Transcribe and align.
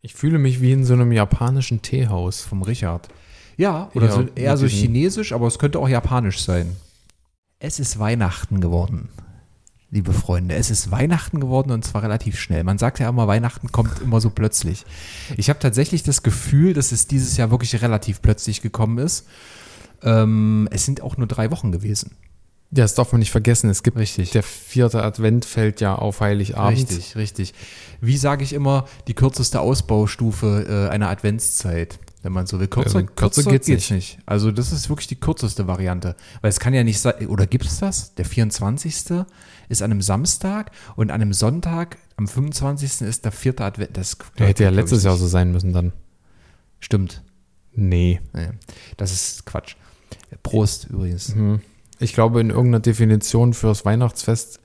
Ich 0.00 0.14
fühle 0.14 0.38
mich 0.38 0.60
wie 0.60 0.72
in 0.72 0.84
so 0.84 0.94
einem 0.94 1.10
japanischen 1.10 1.82
Teehaus 1.82 2.42
vom 2.42 2.62
Richard. 2.62 3.08
Ja, 3.56 3.90
oder 3.94 4.06
Ja, 4.06 4.12
so, 4.12 4.26
eher 4.36 4.56
so 4.56 4.66
chinesisch, 4.66 5.32
aber 5.32 5.48
es 5.48 5.58
könnte 5.58 5.80
auch 5.80 5.88
japanisch 5.88 6.40
sein. 6.40 6.76
Es 7.58 7.80
ist 7.80 7.98
Weihnachten 7.98 8.60
geworden, 8.60 9.08
liebe 9.90 10.12
Freunde. 10.12 10.54
Es 10.54 10.70
ist 10.70 10.92
Weihnachten 10.92 11.40
geworden 11.40 11.72
und 11.72 11.84
zwar 11.84 12.04
relativ 12.04 12.38
schnell. 12.38 12.62
Man 12.62 12.78
sagt 12.78 13.00
ja 13.00 13.08
immer, 13.08 13.26
Weihnachten 13.26 13.72
kommt 13.72 14.00
immer 14.00 14.20
so 14.20 14.30
plötzlich. 14.30 14.86
Ich 15.36 15.50
habe 15.50 15.58
tatsächlich 15.58 16.04
das 16.04 16.22
Gefühl, 16.22 16.74
dass 16.74 16.92
es 16.92 17.08
dieses 17.08 17.36
Jahr 17.36 17.50
wirklich 17.50 17.82
relativ 17.82 18.22
plötzlich 18.22 18.62
gekommen 18.62 18.98
ist. 18.98 19.26
Ähm, 20.04 20.68
es 20.70 20.84
sind 20.84 21.00
auch 21.00 21.16
nur 21.16 21.26
drei 21.26 21.50
Wochen 21.50 21.72
gewesen. 21.72 22.12
Ja, 22.70 22.84
das 22.84 22.94
darf 22.94 23.12
man 23.12 23.20
nicht 23.20 23.30
vergessen. 23.30 23.70
Es 23.70 23.82
gibt 23.82 23.96
Richtig. 23.96 24.30
der 24.32 24.42
vierte 24.42 25.02
Advent 25.02 25.46
fällt 25.46 25.80
ja 25.80 25.94
auf 25.94 26.20
Heiligabend. 26.20 26.76
Richtig, 26.78 27.16
richtig. 27.16 27.54
Wie 28.02 28.18
sage 28.18 28.44
ich 28.44 28.52
immer, 28.52 28.86
die 29.06 29.14
kürzeste 29.14 29.60
Ausbaustufe 29.60 30.66
äh, 30.68 30.92
einer 30.92 31.08
Adventszeit, 31.08 31.98
wenn 32.22 32.32
man 32.32 32.46
so 32.46 32.60
will. 32.60 32.68
Kürzer, 32.68 33.00
Ja, 33.00 33.06
kürzer 33.06 33.44
geht's 33.50 33.68
nicht. 33.68 34.18
Also 34.26 34.50
das 34.52 34.70
ist 34.72 34.90
wirklich 34.90 35.06
die 35.06 35.18
kürzeste 35.18 35.66
Variante. 35.66 36.14
Weil 36.42 36.50
es 36.50 36.60
kann 36.60 36.74
ja 36.74 36.84
nicht 36.84 37.00
sein, 37.00 37.26
oder 37.28 37.46
gibt 37.46 37.64
es 37.64 37.78
das? 37.78 38.14
Der 38.16 38.26
24. 38.26 38.94
ist 39.70 39.82
an 39.82 39.90
einem 39.90 40.02
Samstag 40.02 40.70
und 40.94 41.10
an 41.10 41.22
einem 41.22 41.32
Sonntag, 41.32 41.96
am 42.16 42.28
25. 42.28 43.00
ist 43.08 43.24
der 43.24 43.32
vierte 43.32 43.64
Advent. 43.64 43.96
Das 43.96 44.18
Der 44.38 44.46
hätte 44.46 44.64
ja 44.64 44.70
letztes 44.70 45.04
Jahr 45.04 45.14
nicht. 45.14 45.22
so 45.22 45.26
sein 45.26 45.52
müssen 45.52 45.72
dann. 45.72 45.92
Stimmt. 46.80 47.22
Nee. 47.72 48.20
Nee, 48.34 48.50
das 48.98 49.12
ist 49.12 49.46
Quatsch. 49.46 49.76
Prost 50.42 50.88
übrigens. 50.90 51.32
Hm. 51.32 51.60
Ich 51.98 52.12
glaube, 52.12 52.40
in 52.40 52.50
irgendeiner 52.50 52.80
Definition 52.80 53.54
fürs 53.54 53.84
Weihnachtsfest 53.84 54.60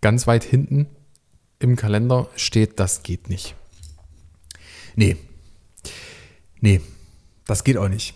ganz 0.00 0.26
weit 0.26 0.44
hinten 0.44 0.86
im 1.58 1.76
Kalender 1.76 2.28
steht, 2.36 2.78
das 2.78 3.02
geht 3.02 3.28
nicht. 3.28 3.54
Nee. 4.94 5.16
Nee, 6.60 6.80
das 7.46 7.64
geht 7.64 7.76
auch 7.76 7.88
nicht. 7.88 8.14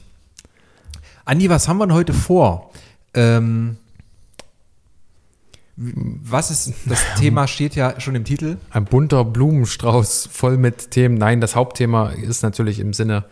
Andi, 1.24 1.48
was 1.48 1.68
haben 1.68 1.78
wir 1.78 1.86
denn 1.86 1.94
heute 1.94 2.12
vor? 2.12 2.70
Ähm, 3.14 3.76
was 5.76 6.50
ist, 6.50 6.74
das 6.86 7.00
Thema 7.18 7.46
steht 7.46 7.74
ja 7.74 8.00
schon 8.00 8.14
im 8.14 8.24
Titel. 8.24 8.58
Ein 8.70 8.84
bunter 8.84 9.24
Blumenstrauß 9.24 10.28
voll 10.30 10.58
mit 10.58 10.90
Themen. 10.90 11.16
Nein, 11.16 11.40
das 11.40 11.56
Hauptthema 11.56 12.10
ist 12.10 12.42
natürlich 12.42 12.80
im 12.80 12.92
Sinne 12.92 13.24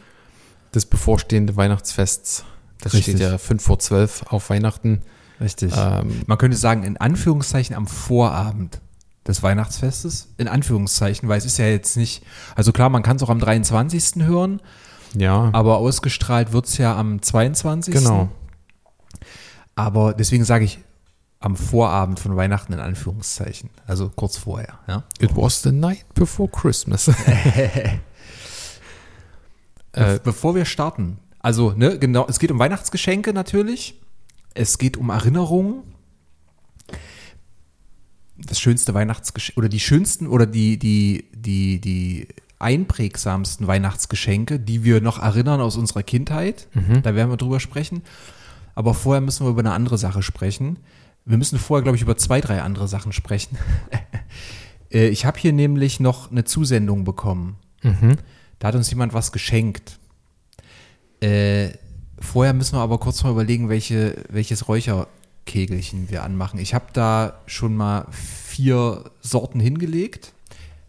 des 0.75 0.87
bevorstehenden 0.87 1.57
Weihnachtsfests. 1.57 2.45
Das 2.81 2.95
Richtig. 2.95 3.17
steht 3.17 3.29
ja 3.29 3.39
5 3.39 3.63
vor 3.63 3.79
12 3.79 4.25
auf 4.29 4.51
Weihnachten. 4.51 5.03
Richtig. 5.41 5.73
Ähm, 5.77 6.23
Man 6.27 6.39
könnte 6.39 6.57
sagen, 6.57 6.85
in 6.85 6.97
Anführungszeichen 6.97 7.75
am 7.77 7.87
Vorabend 7.87 8.81
des 9.27 9.43
Weihnachtsfestes. 9.43 10.29
In 10.39 10.49
Anführungszeichen, 10.49 11.29
weil 11.29 11.39
es 11.39 11.45
ist 11.45 11.59
ja 11.59 11.67
jetzt 11.67 11.97
nicht, 11.97 12.25
also 12.57 12.73
klar, 12.73 12.89
man 12.89 13.03
kann 13.03 13.17
es 13.17 13.23
auch 13.23 13.29
am 13.29 13.39
23. 13.39 14.25
hören, 14.25 14.61
ja, 15.15 15.51
aber 15.53 15.79
ausgestrahlt 15.79 16.53
wird 16.53 16.67
es 16.67 16.79
ja 16.79 16.97
am 16.97 17.23
22. 17.23 17.95
genau. 17.95 18.29
Aber 19.75 20.13
deswegen 20.13 20.45
sage 20.45 20.65
ich 20.65 20.81
am 21.41 21.57
Vorabend 21.57 22.19
von 22.19 22.37
Weihnachten 22.37 22.73
in 22.73 22.81
Anführungszeichen. 22.81 23.71
Also 23.87 24.11
kurz 24.15 24.37
vorher, 24.37 24.81
ja. 24.89 25.05
It 25.21 25.37
was 25.37 25.63
the 25.63 25.71
night 25.73 26.05
before 26.15 26.49
Christmas. 26.49 27.11
Äh, 29.93 30.19
Bevor 30.23 30.55
wir 30.55 30.67
starten, 30.67 31.19
also, 31.49 31.73
ne, 31.75 31.99
genau, 31.99 32.27
es 32.29 32.39
geht 32.39 32.51
um 32.51 32.59
Weihnachtsgeschenke 32.59 33.33
natürlich. 33.33 33.99
Es 34.53 34.77
geht 34.77 34.99
um 34.99 35.09
Erinnerungen. 35.09 35.83
Das 38.37 38.61
schönste 38.61 38.93
Weihnachtsgeschenk 38.93 39.57
oder 39.57 39.71
die 39.71 39.81
schönsten 39.81 40.27
oder 40.27 40.45
die, 40.45 40.79
die, 40.79 41.25
die, 41.35 41.81
die 41.81 42.29
einprägsamsten 42.59 43.67
Weihnachtsgeschenke, 43.67 44.61
die 44.61 44.85
wir 44.85 45.01
noch 45.01 45.23
erinnern 45.23 45.63
aus 45.63 45.79
unserer 45.79 46.03
Kindheit. 46.03 46.69
Da 47.03 47.15
werden 47.15 47.31
wir 47.31 47.39
drüber 47.39 47.61
sprechen. 47.61 48.03
Aber 48.75 48.93
vorher 48.93 49.23
müssen 49.23 49.47
wir 49.47 49.51
über 49.51 49.61
eine 49.61 49.73
andere 49.73 49.97
Sache 49.97 50.23
sprechen. 50.23 50.77
Wir 51.25 51.39
müssen 51.39 51.59
vorher, 51.59 51.83
glaube 51.83 51.97
ich, 51.97 52.03
über 52.03 52.19
zwei, 52.19 52.43
drei 52.43 52.61
andere 52.61 52.89
Sachen 52.89 53.13
sprechen. 53.13 53.57
Äh, 54.91 55.09
ich 55.09 55.27
habe 55.27 55.39
hier 55.39 55.53
nämlich 55.53 56.01
noch 56.01 56.31
eine 56.31 56.45
Zusendung 56.45 57.05
bekommen. 57.05 57.57
Da 58.59 58.69
hat 58.69 58.75
uns 58.75 58.89
jemand 58.89 59.13
was 59.13 59.33
geschenkt. 59.33 59.99
Äh, 61.21 61.71
vorher 62.21 62.55
müssen 62.55 62.77
wir 62.77 62.81
aber 62.81 62.99
kurz 62.99 63.23
mal 63.25 63.31
überlegen, 63.33 63.69
welche, 63.69 64.25
welches 64.29 64.69
Räucherkegelchen 64.69 66.11
wir 66.11 66.23
anmachen. 66.23 66.59
Ich 66.59 66.75
habe 66.75 66.87
da 66.93 67.41
schon 67.47 67.77
mal 67.77 68.07
vier 68.11 69.05
Sorten 69.21 69.61
hingelegt. 69.61 70.33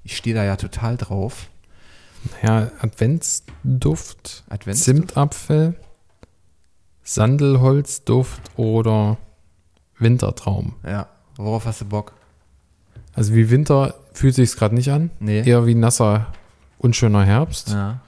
Ich 0.04 0.18
stehe 0.18 0.36
da 0.36 0.44
ja 0.44 0.56
total 0.56 0.98
drauf. 0.98 1.50
ja, 2.44 2.72
Adventsduft, 2.80 4.44
Adventsduft? 4.50 4.98
Zimtapfel, 4.98 5.76
Sandelholzduft 7.04 8.42
oder 8.56 9.18
Wintertraum. 9.98 10.76
Ja, 10.86 11.08
worauf 11.38 11.66
hast 11.66 11.82
du 11.82 11.86
Bock? 11.86 12.14
Also 13.14 13.34
wie 13.34 13.50
Winter 13.50 13.96
fühlt 14.14 14.36
sich 14.36 14.56
gerade 14.56 14.76
nicht 14.76 14.92
an. 14.92 15.10
Nee. 15.20 15.44
Eher 15.44 15.66
wie 15.66 15.76
nasser, 15.76 16.28
unschöner 16.78 17.26
Herbst. 17.26 17.70
Ja. 17.70 18.02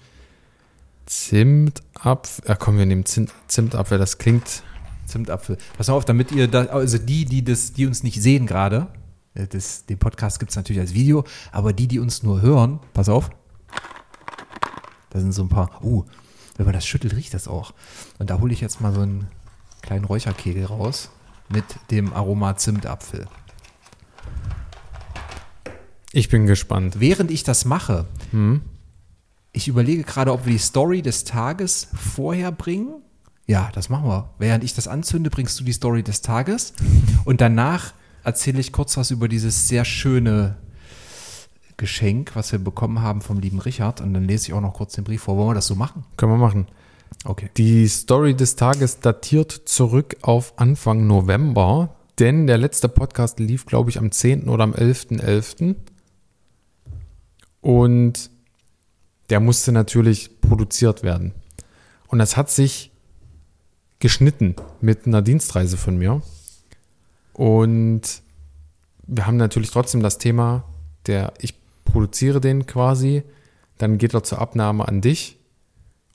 Zimtapfel. 1.11 2.45
Ja, 2.47 2.55
komm, 2.55 2.77
wir 2.77 2.85
nehmen 2.85 3.05
Zimt, 3.05 3.33
Zimtapfel. 3.47 3.97
Das 3.97 4.17
klingt. 4.17 4.63
Zimtapfel. 5.05 5.57
Pass 5.75 5.89
auf, 5.89 6.05
damit 6.05 6.31
ihr 6.31 6.47
da, 6.47 6.67
also 6.67 6.97
die, 6.97 7.25
die 7.25 7.44
das, 7.44 7.73
die 7.73 7.85
uns 7.85 8.01
nicht 8.01 8.22
sehen 8.22 8.47
gerade, 8.47 8.88
äh, 9.33 9.45
das, 9.45 9.85
den 9.85 9.99
Podcast 9.99 10.39
gibt 10.39 10.51
es 10.51 10.55
natürlich 10.55 10.79
als 10.79 10.94
Video, 10.94 11.25
aber 11.51 11.73
die, 11.73 11.89
die 11.89 11.99
uns 11.99 12.23
nur 12.23 12.41
hören, 12.41 12.79
pass 12.94 13.09
auf. 13.09 13.29
Da 15.09 15.19
sind 15.19 15.33
so 15.33 15.44
ein 15.44 15.49
paar, 15.49 15.83
uh, 15.83 16.05
wenn 16.55 16.66
man 16.66 16.73
das 16.73 16.85
schüttelt, 16.85 17.13
riecht 17.13 17.33
das 17.33 17.49
auch. 17.49 17.73
Und 18.17 18.29
da 18.29 18.39
hole 18.39 18.53
ich 18.53 18.61
jetzt 18.61 18.79
mal 18.79 18.93
so 18.93 19.01
einen 19.01 19.28
kleinen 19.81 20.05
Räucherkegel 20.05 20.63
raus 20.63 21.09
mit 21.49 21.66
dem 21.91 22.13
Aroma 22.13 22.55
Zimtapfel. 22.55 23.28
Ich 26.13 26.29
bin 26.29 26.45
gespannt. 26.45 27.01
Während 27.01 27.31
ich 27.31 27.43
das 27.43 27.66
mache, 27.66 28.05
Hm? 28.31 28.61
Ich 29.53 29.67
überlege 29.67 30.03
gerade, 30.03 30.31
ob 30.31 30.45
wir 30.45 30.53
die 30.53 30.59
Story 30.59 31.01
des 31.01 31.23
Tages 31.23 31.88
vorher 31.94 32.51
bringen. 32.51 33.01
Ja, 33.47 33.69
das 33.73 33.89
machen 33.89 34.07
wir. 34.07 34.29
Während 34.39 34.63
ich 34.63 34.73
das 34.73 34.88
anzünde, 34.88 35.29
bringst 35.29 35.59
du 35.59 35.63
die 35.63 35.73
Story 35.73 36.03
des 36.03 36.22
Tages. 36.22 36.73
Und 37.25 37.41
danach 37.41 37.94
erzähle 38.23 38.59
ich 38.59 38.72
kurz 38.72 38.95
was 38.97 39.11
über 39.11 39.28
dieses 39.28 39.67
sehr 39.67 39.84
schöne 39.84 40.57
Geschenk, 41.75 42.35
was 42.35 42.51
wir 42.51 42.59
bekommen 42.59 43.01
haben 43.01 43.22
vom 43.22 43.40
lieben 43.40 43.59
Richard. 43.59 44.00
Und 44.00 44.13
dann 44.13 44.23
lese 44.23 44.47
ich 44.47 44.53
auch 44.53 44.61
noch 44.61 44.73
kurz 44.73 44.94
den 44.94 45.03
Brief 45.03 45.23
vor. 45.23 45.35
Wollen 45.35 45.50
wir 45.50 45.56
das 45.56 45.67
so 45.67 45.75
machen? 45.75 46.06
Können 46.16 46.31
wir 46.31 46.38
machen. 46.38 46.67
Okay. 47.25 47.50
Die 47.57 47.88
Story 47.88 48.35
des 48.35 48.56
Tages 48.56 49.00
datiert 49.00 49.51
zurück 49.51 50.17
auf 50.22 50.57
Anfang 50.57 51.07
November, 51.07 51.95
denn 52.19 52.47
der 52.47 52.57
letzte 52.57 52.88
Podcast 52.88 53.40
lief, 53.40 53.66
glaube 53.66 53.90
ich, 53.90 54.00
am 54.00 54.11
10. 54.11 54.47
oder 54.47 54.63
am 54.63 54.73
11.11. 54.73 55.75
Und 57.61 58.31
der 59.31 59.40
musste 59.40 59.72
natürlich 59.72 60.42
produziert 60.42 61.03
werden. 61.03 61.34
Und 62.08 62.19
das 62.19 62.36
hat 62.36 62.52
sich 62.52 62.92
geschnitten 64.00 64.56
mit 64.81 65.08
einer 65.08 65.22
Dienstreise 65.22 65.78
von 65.78 65.97
mir. 65.97 66.22
Und 67.31 68.02
wir 69.08 69.25
haben 69.25 69.38
natürlich 69.38 69.72
trotzdem 69.72 70.03
das 70.03 70.18
Thema, 70.18 70.66
der 71.08 71.34
ich 71.40 71.56
produziere 71.86 72.41
den 72.41 72.66
quasi, 72.66 73.24
dann 73.78 73.97
geht 73.97 74.14
er 74.14 74.24
zur 74.24 74.40
Abnahme 74.40 74.86
an 74.88 75.00
dich. 75.00 75.38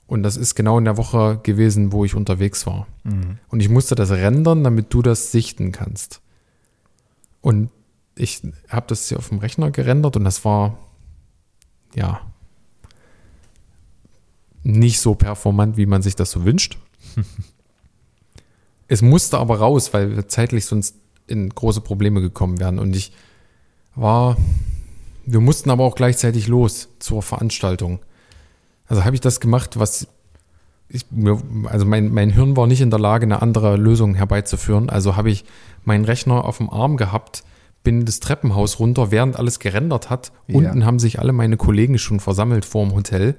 Und 0.05 0.21
das 0.21 0.37
ist 0.37 0.53
genau 0.53 0.77
in 0.77 0.85
der 0.85 0.97
Woche 0.97 1.39
gewesen, 1.41 1.91
wo 1.91 2.05
ich 2.05 2.13
unterwegs 2.13 2.67
war. 2.67 2.87
Und 3.49 3.59
ich 3.59 3.67
musste 3.67 3.95
das 3.95 4.11
rendern, 4.11 4.63
damit 4.63 4.93
du 4.93 5.01
das 5.01 5.31
sichten 5.31 5.71
kannst. 5.71 6.21
Und 7.41 7.71
ich 8.15 8.41
habe 8.69 8.85
das 8.87 9.09
hier 9.09 9.17
auf 9.17 9.29
dem 9.29 9.39
Rechner 9.39 9.71
gerendert 9.71 10.15
und 10.17 10.23
das 10.23 10.45
war, 10.45 10.77
ja, 11.95 12.21
nicht 14.67 14.99
so 14.99 15.15
performant, 15.15 15.77
wie 15.77 15.85
man 15.85 16.01
sich 16.01 16.15
das 16.15 16.31
so 16.31 16.43
wünscht. 16.43 16.77
es 18.87 19.01
musste 19.01 19.37
aber 19.37 19.59
raus, 19.59 19.93
weil 19.93 20.15
wir 20.15 20.27
zeitlich 20.27 20.65
sonst 20.65 20.95
in 21.25 21.49
große 21.49 21.81
Probleme 21.81 22.21
gekommen 22.21 22.59
wären. 22.59 22.77
Und 22.77 22.95
ich 22.95 23.13
war, 23.95 24.35
wir 25.25 25.39
mussten 25.39 25.69
aber 25.69 25.85
auch 25.85 25.95
gleichzeitig 25.95 26.47
los 26.47 26.89
zur 26.99 27.21
Veranstaltung. 27.21 27.99
Also 28.87 29.05
habe 29.05 29.15
ich 29.15 29.21
das 29.21 29.39
gemacht, 29.39 29.79
was 29.79 30.07
ich, 30.89 31.05
also 31.65 31.85
mein, 31.85 32.13
mein 32.13 32.29
Hirn 32.29 32.55
war 32.55 32.67
nicht 32.67 32.81
in 32.81 32.89
der 32.89 32.99
Lage, 32.99 33.25
eine 33.25 33.41
andere 33.41 33.75
Lösung 33.77 34.15
herbeizuführen. 34.15 34.89
Also 34.89 35.15
habe 35.15 35.29
ich 35.29 35.45
meinen 35.83 36.05
Rechner 36.05 36.45
auf 36.45 36.57
dem 36.57 36.69
Arm 36.69 36.97
gehabt, 36.97 37.43
bin 37.83 38.05
das 38.05 38.19
Treppenhaus 38.19 38.79
runter, 38.79 39.11
während 39.11 39.37
alles 39.37 39.59
gerendert 39.59 40.09
hat. 40.09 40.33
Ja. 40.47 40.55
Unten 40.55 40.85
haben 40.85 40.99
sich 40.99 41.19
alle 41.19 41.33
meine 41.33 41.55
Kollegen 41.55 41.97
schon 41.97 42.19
versammelt 42.19 42.65
vor 42.65 42.85
dem 42.85 42.93
Hotel. 42.95 43.37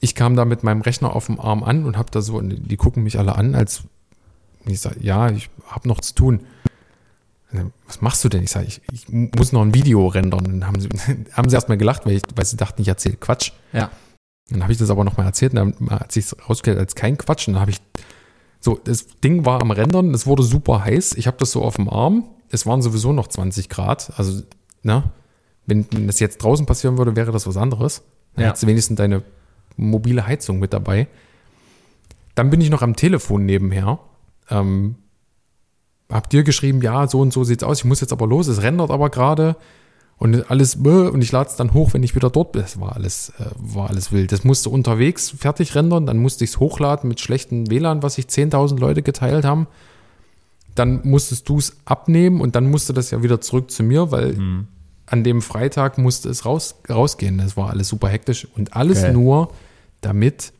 Ich 0.00 0.14
kam 0.14 0.36
da 0.36 0.44
mit 0.44 0.62
meinem 0.62 0.80
Rechner 0.82 1.14
auf 1.14 1.26
dem 1.26 1.40
Arm 1.40 1.62
an 1.64 1.84
und 1.84 1.96
habe 1.96 2.10
da 2.10 2.20
so, 2.20 2.40
die 2.40 2.76
gucken 2.76 3.02
mich 3.02 3.18
alle 3.18 3.34
an, 3.36 3.54
als 3.54 3.82
ich 4.66 4.80
sage, 4.80 4.96
ja, 5.00 5.30
ich 5.30 5.50
habe 5.66 5.88
noch 5.88 6.00
zu 6.00 6.14
tun. 6.14 6.40
Was 7.86 8.02
machst 8.02 8.22
du 8.24 8.28
denn? 8.28 8.42
Ich 8.44 8.50
sage, 8.50 8.66
ich, 8.66 8.82
ich 8.92 9.08
muss 9.08 9.52
noch 9.52 9.62
ein 9.62 9.72
Video 9.74 10.06
rendern. 10.06 10.44
Dann 10.44 10.66
haben 10.66 10.80
sie, 10.80 10.88
haben 11.32 11.48
sie 11.48 11.54
erstmal 11.56 11.78
gelacht, 11.78 12.04
weil, 12.04 12.12
ich, 12.16 12.22
weil 12.36 12.44
sie 12.44 12.56
dachten, 12.56 12.82
ich 12.82 12.88
erzähle 12.88 13.16
Quatsch. 13.16 13.52
Ja. 13.72 13.90
Dann 14.50 14.62
habe 14.62 14.72
ich 14.72 14.78
das 14.78 14.90
aber 14.90 15.04
nochmal 15.04 15.26
erzählt 15.26 15.54
und 15.54 15.74
dann 15.78 15.90
hat 15.90 16.12
sich 16.12 16.26
rausgestellt 16.48 16.78
als 16.78 16.94
kein 16.94 17.16
Quatsch. 17.16 17.48
Und 17.48 17.54
dann 17.54 17.60
habe 17.62 17.70
ich, 17.70 17.80
so, 18.60 18.78
das 18.84 19.06
Ding 19.24 19.46
war 19.46 19.62
am 19.62 19.70
Rendern, 19.70 20.12
es 20.12 20.26
wurde 20.26 20.42
super 20.42 20.84
heiß. 20.84 21.14
Ich 21.14 21.26
habe 21.26 21.38
das 21.38 21.50
so 21.52 21.62
auf 21.62 21.76
dem 21.76 21.88
Arm. 21.88 22.24
Es 22.50 22.66
waren 22.66 22.82
sowieso 22.82 23.12
noch 23.12 23.28
20 23.28 23.68
Grad. 23.70 24.12
Also, 24.18 24.42
ne? 24.82 25.04
Wenn 25.66 25.86
das 26.06 26.20
jetzt 26.20 26.38
draußen 26.38 26.66
passieren 26.66 26.98
würde, 26.98 27.16
wäre 27.16 27.32
das 27.32 27.46
was 27.46 27.56
anderes. 27.56 28.02
Dann 28.34 28.42
Ja. 28.42 28.48
hättest 28.48 28.62
du 28.62 28.66
wenigstens 28.66 28.96
deine 28.96 29.22
mobile 29.78 30.26
Heizung 30.26 30.58
mit 30.58 30.72
dabei. 30.72 31.08
Dann 32.34 32.50
bin 32.50 32.60
ich 32.60 32.70
noch 32.70 32.82
am 32.82 32.96
Telefon 32.96 33.46
nebenher. 33.46 33.98
Ähm, 34.50 34.96
hab 36.10 36.30
dir 36.30 36.42
geschrieben, 36.42 36.82
ja, 36.82 37.06
so 37.06 37.20
und 37.20 37.32
so 37.32 37.44
sieht's 37.44 37.64
aus. 37.64 37.78
Ich 37.78 37.84
muss 37.84 38.00
jetzt 38.00 38.12
aber 38.12 38.26
los. 38.26 38.48
Es 38.48 38.62
rendert 38.62 38.90
aber 38.90 39.10
gerade 39.10 39.56
und 40.18 40.50
alles 40.50 40.74
und 40.74 41.22
ich 41.22 41.30
lade 41.30 41.48
es 41.48 41.56
dann 41.56 41.72
hoch, 41.72 41.94
wenn 41.94 42.02
ich 42.02 42.14
wieder 42.14 42.28
dort 42.28 42.52
bin. 42.52 42.62
Das 42.62 42.80
war 42.80 42.96
alles, 42.96 43.32
äh, 43.38 43.44
war 43.56 43.88
alles 43.88 44.10
wild. 44.10 44.32
Das 44.32 44.42
musste 44.42 44.68
unterwegs 44.68 45.30
fertig 45.30 45.74
rendern, 45.74 46.06
dann 46.06 46.18
musste 46.18 46.44
ich 46.44 46.50
es 46.50 46.58
hochladen 46.58 47.08
mit 47.08 47.20
schlechtem 47.20 47.70
WLAN, 47.70 48.02
was 48.02 48.14
sich 48.14 48.26
10.000 48.26 48.80
Leute 48.80 49.02
geteilt 49.02 49.44
haben. 49.44 49.68
Dann 50.74 51.00
musstest 51.04 51.48
du 51.48 51.58
es 51.58 51.76
abnehmen 51.84 52.40
und 52.40 52.56
dann 52.56 52.70
musste 52.70 52.92
das 52.92 53.10
ja 53.10 53.22
wieder 53.22 53.40
zurück 53.40 53.70
zu 53.70 53.82
mir, 53.82 54.10
weil 54.10 54.36
an 55.06 55.24
dem 55.24 55.42
Freitag 55.42 55.98
musste 55.98 56.28
es 56.28 56.44
raus, 56.44 56.76
rausgehen. 56.88 57.38
Das 57.38 57.56
war 57.56 57.70
alles 57.70 57.88
super 57.88 58.08
hektisch 58.08 58.46
und 58.56 58.74
alles 58.74 59.02
Geil. 59.02 59.12
nur, 59.12 59.52
damit 60.00 60.52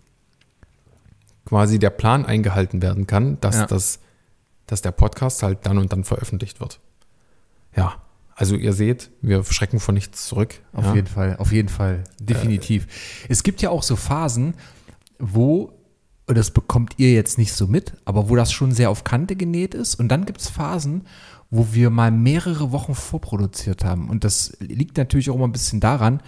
quasi 1.44 1.78
der 1.78 1.90
Plan 1.90 2.26
eingehalten 2.26 2.82
werden 2.82 3.06
kann, 3.06 3.40
dass 3.40 3.56
Ja. 3.56 3.66
das, 3.66 4.00
dass 4.66 4.82
der 4.82 4.90
Podcast 4.92 5.42
halt 5.42 5.60
dann 5.64 5.78
und 5.78 5.92
dann 5.92 6.04
veröffentlicht 6.04 6.60
wird. 6.60 6.80
Ja, 7.74 8.02
also 8.34 8.54
ihr 8.54 8.72
seht, 8.72 9.10
wir 9.22 9.42
schrecken 9.44 9.80
vor 9.80 9.94
nichts 9.94 10.26
zurück. 10.26 10.54
Auf 10.72 10.84
ja. 10.84 10.94
jeden 10.94 11.06
Fall, 11.06 11.36
auf 11.38 11.50
jeden 11.52 11.68
Fall, 11.68 12.04
definitiv. 12.20 12.86
es 13.28 13.42
gibt 13.42 13.62
ja 13.62 13.70
auch 13.70 13.82
so 13.82 13.96
Phasen, 13.96 14.54
wo, 15.18 15.72
das 16.26 16.50
bekommt 16.50 16.94
ihr 16.98 17.12
jetzt 17.12 17.38
nicht 17.38 17.52
so 17.52 17.66
mit, 17.66 17.94
aber 18.04 18.28
wo 18.28 18.36
das 18.36 18.52
schon 18.52 18.72
sehr 18.72 18.90
auf 18.90 19.02
Kante 19.02 19.34
genäht 19.34 19.74
ist. 19.74 19.94
Und 19.96 20.08
dann 20.08 20.24
gibt 20.26 20.40
es 20.40 20.48
Phasen, 20.48 21.06
wo 21.50 21.68
wir 21.72 21.90
mal 21.90 22.10
mehrere 22.10 22.72
Wochen 22.72 22.94
vorproduziert 22.94 23.84
haben. 23.84 24.10
Und 24.10 24.22
das 24.22 24.56
liegt 24.60 24.98
natürlich 24.98 25.30
auch 25.30 25.34
immer 25.36 25.48
ein 25.48 25.52
bisschen 25.52 25.80
daran, 25.80 26.22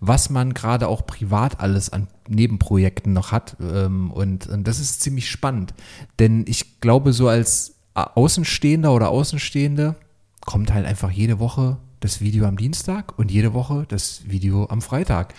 was 0.00 0.30
man 0.30 0.54
gerade 0.54 0.88
auch 0.88 1.06
privat 1.06 1.60
alles 1.60 1.90
an 1.90 2.08
Nebenprojekten 2.28 3.12
noch 3.12 3.32
hat. 3.32 3.56
Ähm, 3.60 4.10
Und, 4.10 4.46
und 4.46 4.66
das 4.66 4.80
ist 4.80 5.00
ziemlich 5.00 5.30
spannend. 5.30 5.74
Denn 6.18 6.44
ich 6.48 6.80
glaube, 6.80 7.12
so 7.12 7.28
als 7.28 7.74
Außenstehender 7.94 8.92
oder 8.92 9.08
Außenstehende 9.10 9.94
kommt 10.40 10.72
halt 10.72 10.86
einfach 10.86 11.10
jede 11.10 11.38
Woche 11.38 11.78
das 12.00 12.20
Video 12.20 12.46
am 12.46 12.56
Dienstag 12.56 13.18
und 13.18 13.30
jede 13.30 13.54
Woche 13.54 13.86
das 13.88 14.22
Video 14.26 14.66
am 14.68 14.82
Freitag. 14.82 15.34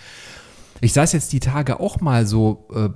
Ich 0.80 0.92
saß 0.92 1.12
jetzt 1.12 1.32
die 1.32 1.40
Tage 1.40 1.80
auch 1.80 2.00
mal 2.00 2.26
so 2.26 2.68
äh, 2.74 2.88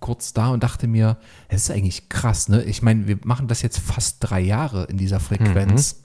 kurz 0.00 0.32
da 0.32 0.48
und 0.48 0.62
dachte 0.62 0.86
mir, 0.86 1.16
das 1.48 1.62
ist 1.62 1.70
eigentlich 1.70 2.08
krass, 2.08 2.48
ne? 2.48 2.62
Ich 2.64 2.82
meine, 2.82 3.08
wir 3.08 3.18
machen 3.24 3.48
das 3.48 3.62
jetzt 3.62 3.78
fast 3.78 4.18
drei 4.20 4.40
Jahre 4.40 4.84
in 4.84 4.96
dieser 4.96 5.20
Frequenz. 5.20 6.04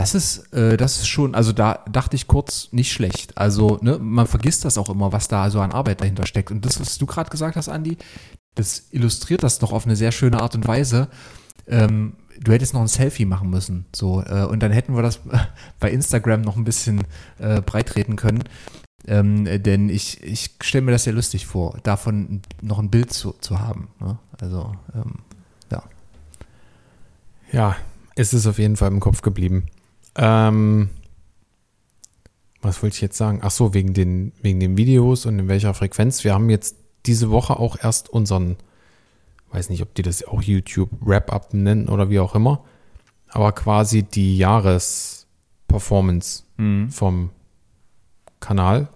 Das 0.00 0.14
ist, 0.14 0.50
äh, 0.54 0.78
das 0.78 0.96
ist 0.96 1.08
schon, 1.08 1.34
also 1.34 1.52
da 1.52 1.84
dachte 1.92 2.16
ich 2.16 2.26
kurz, 2.26 2.68
nicht 2.72 2.90
schlecht. 2.90 3.36
Also, 3.36 3.78
ne, 3.82 3.98
man 3.98 4.26
vergisst 4.26 4.64
das 4.64 4.78
auch 4.78 4.88
immer, 4.88 5.12
was 5.12 5.28
da 5.28 5.50
so 5.50 5.60
an 5.60 5.72
Arbeit 5.72 6.00
dahinter 6.00 6.24
steckt. 6.24 6.50
Und 6.50 6.64
das, 6.64 6.80
was 6.80 6.96
du 6.96 7.04
gerade 7.04 7.28
gesagt 7.28 7.54
hast, 7.54 7.68
Andi, 7.68 7.98
das 8.54 8.84
illustriert 8.92 9.42
das 9.42 9.58
doch 9.58 9.72
auf 9.72 9.84
eine 9.84 9.96
sehr 9.96 10.10
schöne 10.10 10.40
Art 10.40 10.54
und 10.54 10.66
Weise. 10.66 11.08
Ähm, 11.66 12.14
du 12.40 12.50
hättest 12.50 12.72
noch 12.72 12.80
ein 12.80 12.88
Selfie 12.88 13.26
machen 13.26 13.50
müssen, 13.50 13.84
so, 13.94 14.22
äh, 14.22 14.46
und 14.46 14.62
dann 14.62 14.72
hätten 14.72 14.96
wir 14.96 15.02
das 15.02 15.20
bei 15.80 15.90
Instagram 15.90 16.40
noch 16.40 16.56
ein 16.56 16.64
bisschen 16.64 17.02
äh, 17.38 17.60
breitreten 17.60 18.16
können. 18.16 18.44
Ähm, 19.06 19.46
äh, 19.46 19.58
denn 19.58 19.90
ich, 19.90 20.22
ich 20.22 20.52
stelle 20.62 20.86
mir 20.86 20.92
das 20.92 21.04
sehr 21.04 21.12
lustig 21.12 21.44
vor, 21.44 21.78
davon 21.82 22.40
noch 22.62 22.78
ein 22.78 22.88
Bild 22.88 23.12
zu, 23.12 23.34
zu 23.42 23.60
haben. 23.60 23.88
Ne? 24.00 24.18
Also, 24.40 24.72
ähm, 24.94 25.16
ja. 25.70 25.82
Ja, 27.52 27.76
es 28.16 28.32
ist 28.32 28.46
auf 28.46 28.58
jeden 28.58 28.78
Fall 28.78 28.88
im 28.88 29.00
Kopf 29.00 29.20
geblieben. 29.20 29.66
Ähm, 30.16 30.90
was 32.62 32.82
wollte 32.82 32.96
ich 32.96 33.00
jetzt 33.00 33.16
sagen? 33.16 33.40
Ach 33.42 33.50
so, 33.50 33.72
wegen 33.74 33.94
den, 33.94 34.32
wegen 34.42 34.60
den 34.60 34.76
Videos 34.76 35.24
und 35.26 35.38
in 35.38 35.48
welcher 35.48 35.74
Frequenz. 35.74 36.24
Wir 36.24 36.34
haben 36.34 36.50
jetzt 36.50 36.76
diese 37.06 37.30
Woche 37.30 37.58
auch 37.58 37.76
erst 37.82 38.10
unseren, 38.10 38.56
weiß 39.52 39.70
nicht, 39.70 39.82
ob 39.82 39.94
die 39.94 40.02
das 40.02 40.26
auch 40.26 40.42
YouTube 40.42 40.90
Wrap-Up 41.00 41.54
nennen 41.54 41.88
oder 41.88 42.10
wie 42.10 42.20
auch 42.20 42.34
immer, 42.34 42.62
aber 43.28 43.52
quasi 43.52 44.02
die 44.02 44.36
Jahresperformance 44.36 46.44
vom 46.90 47.30
Kanal. 48.40 48.88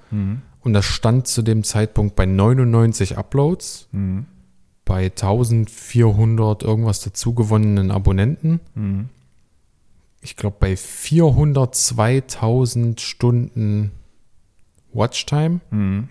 Und 0.60 0.74
das 0.74 0.84
stand 0.84 1.26
zu 1.26 1.40
dem 1.42 1.64
Zeitpunkt 1.64 2.16
bei 2.16 2.26
99 2.26 3.16
Uploads, 3.16 3.88
bei 4.84 5.04
1400 5.04 6.62
irgendwas 6.62 7.00
dazugewonnenen 7.00 7.90
Abonnenten. 7.90 8.60
Ich 10.24 10.36
glaube, 10.36 10.56
bei 10.58 10.72
402.000 10.74 12.98
Stunden 12.98 13.92
Watchtime 14.92 15.60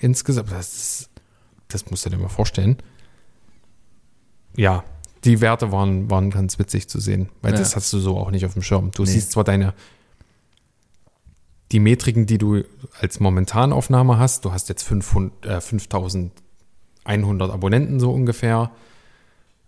insgesamt. 0.02 0.52
Das, 0.52 1.10
das 1.68 1.90
musst 1.90 2.06
du 2.06 2.10
dir 2.12 2.18
mal 2.18 2.30
vorstellen. 2.30 2.78
Ja, 4.56 4.84
die 5.24 5.42
Werte 5.42 5.72
waren, 5.72 6.12
waren 6.12 6.30
ganz 6.30 6.60
witzig 6.60 6.88
zu 6.90 7.00
sehen, 7.00 7.30
weil 7.42 7.54
Ja. 7.54 7.60
das 7.60 7.76
hast 7.76 7.92
du 7.94 7.98
so 8.00 8.18
auch 8.18 8.30
nicht 8.30 8.46
auf 8.46 8.54
dem 8.54 8.62
Schirm. 8.62 8.92
Du 8.92 9.04
Nee. 9.04 9.10
siehst 9.12 9.32
zwar 9.32 9.44
deine 9.44 9.74
die 11.72 11.80
Metriken, 11.80 12.28
die 12.28 12.38
du 12.38 12.64
als 13.00 13.20
Momentanaufnahme 13.20 14.20
hast. 14.20 14.46
Du 14.46 14.52
hast 14.52 14.70
jetzt 14.70 14.84
500, 14.84 15.44
äh, 15.46 15.60
5100 15.60 17.50
Abonnenten 17.52 18.00
so 18.00 18.14
ungefähr. 18.14 18.70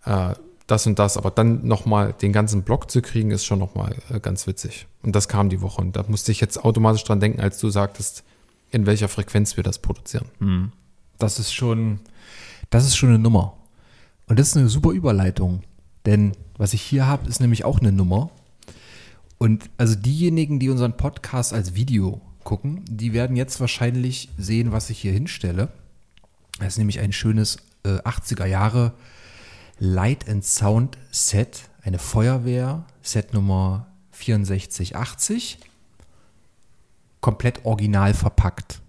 Äh, 0.04 0.34
das 0.66 0.86
und 0.86 0.98
das, 0.98 1.16
aber 1.16 1.30
dann 1.30 1.66
nochmal 1.66 2.12
den 2.12 2.32
ganzen 2.32 2.62
Blog 2.62 2.90
zu 2.90 3.00
kriegen, 3.00 3.30
ist 3.30 3.44
schon 3.44 3.58
nochmal 3.58 3.96
äh, 4.10 4.18
ganz 4.18 4.46
witzig. 4.46 4.86
Und 5.02 5.14
das 5.14 5.28
kam 5.28 5.48
die 5.48 5.60
Woche. 5.60 5.80
Und 5.80 5.94
da 5.94 6.04
musste 6.08 6.32
ich 6.32 6.40
jetzt 6.40 6.62
automatisch 6.64 7.04
dran 7.04 7.20
denken, 7.20 7.40
als 7.40 7.58
du 7.58 7.70
sagtest, 7.70 8.24
in 8.70 8.86
welcher 8.86 9.08
Frequenz 9.08 9.56
wir 9.56 9.62
das 9.62 9.78
produzieren. 9.78 10.26
Das 11.18 11.38
ist 11.38 11.52
schon, 11.52 12.00
das 12.70 12.84
ist 12.84 12.96
schon 12.96 13.10
eine 13.10 13.18
Nummer. 13.18 13.56
Und 14.26 14.38
das 14.38 14.48
ist 14.48 14.56
eine 14.56 14.68
super 14.68 14.90
Überleitung. 14.90 15.62
Denn 16.04 16.32
was 16.56 16.72
ich 16.72 16.82
hier 16.82 17.06
habe, 17.06 17.28
ist 17.28 17.40
nämlich 17.40 17.64
auch 17.64 17.80
eine 17.80 17.92
Nummer. 17.92 18.30
Und 19.38 19.70
also 19.78 19.94
diejenigen, 19.94 20.58
die 20.58 20.70
unseren 20.70 20.96
Podcast 20.96 21.52
als 21.52 21.74
Video 21.74 22.20
gucken, 22.42 22.84
die 22.88 23.12
werden 23.12 23.36
jetzt 23.36 23.60
wahrscheinlich 23.60 24.30
sehen, 24.36 24.72
was 24.72 24.90
ich 24.90 24.98
hier 24.98 25.12
hinstelle. 25.12 25.68
Das 26.58 26.68
ist 26.68 26.78
nämlich 26.78 27.00
ein 27.00 27.12
schönes 27.12 27.58
äh, 27.84 27.98
80er 27.98 28.46
Jahre 28.46 28.94
Light 29.78 30.28
and 30.28 30.44
Sound 30.44 30.96
Set, 31.10 31.68
eine 31.82 31.98
Feuerwehr, 31.98 32.84
Set 33.02 33.34
Nummer 33.34 33.86
6480, 34.12 35.58
komplett 37.20 37.64
original 37.64 38.14
verpackt. 38.14 38.80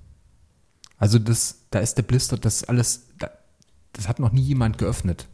Also 0.98 1.20
das, 1.20 1.60
da 1.70 1.79
ist 1.79 1.96
der 1.96 2.03
Blister, 2.03 2.38
das 2.38 2.63
alles, 2.63 3.08
da, 3.20 3.29
das 3.94 4.08
hat 4.08 4.20
noch 4.20 4.32
nie 4.32 4.41
jemand 4.41 4.77
geöffnet. 4.77 5.27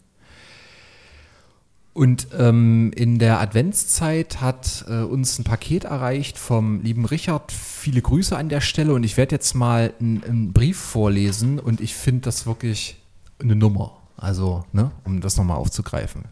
Und 1.94 2.30
ähm, 2.36 2.92
in 2.96 3.20
der 3.20 3.40
Adventszeit 3.40 4.42
hat 4.42 4.84
äh, 4.88 5.04
uns 5.04 5.38
ein 5.38 5.44
Paket 5.44 5.84
erreicht 5.84 6.40
vom 6.40 6.82
lieben 6.82 7.06
Richard. 7.06 7.52
Viele 7.52 8.02
Grüße 8.02 8.36
an 8.36 8.50
der 8.50 8.62
Stelle 8.62 8.96
und 8.96 9.04
ich 9.04 9.16
werde 9.16 9.36
jetzt 9.36 9.54
mal 9.54 9.94
einen 10.00 10.54
Brief 10.54 10.78
vorlesen 10.78 11.60
und 11.60 11.82
ich 11.82 11.94
finde 11.94 12.22
das 12.22 12.48
wirklich 12.48 12.98
eine 13.40 13.56
Nummer. 13.56 14.03
Also, 14.18 14.64
ne, 14.72 14.92
um 15.04 15.22
das 15.22 15.38
nochmal 15.38 15.58
aufzugreifen. 15.58 16.26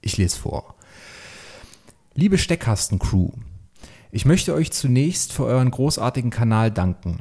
Ich 0.00 0.16
lese 0.16 0.38
vor. 0.38 0.74
Liebe 2.14 2.38
Steckkasten-Crew, 2.38 3.30
ich 4.10 4.24
möchte 4.24 4.54
euch 4.54 4.72
zunächst 4.72 5.32
für 5.32 5.44
euren 5.44 5.70
großartigen 5.70 6.30
Kanal 6.30 6.70
danken. 6.70 7.20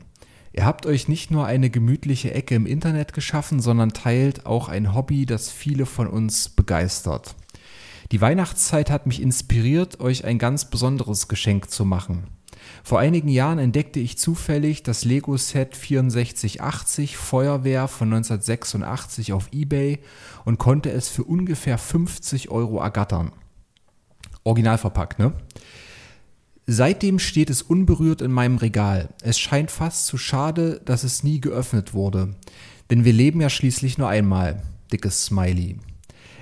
Ihr 0.53 0.65
habt 0.65 0.85
euch 0.85 1.07
nicht 1.07 1.29
nur 1.29 1.45
eine 1.45 1.69
gemütliche 1.69 2.33
Ecke 2.33 2.55
im 2.55 2.65
Internet 2.65 3.13
geschaffen, 3.13 3.59
sondern 3.59 3.93
teilt 3.93 4.45
auch 4.45 4.69
ein 4.69 4.95
Hobby, 4.95 5.25
das 5.25 5.51
viele 5.51 5.85
von 5.85 6.07
uns 6.07 6.49
begeistert. 6.49 7.35
Die 8.11 8.21
Weihnachtszeit 8.21 8.89
hat 8.89 9.05
mich 9.05 9.21
inspiriert, 9.21 9.99
euch 9.99 10.23
ein 10.23 10.39
ganz 10.39 10.69
besonderes 10.69 11.27
Geschenk 11.27 11.69
zu 11.69 11.83
machen. 11.83 12.27
Vor 12.83 12.99
einigen 12.99 13.29
Jahren 13.29 13.59
entdeckte 13.59 13.99
ich 13.99 14.17
zufällig 14.17 14.83
das 14.83 15.05
Lego-Set 15.05 15.75
6480 15.75 17.17
Feuerwehr 17.17 17.87
von 17.87 18.07
1986 18.13 19.33
auf 19.33 19.49
eBay 19.51 19.99
und 20.45 20.57
konnte 20.57 20.91
es 20.91 21.09
für 21.09 21.23
ungefähr 21.23 21.77
50 21.77 22.49
Euro 22.49 22.79
ergattern. 22.79 23.31
Original 24.43 24.77
verpackt, 24.77 25.19
ne? 25.19 25.33
Seitdem 26.69 27.17
steht 27.17 27.49
es 27.49 27.61
unberührt 27.61 28.21
in 28.21 28.31
meinem 28.31 28.57
Regal. 28.57 29.09
Es 29.21 29.39
scheint 29.39 29.71
fast 29.71 30.05
zu 30.05 30.17
schade, 30.17 30.81
dass 30.83 31.05
es 31.05 31.23
nie 31.23 31.39
geöffnet 31.39 31.93
wurde. 31.93 32.35
Denn 32.89 33.05
wir 33.05 33.13
leben 33.13 33.39
ja 33.39 33.49
schließlich 33.49 33.97
nur 33.97 34.09
einmal. 34.09 34.61
Dickes 34.91 35.25
Smiley. 35.25 35.77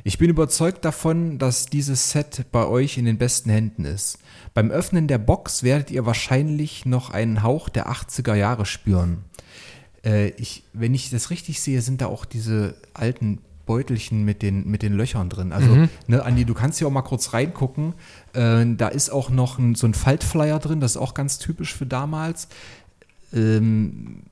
Ich 0.04 0.18
bin 0.18 0.30
überzeugt 0.30 0.86
davon, 0.86 1.40
dass 1.40 1.66
dieses 1.66 2.12
Set 2.12 2.46
bei 2.52 2.66
euch 2.66 2.98
in 2.98 3.06
den 3.06 3.18
besten 3.18 3.50
Händen 3.50 3.86
ist. 3.86 4.20
Beim 4.56 4.72
Öffnen 4.72 5.08
der 5.08 5.18
Box 5.20 5.62
werdet 5.64 5.92
ihr 5.92 6.06
wahrscheinlich 6.06 6.86
noch 6.86 7.12
einen 7.12 7.44
Hauch 7.44 7.70
der 7.70 7.90
80er 7.92 8.34
Jahre 8.36 8.66
spüren. 8.66 9.26
Äh, 10.04 10.30
ich, 10.38 10.64
wenn 10.74 10.94
ich 10.96 11.10
das 11.12 11.30
richtig 11.30 11.62
sehe, 11.62 11.82
sind 11.82 12.00
da 12.02 12.08
auch 12.08 12.24
diese 12.26 12.76
alten 12.94 13.40
Beutelchen 13.66 14.24
mit 14.24 14.42
den, 14.42 14.66
mit 14.70 14.82
den 14.82 14.94
Löchern 14.94 15.28
drin. 15.30 15.52
Also, 15.52 15.70
Mhm. 15.70 15.90
ne, 16.08 16.24
Andi, 16.24 16.46
du 16.46 16.54
kannst 16.54 16.78
hier 16.80 16.88
auch 16.88 16.92
mal 16.92 17.02
kurz 17.02 17.34
reingucken. 17.34 17.94
Äh, 18.34 18.66
da 18.78 18.88
ist 18.88 19.10
auch 19.10 19.30
noch 19.30 19.58
ein, 19.60 19.76
so 19.76 19.88
ein 19.88 19.94
Faltflyer 19.94 20.60
drin, 20.60 20.80
das 20.80 20.92
ist 20.92 20.98
auch 21.02 21.14
ganz 21.16 21.38
typisch 21.38 21.76
für 21.76 21.86
damals. 21.86 22.48
Ähm, 23.34 24.24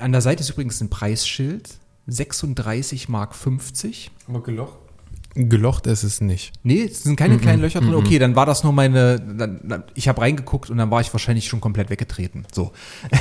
an 0.00 0.12
der 0.12 0.20
Seite 0.20 0.42
ist 0.42 0.50
übrigens 0.50 0.80
ein 0.82 0.90
Preisschild. 0.90 1.78
36 2.08 3.08
Mark 3.08 3.34
50. 3.34 4.10
Aber 4.28 4.42
gelocht? 4.42 4.76
Gelocht 5.34 5.86
ist 5.86 6.02
es 6.02 6.20
nicht. 6.20 6.52
Nee, 6.62 6.82
es 6.82 7.04
sind 7.04 7.16
keine 7.16 7.38
kleinen 7.38 7.62
Löcher 7.62 7.80
drin. 7.80 7.94
Okay, 7.94 8.18
dann 8.18 8.36
war 8.36 8.44
das 8.44 8.64
nur 8.64 8.72
meine. 8.72 9.18
Dann, 9.18 9.84
ich 9.94 10.08
habe 10.08 10.20
reingeguckt 10.20 10.68
und 10.68 10.76
dann 10.76 10.90
war 10.90 11.00
ich 11.00 11.12
wahrscheinlich 11.12 11.46
schon 11.46 11.60
komplett 11.60 11.88
weggetreten. 11.90 12.46
So. 12.52 12.72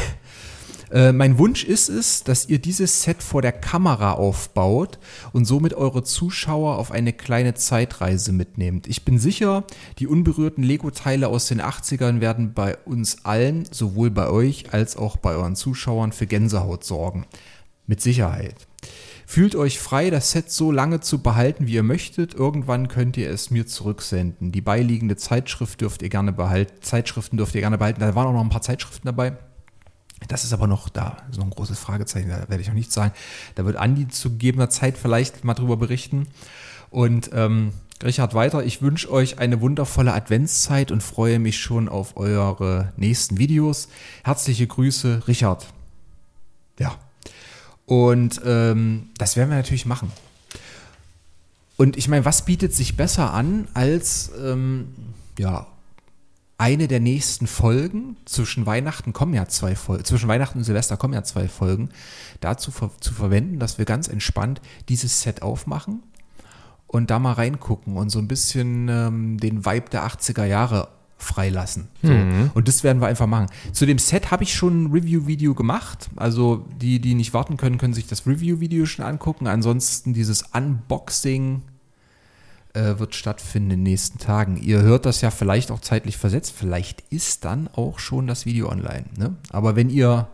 Äh, 0.92 1.14
mein 1.14 1.38
Wunsch 1.38 1.64
ist 1.64 1.88
es, 1.88 2.24
dass 2.26 2.50
ihr 2.50 2.60
dieses 2.60 3.04
Set 3.04 3.24
vor 3.24 3.42
der 3.42 3.54
Kamera 3.54 4.12
aufbaut 4.12 5.00
und 5.32 5.46
somit 5.46 5.74
eure 5.74 6.04
Zuschauer 6.04 6.78
auf 6.78 6.92
eine 6.92 7.14
kleine 7.14 7.54
Zeitreise 7.54 8.34
mitnehmt. 8.34 8.88
Ich 8.88 9.06
bin 9.06 9.18
sicher, 9.18 9.64
die 10.00 10.08
unberührten 10.08 10.64
Lego-Teile 10.64 11.30
aus 11.30 11.48
den 11.48 11.62
80ern 11.62 12.20
werden 12.20 12.54
bei 12.54 12.76
uns 12.84 13.24
allen, 13.24 13.64
sowohl 13.72 14.12
bei 14.12 14.30
euch 14.30 14.74
als 14.74 14.98
auch 14.98 15.16
bei 15.16 15.32
euren 15.32 15.56
Zuschauern, 15.56 16.12
für 16.12 16.28
Gänsehaut 16.28 16.84
sorgen. 16.84 17.26
Mit 17.88 18.02
Sicherheit. 18.02 18.68
Fühlt 19.26 19.56
euch 19.56 19.80
frei, 19.80 20.10
das 20.10 20.32
Set 20.32 20.52
so 20.52 20.72
lange 20.72 21.00
zu 21.00 21.20
behalten, 21.20 21.68
wie 21.68 21.74
ihr 21.74 21.84
möchtet. 21.84 22.34
Irgendwann 22.34 22.88
könnt 22.88 23.18
ihr 23.18 23.30
es 23.30 23.50
mir 23.52 23.68
zurücksenden. 23.68 24.52
Die 24.52 24.62
beiliegende 24.62 25.16
Zeitschrift 25.16 25.82
dürft 25.82 26.02
ihr 26.02 26.10
gerne 26.10 26.34
behalten. 26.34 26.74
Zeitschriften 26.82 27.38
dürft 27.38 27.56
ihr 27.56 27.62
gerne 27.62 27.78
behalten. 27.78 28.02
Da 28.02 28.16
waren 28.16 28.28
auch 28.28 28.34
noch 28.34 28.42
ein 28.42 28.50
paar 28.50 28.62
Zeitschriften 28.62 29.06
dabei. 29.06 29.38
Das 30.28 30.44
ist 30.44 30.54
aber 30.54 30.68
noch 30.68 30.90
da, 30.90 31.18
so 31.32 31.42
ein 31.42 31.50
großes 31.50 31.80
Fragezeichen, 31.80 32.30
da 32.30 32.48
werde 32.48 32.62
ich 32.62 32.70
auch 32.70 32.76
nicht 32.76 32.92
sagen. 32.92 33.12
Da 33.56 33.66
wird 33.66 33.76
Andi 33.76 34.08
zu 34.08 34.32
gegebener 34.32 34.70
Zeit 34.70 34.98
vielleicht 34.98 35.44
mal 35.44 35.56
drüber 35.56 35.78
berichten. 35.78 36.28
Und 36.90 37.32
ähm, 37.34 37.74
Richard 38.04 38.34
weiter, 38.34 38.64
ich 38.64 38.82
wünsche 38.82 39.12
euch 39.12 39.40
eine 39.40 39.62
wundervolle 39.62 40.14
Adventszeit 40.14 40.92
und 40.92 41.02
freue 41.02 41.40
mich 41.40 41.60
schon 41.60 41.90
auf 41.90 42.18
eure 42.18 42.94
nächsten 42.98 43.38
Videos. 43.38 43.88
Herzliche 44.24 44.68
Grüße, 44.68 45.24
Richard. 45.28 45.68
Ja. 46.80 46.98
Und 47.92 48.40
ähm, 48.46 49.10
das 49.18 49.36
werden 49.36 49.50
wir 49.50 49.58
natürlich 49.58 49.86
machen. 49.86 50.14
Und 51.76 51.98
ich 51.98 52.08
meine, 52.08 52.24
was 52.24 52.46
bietet 52.46 52.74
sich 52.74 52.96
besser 52.96 53.34
an 53.34 53.68
als 53.74 54.32
ähm, 54.42 54.96
ja, 55.38 55.68
eine 56.58 56.88
der 56.88 57.02
nächsten 57.02 57.48
Folgen? 57.48 58.16
Zwischen 58.24 58.66
Weihnachten 58.66 59.12
kommen 59.12 59.34
ja 59.34 59.46
zwei 59.50 59.76
Folgen, 59.76 60.06
zwischen 60.06 60.30
Weihnachten 60.30 60.60
und 60.60 60.64
Silvester 60.64 60.96
kommen 60.96 61.14
ja 61.14 61.26
zwei 61.26 61.50
Folgen, 61.50 61.90
dazu 62.40 62.72
ver 62.72 62.92
zu 63.02 63.14
verwenden, 63.14 63.60
dass 63.60 63.78
wir 63.78 63.84
ganz 63.84 64.08
entspannt 64.08 64.62
dieses 64.88 65.20
Set 65.20 65.42
aufmachen 65.42 66.02
und 66.88 67.12
da 67.12 67.20
mal 67.20 67.34
reingucken 67.34 67.98
und 67.98 68.10
so 68.10 68.20
ein 68.20 68.30
bisschen 68.30 68.88
ähm, 68.88 69.38
den 69.38 69.66
Vibe 69.66 69.90
der 69.90 70.08
80er 70.08 70.46
Jahre 70.46 70.88
freilassen. 71.22 71.88
So. 72.02 72.12
Und 72.54 72.68
das 72.68 72.84
werden 72.84 73.02
wir 73.02 73.08
einfach 73.08 73.28
machen. 73.28 73.48
Zu 73.72 73.86
dem 73.86 74.00
Set 74.00 74.32
habe 74.32 74.44
ich 74.44 74.54
schon 74.54 74.84
ein 74.84 74.92
Review-Video 74.92 75.54
gemacht. 75.54 76.10
Also 76.16 76.66
die, 76.82 77.00
die 77.00 77.14
nicht 77.14 77.34
warten 77.34 77.58
können, 77.58 77.78
können 77.78 77.94
sich 77.94 78.08
das 78.08 78.26
Review-Video 78.26 78.86
schon 78.86 79.06
angucken. 79.06 79.48
Ansonsten 79.48 80.14
dieses 80.14 80.44
Unboxing 80.54 81.62
äh, 82.74 82.98
wird 82.98 83.16
stattfinden 83.16 83.72
in 83.72 83.80
den 83.80 83.84
nächsten 83.84 84.18
Tagen. 84.18 84.58
Ihr 84.58 84.82
hört 84.82 85.06
das 85.06 85.22
ja 85.22 85.32
vielleicht 85.32 85.72
auch 85.72 85.80
zeitlich 85.80 86.18
versetzt. 86.18 86.54
Vielleicht 86.58 87.02
ist 87.10 87.46
dann 87.46 87.68
auch 87.68 88.00
schon 88.00 88.28
das 88.28 88.46
Video 88.46 88.70
online. 88.70 89.06
Ne? 89.18 89.36
Aber 89.50 89.76
wenn 89.76 89.90
ihr 89.90 90.28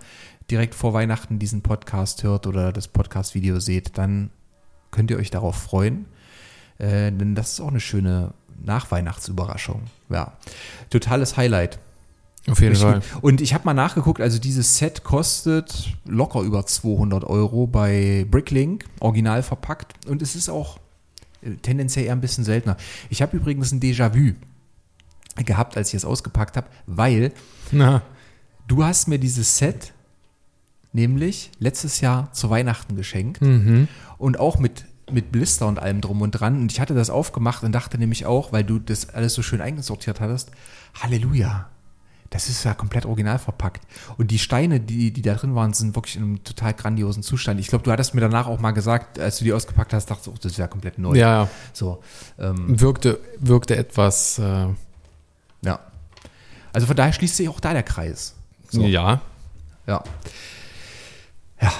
direkt 0.49 0.75
vor 0.75 0.93
Weihnachten 0.93 1.39
diesen 1.39 1.61
Podcast 1.61 2.23
hört 2.23 2.47
oder 2.47 2.71
das 2.71 2.87
Podcast-Video 2.87 3.59
seht, 3.59 3.97
dann 3.97 4.29
könnt 4.91 5.11
ihr 5.11 5.17
euch 5.17 5.31
darauf 5.31 5.55
freuen. 5.55 6.05
Äh, 6.77 7.11
denn 7.11 7.35
das 7.35 7.53
ist 7.53 7.59
auch 7.59 7.69
eine 7.69 7.79
schöne 7.79 8.33
Nachweihnachtsüberraschung. 8.63 9.83
Ja, 10.09 10.33
totales 10.89 11.37
Highlight. 11.37 11.79
Auf 12.49 12.61
jeden 12.61 12.75
Fall. 12.75 13.01
Und 13.21 13.41
ich 13.41 13.53
habe 13.53 13.65
mal 13.65 13.73
nachgeguckt, 13.73 14.21
also 14.21 14.39
dieses 14.39 14.77
Set 14.77 15.03
kostet 15.03 15.93
locker 16.05 16.41
über 16.41 16.65
200 16.65 17.25
Euro 17.25 17.67
bei 17.67 18.25
Bricklink, 18.29 18.85
original 18.99 19.43
verpackt. 19.43 20.07
Und 20.07 20.21
es 20.21 20.35
ist 20.35 20.49
auch 20.49 20.79
äh, 21.41 21.55
tendenziell 21.55 22.05
eher 22.05 22.13
ein 22.13 22.21
bisschen 22.21 22.45
seltener. 22.45 22.77
Ich 23.09 23.21
habe 23.21 23.35
übrigens 23.35 23.71
ein 23.73 23.81
Déjà-vu 23.81 24.33
gehabt, 25.43 25.75
als 25.75 25.89
ich 25.89 25.95
es 25.95 26.05
ausgepackt 26.05 26.55
habe, 26.57 26.67
weil 26.85 27.31
Na, 27.71 28.01
du 28.67 28.83
hast 28.83 29.07
mir 29.07 29.19
dieses 29.19 29.57
Set 29.57 29.93
nämlich 30.93 31.51
letztes 31.59 32.01
Jahr 32.01 32.31
zu 32.33 32.49
Weihnachten 32.49 32.95
geschenkt 32.95 33.41
mhm. 33.41 33.87
und 34.17 34.39
auch 34.39 34.57
mit, 34.57 34.85
mit 35.11 35.31
Blister 35.31 35.67
und 35.67 35.79
allem 35.79 36.01
drum 36.01 36.21
und 36.21 36.31
dran. 36.31 36.59
Und 36.61 36.71
ich 36.71 36.79
hatte 36.79 36.93
das 36.93 37.09
aufgemacht 37.09 37.63
und 37.63 37.71
dachte 37.71 37.97
nämlich 37.97 38.25
auch, 38.25 38.51
weil 38.51 38.63
du 38.63 38.79
das 38.79 39.09
alles 39.09 39.33
so 39.33 39.41
schön 39.41 39.61
eingesortiert 39.61 40.19
hattest, 40.19 40.51
Halleluja. 41.01 41.69
Das 42.29 42.49
ist 42.49 42.65
ja 42.65 42.73
komplett 42.73 43.05
original 43.05 43.39
verpackt. 43.39 43.81
Und 44.17 44.31
die 44.31 44.39
Steine, 44.39 44.81
die, 44.81 45.13
die 45.13 45.21
da 45.21 45.35
drin 45.35 45.55
waren, 45.55 45.71
sind 45.73 45.95
wirklich 45.95 46.17
in 46.17 46.23
einem 46.23 46.43
total 46.43 46.73
grandiosen 46.73 47.23
Zustand. 47.23 47.57
Ich 47.61 47.67
glaube, 47.67 47.85
du 47.85 47.91
hattest 47.91 48.15
mir 48.15 48.21
danach 48.21 48.47
auch 48.47 48.59
mal 48.59 48.71
gesagt, 48.71 49.17
als 49.17 49.37
du 49.37 49.45
die 49.45 49.53
ausgepackt 49.53 49.93
hast, 49.93 50.07
dachtest 50.07 50.27
du, 50.27 50.31
oh, 50.31 50.35
das 50.41 50.51
ist 50.51 50.57
ja 50.57 50.67
komplett 50.67 50.97
neu. 50.97 51.15
Ja, 51.15 51.47
So, 51.71 52.03
ähm, 52.37 52.79
wirkte, 52.81 53.21
wirkte 53.39 53.77
etwas, 53.77 54.39
äh, 54.39 54.67
ja. 55.61 55.79
Also 56.73 56.85
von 56.85 56.97
daher 56.97 57.13
schließt 57.13 57.37
sich 57.37 57.47
auch 57.47 57.61
da 57.61 57.71
der 57.71 57.83
Kreis. 57.83 58.35
So. 58.69 58.81
ja. 58.81 59.21
Ja. 59.87 60.03
Ja. 61.61 61.71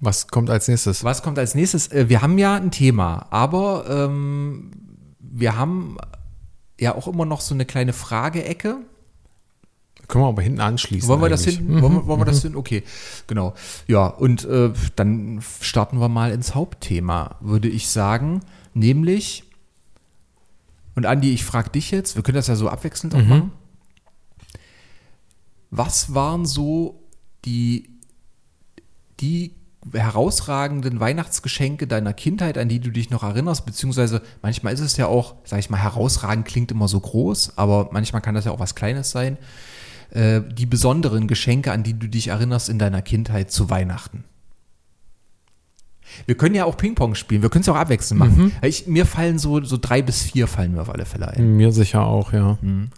Was 0.00 0.28
kommt 0.28 0.50
als 0.50 0.68
nächstes? 0.68 1.04
Was 1.04 1.22
kommt 1.22 1.38
als 1.38 1.54
nächstes? 1.54 1.88
Äh, 1.88 2.08
Wir 2.08 2.22
haben 2.22 2.38
ja 2.38 2.54
ein 2.54 2.70
Thema, 2.70 3.26
aber 3.30 3.84
ähm, 3.88 4.70
wir 5.18 5.56
haben 5.56 5.96
ja 6.78 6.94
auch 6.94 7.08
immer 7.08 7.24
noch 7.24 7.40
so 7.40 7.54
eine 7.54 7.64
kleine 7.64 7.92
Frageecke. 7.92 8.76
Können 10.08 10.24
wir 10.24 10.28
aber 10.28 10.42
hinten 10.42 10.60
anschließen. 10.60 11.08
Wollen 11.08 11.20
wir 11.22 11.28
das 11.28 11.42
eigentlich. 11.42 11.58
hin? 11.58 11.82
Wollen, 11.82 11.94
wir- 11.94 12.06
wollen 12.06 12.20
wir 12.20 12.24
das 12.26 12.42
hin? 12.42 12.54
Okay, 12.54 12.84
genau. 13.26 13.54
Ja, 13.88 14.06
und 14.06 14.44
äh, 14.44 14.72
dann 14.94 15.42
starten 15.60 15.98
wir 15.98 16.08
mal 16.08 16.30
ins 16.30 16.54
Hauptthema, 16.54 17.36
würde 17.40 17.68
ich 17.68 17.88
sagen, 17.88 18.40
nämlich. 18.74 19.42
Und 20.94 21.06
Andi, 21.06 21.32
ich 21.32 21.44
frage 21.44 21.70
dich 21.70 21.90
jetzt, 21.90 22.14
wir 22.16 22.22
können 22.22 22.36
das 22.36 22.46
ja 22.46 22.54
so 22.56 22.68
abwechselnd 22.68 23.14
auch 23.14 23.22
machen. 23.24 23.52
Was 25.70 26.14
waren 26.14 26.46
so 26.46 27.02
die, 27.44 27.90
die 29.20 29.52
herausragenden 29.92 31.00
Weihnachtsgeschenke 31.00 31.86
deiner 31.86 32.12
Kindheit, 32.12 32.58
an 32.58 32.68
die 32.68 32.80
du 32.80 32.90
dich 32.90 33.10
noch 33.10 33.22
erinnerst? 33.22 33.66
Beziehungsweise 33.66 34.22
manchmal 34.42 34.74
ist 34.74 34.80
es 34.80 34.96
ja 34.96 35.06
auch, 35.06 35.34
sag 35.44 35.58
ich 35.58 35.70
mal, 35.70 35.82
herausragend 35.82 36.46
klingt 36.46 36.70
immer 36.70 36.88
so 36.88 37.00
groß, 37.00 37.52
aber 37.56 37.88
manchmal 37.92 38.22
kann 38.22 38.34
das 38.34 38.44
ja 38.44 38.52
auch 38.52 38.60
was 38.60 38.74
Kleines 38.74 39.10
sein 39.10 39.38
äh, 40.10 40.40
die 40.48 40.66
besonderen 40.66 41.28
Geschenke, 41.28 41.72
an 41.72 41.82
die 41.82 41.98
du 41.98 42.08
dich 42.08 42.28
erinnerst 42.28 42.68
in 42.68 42.78
deiner 42.78 43.02
Kindheit 43.02 43.50
zu 43.50 43.70
Weihnachten. 43.70 44.24
Wir 46.24 46.36
können 46.36 46.54
ja 46.54 46.64
auch 46.64 46.76
Ping-Pong 46.76 47.14
spielen, 47.14 47.42
wir 47.42 47.50
können 47.50 47.60
es 47.60 47.66
ja 47.66 47.72
auch 47.72 47.78
abwechselnd 47.78 48.20
machen. 48.20 48.52
Ich, 48.62 48.86
mir 48.86 49.06
fallen 49.06 49.38
so, 49.38 49.62
so 49.62 49.76
drei 49.76 50.02
bis 50.02 50.22
vier 50.22 50.46
fallen 50.46 50.72
mir 50.72 50.82
auf 50.82 50.90
alle 50.90 51.04
Fälle 51.04 51.28
ein. 51.28 51.56
Mir 51.56 51.72
sicher 51.72 52.06
auch, 52.06 52.32
ja. 52.32 52.56
Mhm. 52.60 52.90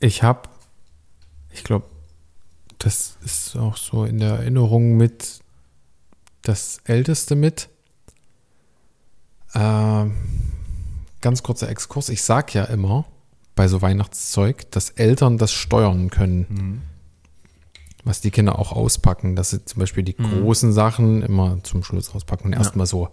Ich 0.00 0.22
habe, 0.22 0.48
ich 1.52 1.62
glaube, 1.62 1.86
das 2.82 3.16
ist 3.24 3.56
auch 3.56 3.76
so 3.76 4.04
in 4.04 4.18
der 4.18 4.30
Erinnerung 4.30 4.96
mit 4.96 5.38
das 6.42 6.80
Älteste 6.84 7.36
mit. 7.36 7.68
Ähm, 9.54 10.16
ganz 11.20 11.44
kurzer 11.44 11.68
Exkurs. 11.68 12.08
Ich 12.08 12.24
sag 12.24 12.54
ja 12.54 12.64
immer 12.64 13.04
bei 13.54 13.68
so 13.68 13.82
Weihnachtszeug, 13.82 14.68
dass 14.72 14.90
Eltern 14.90 15.38
das 15.38 15.52
steuern 15.52 16.10
können. 16.10 16.82
Was 18.02 18.20
die 18.20 18.32
Kinder 18.32 18.58
auch 18.58 18.72
auspacken, 18.72 19.36
dass 19.36 19.50
sie 19.50 19.64
zum 19.64 19.78
Beispiel 19.78 20.02
die 20.02 20.16
großen 20.16 20.72
Sachen 20.72 21.22
immer 21.22 21.62
zum 21.62 21.84
Schluss 21.84 22.12
auspacken 22.12 22.48
und 22.48 22.52
erstmal 22.54 22.86
so. 22.86 23.10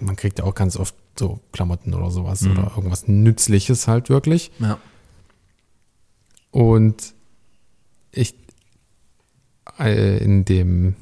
Man 0.00 0.16
kriegt 0.16 0.38
ja 0.38 0.46
auch 0.46 0.54
ganz 0.54 0.78
oft 0.78 0.94
so 1.18 1.40
Klamotten 1.52 1.92
oder 1.92 2.10
sowas 2.10 2.46
oder 2.46 2.72
irgendwas 2.74 3.06
Nützliches 3.06 3.86
halt 3.86 4.08
wirklich. 4.08 4.50
Ja. 4.60 4.78
Und 6.52 7.14
ich 8.12 8.34
in 9.78 10.44
dem, 10.44 10.96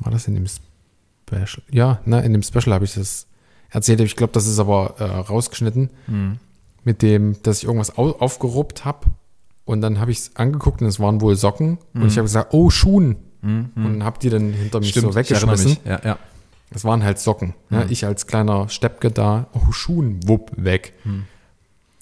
war 0.00 0.12
das 0.12 0.26
in 0.28 0.34
dem 0.34 0.46
Special? 0.46 1.62
Ja, 1.70 2.00
ne, 2.04 2.22
in 2.22 2.32
dem 2.32 2.42
Special 2.42 2.74
habe 2.74 2.84
ich 2.84 2.94
das 2.94 3.26
erzählt. 3.70 4.00
Ich 4.00 4.16
glaube, 4.16 4.32
das 4.32 4.46
ist 4.46 4.58
aber 4.58 4.94
äh, 4.98 5.04
rausgeschnitten. 5.04 5.90
Mit 6.84 7.02
dem, 7.02 7.36
dass 7.42 7.58
ich 7.58 7.64
irgendwas 7.64 7.96
au 7.96 8.10
aufgeruppt 8.10 8.84
habe. 8.84 9.06
Und 9.64 9.80
dann 9.80 10.00
habe 10.00 10.10
ich 10.10 10.18
es 10.18 10.36
angeguckt 10.36 10.82
und 10.82 10.88
es 10.88 10.98
waren 10.98 11.20
wohl 11.20 11.36
Socken. 11.36 11.78
Und 11.94 12.06
ich 12.08 12.18
habe 12.18 12.24
gesagt, 12.24 12.52
oh, 12.52 12.68
Schuhen. 12.70 13.16
und 13.74 14.04
habe 14.04 14.18
die 14.20 14.30
dann 14.30 14.52
hinter 14.52 14.80
mich 14.80 14.90
Stimmt, 14.90 15.06
so 15.06 15.14
weggeschmissen. 15.14 15.76
Ja, 15.84 16.00
ja. 16.04 16.18
Das 16.70 16.84
waren 16.84 17.02
halt 17.04 17.18
Socken. 17.18 17.54
Ja, 17.70 17.84
ich 17.88 18.04
als 18.06 18.26
kleiner 18.26 18.68
Steppke 18.68 19.10
da, 19.10 19.46
oh, 19.52 19.72
Schuhen, 19.72 20.20
wupp, 20.26 20.50
weg. 20.56 20.94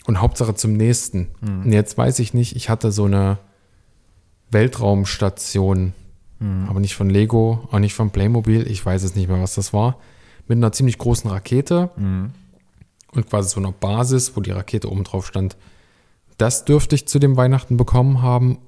Und 0.07 0.21
Hauptsache 0.21 0.55
zum 0.55 0.73
nächsten. 0.75 1.29
Und 1.65 1.73
jetzt 1.73 1.97
weiß 1.99 2.19
ich 2.21 2.35
nicht, 2.35 2.57
ich 2.57 2.69
hatte 2.71 2.91
so 2.93 3.05
eine 3.05 3.39
Weltraumstation, 4.51 5.93
aber 6.69 6.81
nicht 6.81 6.95
von 6.95 7.11
Lego, 7.11 7.69
auch 7.71 7.79
nicht 7.81 7.93
von 7.95 8.11
Playmobil, 8.11 8.67
ich 8.67 8.85
weiß 8.85 9.03
es 9.03 9.15
nicht 9.15 9.29
mehr, 9.29 9.41
was 9.43 9.55
das 9.57 9.73
war, 9.75 9.99
mit 10.49 10.57
einer 10.57 10.73
ziemlich 10.73 10.97
großen 10.99 11.29
Rakete 11.31 11.91
und 11.97 13.29
quasi 13.29 13.51
so 13.51 13.61
einer 13.61 13.73
Basis, 13.73 14.37
wo 14.37 14.41
die 14.41 14.51
Rakete 14.51 14.91
oben 14.91 15.05
drauf 15.05 15.27
stand. 15.27 15.57
Das 16.39 16.65
dürfte 16.65 16.95
ich 16.95 17.07
zu 17.07 17.19
dem 17.19 17.37
Weihnachten 17.37 17.77
bekommen 17.77 18.23
haben 18.23 18.59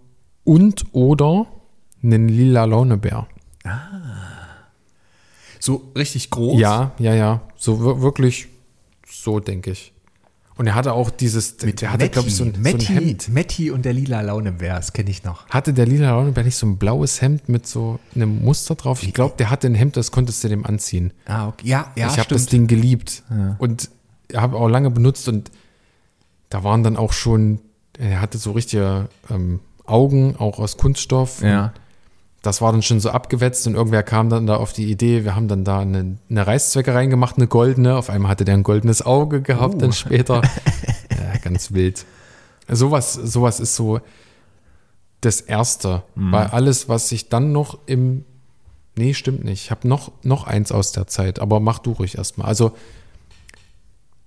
und 0.45 0.85
oder 0.93 1.47
einen 2.03 2.29
lila 2.29 2.65
Launebär. 2.67 3.27
So 5.59 5.91
richtig 5.97 6.29
groß? 6.31 6.61
Ja, 6.61 6.93
ja, 6.99 7.15
ja. 7.15 7.41
So 7.57 7.81
wir- 7.85 8.03
wirklich, 8.03 8.49
so 9.09 9.39
denke 9.41 9.71
ich. 9.71 9.93
Und 10.57 10.67
er 10.67 10.75
hatte 10.75 10.93
auch 10.93 11.11
dieses, 11.11 11.57
der 11.57 11.93
hatte, 11.93 12.09
glaube 12.11 12.29
ich, 12.29 12.37
so 12.37 12.45
ein, 12.45 12.53
so 12.53 12.59
ein 12.59 12.63
Matti, 12.63 12.85
Hemd. 12.87 13.29
Matti 13.31 13.71
und 13.71 13.85
der 13.85 13.95
lila 13.95 14.21
Launebär, 14.21 14.77
das 14.77 14.93
kenne 14.93 15.11
ich 15.11 15.25
noch. 15.25 15.49
Hatte 15.49 15.73
der 15.73 15.87
lila 15.87 16.11
Launebär 16.11 16.45
nicht 16.45 16.57
so 16.57 16.67
ein 16.67 16.77
blaues 16.77 17.23
Hemd 17.23 17.49
mit 17.49 17.67
so 17.67 17.99
einem 18.15 18.45
Muster 18.45 18.75
drauf? 18.75 19.03
Ich 19.03 19.15
glaube, 19.15 19.35
der 19.39 19.51
hatte 19.51 19.67
ein 19.67 19.75
Hemd, 19.75 19.97
das 19.97 20.11
konntest 20.11 20.45
du 20.45 20.49
dem 20.49 20.67
anziehen. 20.67 21.13
Ah, 21.27 21.49
okay. 21.49 21.67
Ja, 21.67 21.91
ja, 21.97 22.09
ich 22.09 22.19
habe 22.19 22.29
das. 22.29 22.47
Ding 22.47 22.67
geliebt 22.67 23.23
und 23.59 23.89
habe 24.35 24.57
auch 24.57 24.69
lange 24.69 24.91
benutzt 24.91 25.29
und 25.29 25.51
da 26.51 26.65
waren 26.65 26.83
dann 26.83 26.97
auch 26.99 27.13
schon, 27.13 27.61
er 27.99 28.21
hatte 28.21 28.37
so 28.37 28.53
richtige 28.53 29.09
ähm, 29.31 29.61
Augen, 29.87 30.37
auch 30.37 30.59
aus 30.59 30.77
Kunststoff. 30.77 31.41
Ja. 31.43 31.73
Das 32.43 32.61
war 32.61 32.73
dann 32.73 32.83
schon 32.83 32.99
so 32.99 33.11
abgewetzt 33.11 33.67
und 33.69 33.75
irgendwer 33.75 34.03
kam 34.03 34.29
dann 34.29 34.47
da 34.49 34.57
auf 34.57 34.73
die 34.73 34.91
Idee, 34.91 35.25
wir 35.25 35.37
haben 35.37 35.47
dann 35.47 35.65
da 35.65 35.79
eine, 35.79 36.19
eine 36.29 36.47
Reißzwecke 36.47 36.93
reingemacht, 36.93 37.37
eine 37.37 37.47
goldene. 37.47 37.97
Auf 37.97 38.11
einmal 38.11 38.33
hatte 38.33 38.45
der 38.45 38.55
ein 38.55 38.65
goldenes 38.65 39.03
Auge 39.07 39.43
gehabt, 39.43 39.77
Uh. 39.77 39.79
dann 39.79 39.93
später. 39.93 40.43
ja, 41.11 41.39
ganz 41.41 41.73
wild. 41.73 42.05
Sowas, 42.69 43.15
sowas 43.15 43.61
ist 43.61 43.77
so 43.77 44.01
das 45.21 45.41
Erste. 45.41 46.03
Weil 46.17 46.49
alles, 46.49 46.89
was 46.89 47.09
sich 47.09 47.29
dann 47.29 47.53
noch 47.53 47.79
im. 47.87 48.25
Nee, 48.97 49.15
stimmt 49.15 49.45
nicht. 49.45 49.65
Ich 49.65 49.71
habe 49.71 49.87
noch, 49.89 50.11
noch 50.23 50.45
eins 50.45 50.73
aus 50.73 50.93
der 50.93 51.07
Zeit, 51.07 51.39
aber 51.39 51.61
mach 51.61 51.79
du 51.79 51.93
ruhig 51.93 52.19
erstmal. 52.19 52.49
Also 52.49 52.73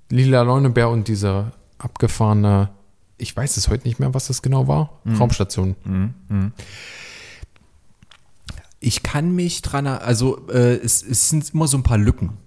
Lila 0.10 0.42
Launebär 0.42 0.90
und 0.90 1.08
diese 1.08 1.52
abgefahrene, 1.78 2.70
ich 3.18 3.36
weiß 3.36 3.58
es 3.58 3.68
heute 3.68 3.88
nicht 3.88 4.00
mehr, 4.00 4.14
was 4.14 4.28
das 4.28 4.42
genau 4.42 4.68
war. 4.68 5.02
Raumstation. 5.20 5.76
Ich 8.86 9.02
kann 9.02 9.34
mich 9.34 9.64
dran, 9.64 9.88
also 9.88 10.48
äh, 10.48 10.76
es, 10.76 11.02
es 11.02 11.30
sind 11.30 11.52
immer 11.56 11.68
so 11.68 11.76
ein 11.76 11.82
paar 11.82 11.98
Lücken. 11.98 12.38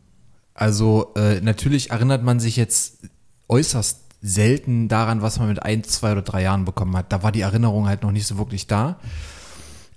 Also 0.55 1.13
äh, 1.17 1.41
natürlich 1.41 1.91
erinnert 1.91 2.23
man 2.23 2.39
sich 2.39 2.55
jetzt 2.55 3.09
äußerst 3.49 3.99
selten 4.23 4.87
daran, 4.87 5.21
was 5.21 5.41
man 5.41 5.49
mit 5.49 5.65
ein, 5.65 5.83
zwei 5.83 6.13
oder 6.13 6.23
drei 6.23 6.45
Jahren 6.45 6.65
bekommen 6.65 6.97
hat. 6.97 7.13
Da 7.13 7.25
war 7.25 7.33
die 7.33 7.41
Erinnerung 7.41 7.89
halt 7.89 8.05
noch 8.05 8.13
nicht 8.13 8.29
so 8.29 8.39
wirklich 8.39 8.69
da. 8.69 9.01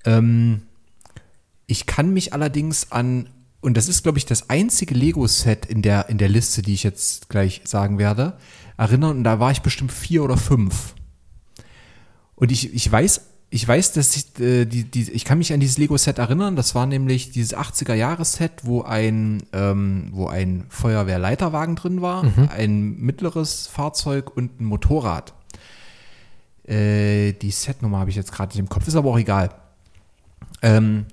Ähm, 0.04 0.64
ich 1.68 1.86
kann 1.86 2.12
mich 2.12 2.34
allerdings 2.34 2.92
an, 2.92 3.30
und 3.60 3.78
das 3.78 3.88
ist, 3.88 4.02
glaube 4.02 4.18
ich, 4.18 4.26
das 4.26 4.50
einzige 4.50 4.96
Lego-Set 4.96 5.68
in 5.68 5.84
der, 5.84 6.10
in 6.10 6.18
der 6.18 6.30
Liste, 6.30 6.64
die 6.64 6.74
ich 6.74 6.82
jetzt 6.82 7.30
gleich 7.30 7.62
sagen 7.66 8.00
werde, 8.00 8.36
erinnern, 8.78 9.18
und 9.18 9.24
da 9.24 9.40
war 9.40 9.52
ich 9.52 9.62
bestimmt 9.62 9.92
vier 9.92 10.24
oder 10.24 10.38
fünf. 10.38 10.96
Und 12.34 12.52
ich, 12.52 12.74
ich 12.74 12.92
weiß, 12.92 13.31
ich 13.54 13.68
weiß, 13.68 13.92
dass 13.92 14.16
ich, 14.16 14.40
äh, 14.40 14.64
die, 14.66 14.86
die, 14.86 15.12
ich 15.12 15.26
kann 15.26 15.38
mich 15.38 15.52
an 15.52 15.60
dieses 15.60 15.78
Lego-Set 15.78 16.20
erinnern. 16.20 16.56
Das 16.56 16.74
war 16.74 16.86
nämlich 16.86 17.32
dieses 17.32 17.54
80er-Jahres-Set, 17.54 18.64
wo 18.64 18.84
ein, 18.84 19.44
ähm, 19.52 20.08
wo 20.14 20.28
ein 20.28 20.66
Feuerwehrleiterwagen 20.70 21.76
drin 21.76 22.02
war, 22.02 22.24
ein 22.56 22.96
mittleres 22.98 23.68
Fahrzeug 23.68 24.36
und 24.36 24.62
ein 24.62 24.66
Motorrad. 24.66 25.34
Äh, 26.64 27.34
die 27.34 27.52
Setnummer 27.52 28.00
habe 28.00 28.10
ich 28.10 28.16
jetzt 28.16 28.32
gerade 28.32 28.54
nicht 28.54 28.60
im 28.60 28.70
Kopf, 28.70 28.88
ist 28.88 28.96
aber 28.96 29.10
auch 29.10 29.20
egal. 29.20 29.50
Ähm, 30.62 31.06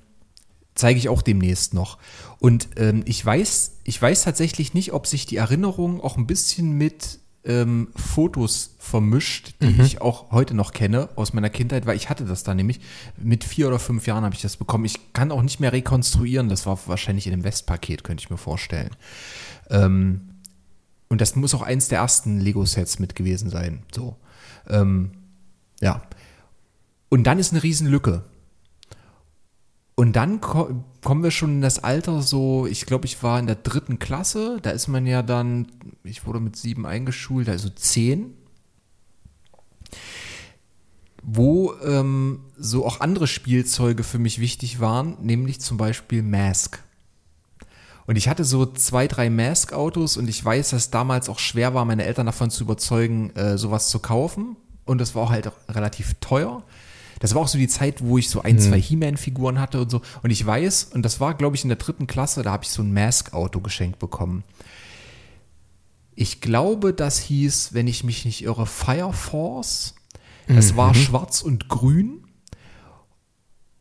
zeige 0.76 1.00
ich 1.00 1.08
auch 1.08 1.22
demnächst 1.22 1.74
noch. 1.74 1.98
Und 2.38 2.68
ähm, 2.76 3.02
ich 3.04 3.24
weiß, 3.24 3.78
ich 3.82 4.00
weiß 4.00 4.22
tatsächlich 4.22 4.74
nicht, 4.74 4.92
ob 4.92 5.08
sich 5.08 5.26
die 5.26 5.36
Erinnerung 5.38 6.00
auch 6.00 6.16
ein 6.16 6.28
bisschen 6.28 6.70
mit 6.70 7.18
ähm, 7.44 7.88
Fotos 7.94 8.76
vermischt, 8.78 9.54
die 9.62 9.80
ich 9.80 10.00
auch 10.00 10.32
heute 10.32 10.54
noch 10.54 10.72
kenne 10.72 11.08
aus 11.16 11.32
meiner 11.32 11.50
Kindheit, 11.50 11.86
weil 11.86 11.96
ich 11.96 12.10
hatte 12.10 12.24
das 12.24 12.42
da 12.42 12.54
nämlich. 12.54 12.80
Mit 13.16 13.44
vier 13.44 13.68
oder 13.68 13.78
fünf 13.78 14.06
Jahren 14.06 14.24
habe 14.24 14.34
ich 14.34 14.42
das 14.42 14.56
bekommen. 14.56 14.84
Ich 14.84 15.12
kann 15.12 15.30
auch 15.30 15.42
nicht 15.42 15.60
mehr 15.60 15.72
rekonstruieren. 15.72 16.48
Das 16.48 16.66
war 16.66 16.78
wahrscheinlich 16.86 17.26
in 17.26 17.32
dem 17.32 17.44
Westpaket, 17.44 18.04
könnte 18.04 18.22
ich 18.22 18.30
mir 18.30 18.38
vorstellen. 18.38 18.90
Ähm, 19.70 20.20
und 21.08 21.20
das 21.20 21.36
muss 21.36 21.54
auch 21.54 21.62
eins 21.62 21.88
der 21.88 21.98
ersten 21.98 22.40
Lego-Sets 22.40 22.98
mit 22.98 23.14
gewesen 23.14 23.50
sein. 23.50 23.82
So. 23.94 24.16
Ähm, 24.68 25.12
ja. 25.80 26.02
Und 27.08 27.24
dann 27.24 27.38
ist 27.38 27.52
eine 27.52 27.62
Riesenlücke. 27.62 28.24
Und 29.98 30.12
dann 30.12 30.40
ko 30.40 30.84
kommen 31.02 31.24
wir 31.24 31.32
schon 31.32 31.54
in 31.54 31.60
das 31.60 31.82
Alter 31.82 32.22
so, 32.22 32.68
ich 32.68 32.86
glaube, 32.86 33.06
ich 33.06 33.20
war 33.24 33.40
in 33.40 33.48
der 33.48 33.56
dritten 33.56 33.98
Klasse, 33.98 34.60
da 34.62 34.70
ist 34.70 34.86
man 34.86 35.08
ja 35.08 35.22
dann, 35.22 35.66
ich 36.04 36.24
wurde 36.24 36.38
mit 36.38 36.54
sieben 36.54 36.86
eingeschult, 36.86 37.48
also 37.48 37.68
zehn, 37.68 38.32
wo 41.24 41.74
ähm, 41.82 42.44
so 42.56 42.86
auch 42.86 43.00
andere 43.00 43.26
Spielzeuge 43.26 44.04
für 44.04 44.20
mich 44.20 44.38
wichtig 44.38 44.78
waren, 44.78 45.16
nämlich 45.20 45.60
zum 45.60 45.78
Beispiel 45.78 46.22
Mask. 46.22 46.80
Und 48.06 48.14
ich 48.14 48.28
hatte 48.28 48.44
so 48.44 48.66
zwei, 48.66 49.08
drei 49.08 49.30
Mask-Autos 49.30 50.16
und 50.16 50.28
ich 50.28 50.44
weiß, 50.44 50.70
dass 50.70 50.90
damals 50.90 51.28
auch 51.28 51.40
schwer 51.40 51.74
war, 51.74 51.84
meine 51.84 52.04
Eltern 52.04 52.26
davon 52.26 52.50
zu 52.50 52.62
überzeugen, 52.62 53.30
äh, 53.30 53.58
sowas 53.58 53.88
zu 53.88 53.98
kaufen. 53.98 54.54
Und 54.84 55.00
das 55.00 55.16
war 55.16 55.24
auch 55.24 55.30
halt 55.30 55.50
relativ 55.68 56.14
teuer. 56.20 56.62
Das 57.20 57.34
war 57.34 57.42
auch 57.42 57.48
so 57.48 57.58
die 57.58 57.68
Zeit, 57.68 58.02
wo 58.04 58.18
ich 58.18 58.28
so 58.30 58.42
ein, 58.42 58.58
zwei 58.58 58.80
He-Man-Figuren 58.80 59.60
hatte 59.60 59.80
und 59.80 59.90
so. 59.90 60.00
Und 60.22 60.30
ich 60.30 60.44
weiß, 60.44 60.90
und 60.94 61.02
das 61.02 61.20
war, 61.20 61.34
glaube 61.34 61.56
ich, 61.56 61.62
in 61.64 61.68
der 61.68 61.78
dritten 61.78 62.06
Klasse, 62.06 62.42
da 62.42 62.52
habe 62.52 62.64
ich 62.64 62.70
so 62.70 62.82
ein 62.82 62.92
Mask-Auto 62.92 63.60
geschenkt 63.60 63.98
bekommen. 63.98 64.44
Ich 66.14 66.40
glaube, 66.40 66.92
das 66.92 67.18
hieß, 67.18 67.74
wenn 67.74 67.86
ich 67.86 68.02
mich 68.04 68.24
nicht 68.24 68.42
irre, 68.42 68.66
Fire 68.66 69.12
Force. 69.12 69.94
Das 70.48 70.76
war 70.76 70.94
schwarz 70.94 71.42
und 71.42 71.68
grün 71.68 72.24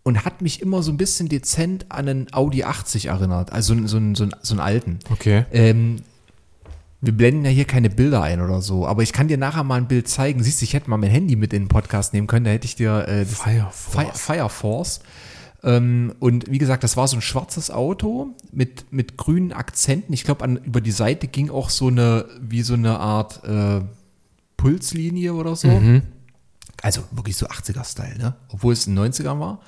und 0.04 0.26
hat 0.26 0.42
mich 0.42 0.62
immer 0.62 0.84
so 0.84 0.92
ein 0.92 0.98
bisschen 0.98 1.30
dezent 1.30 1.86
an 1.90 2.08
einen 2.10 2.34
Audi 2.34 2.64
80 2.64 3.06
erinnert, 3.08 3.52
also 3.54 3.74
so, 3.88 3.98
einen- 3.98 4.16
so, 4.16 4.24
einen- 4.24 4.36
so 4.42 4.54
einen 4.54 4.60
alten. 4.60 5.00
Okay. 5.12 5.46
Ähm, 5.52 6.02
wir 7.08 7.14
blenden 7.14 7.46
ja 7.46 7.52
hier 7.52 7.66
keine 7.66 7.90
Bilder 7.90 8.22
ein 8.22 8.42
oder 8.42 8.62
so, 8.62 8.86
aber 8.86 9.02
ich 9.02 9.14
kann 9.14 9.28
dir 9.28 9.38
nachher 9.38 9.64
mal 9.64 9.76
ein 9.76 9.88
Bild 9.88 10.08
zeigen. 10.08 10.44
Siehst 10.44 10.62
du, 10.62 10.66
ich 10.66 10.74
hätte 10.74 10.90
mal 10.90 10.98
mein 10.98 11.10
Handy 11.10 11.36
mit 11.36 11.54
in 11.54 11.64
den 11.64 11.68
Podcast 11.70 12.14
nehmen 12.14 12.28
können, 12.28 12.46
da 12.46 12.52
hätte 12.52 12.66
ich 12.66 12.76
dir 12.76 13.08
äh, 13.08 13.26
Fire 13.26 13.70
Fire, 13.72 14.12
Fire 14.14 14.50
Force. 14.50 15.00
Ähm, 15.64 16.14
und 16.20 16.52
wie 16.52 16.58
gesagt, 16.58 16.84
das 16.84 16.98
war 16.98 17.08
so 17.08 17.16
ein 17.16 17.22
schwarzes 17.22 17.72
Auto 17.72 18.36
mit, 18.52 18.92
mit 18.92 19.18
grünen 19.18 19.54
Akzenten. 19.54 20.14
Ich 20.14 20.24
glaube, 20.24 20.46
über 20.64 20.82
die 20.82 20.92
Seite 20.92 21.28
ging 21.28 21.50
auch 21.50 21.70
so 21.70 21.88
eine, 21.88 22.26
wie 22.42 22.62
so 22.62 22.74
eine 22.74 23.00
Art 23.00 23.44
äh, 23.46 23.82
Pulslinie 24.58 25.34
oder 25.34 25.56
so. 25.56 25.70
Also 26.82 27.04
wirklich 27.12 27.38
so 27.38 27.48
80er-Style, 27.48 28.18
ne? 28.18 28.36
Obwohl 28.50 28.74
es 28.74 28.86
in 28.86 28.96
den 28.96 29.12
90ern 29.12 29.40
war. 29.40 29.62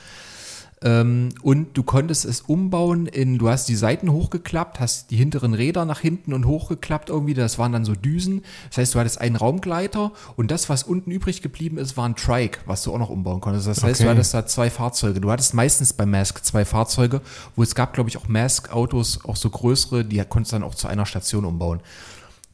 Ähm, 0.82 1.30
und 1.42 1.78
du 1.78 1.84
konntest 1.84 2.24
es 2.24 2.40
umbauen 2.42 3.06
in, 3.06 3.38
du 3.38 3.50
hast 3.50 3.68
die 3.68 3.76
Seiten 3.76 4.10
hochgeklappt, 4.12 4.80
hast 4.80 5.12
die 5.12 5.18
hinteren 5.18 5.54
Räder 5.54 5.84
nach 5.84 6.00
hinten 6.00 6.32
und 6.32 6.46
hochgeklappt 6.46 7.10
irgendwie, 7.10 7.34
das 7.34 7.60
waren 7.60 7.74
dann 7.74 7.84
so 7.84 7.96
Düsen. 7.96 8.44
Das 8.70 8.78
heißt, 8.78 8.96
du 8.96 9.00
hattest 9.00 9.20
einen 9.20 9.36
Raumgleiter 9.36 10.14
und 10.38 10.52
das, 10.52 10.70
was 10.70 10.84
unten 10.84 11.12
übrig 11.12 11.42
geblieben 11.42 11.78
ist, 11.78 11.98
war 11.98 12.08
ein 12.08 12.16
Trike, 12.16 12.60
was 12.66 12.84
du 12.84 12.94
auch 12.94 12.98
noch 12.98 13.10
umbauen 13.10 13.42
konntest. 13.42 13.68
Das 13.68 13.84
heißt, 13.84 14.00
du 14.00 14.06
Okay. 14.06 14.12
hattest 14.14 14.34
da 14.34 14.46
zwei 14.46 14.70
Fahrzeuge. 14.70 15.20
Du 15.20 15.30
hattest 15.30 15.54
meistens 15.54 15.92
bei 15.92 16.06
Mask 16.06 16.46
zwei 16.46 16.64
Fahrzeuge, 16.64 17.20
wo 17.58 17.64
es 17.64 17.76
gab, 17.76 17.94
glaube 17.94 18.10
ich, 18.10 18.16
auch 18.18 18.30
Mask-Autos, 18.30 19.26
auch 19.26 19.36
so 19.36 19.50
größere, 19.50 20.06
die 20.06 20.24
konntest 20.24 20.54
du 20.54 20.56
dann 20.56 20.64
auch 20.64 20.76
zu 20.76 20.88
einer 20.88 21.06
Station 21.06 21.44
umbauen. 21.44 21.82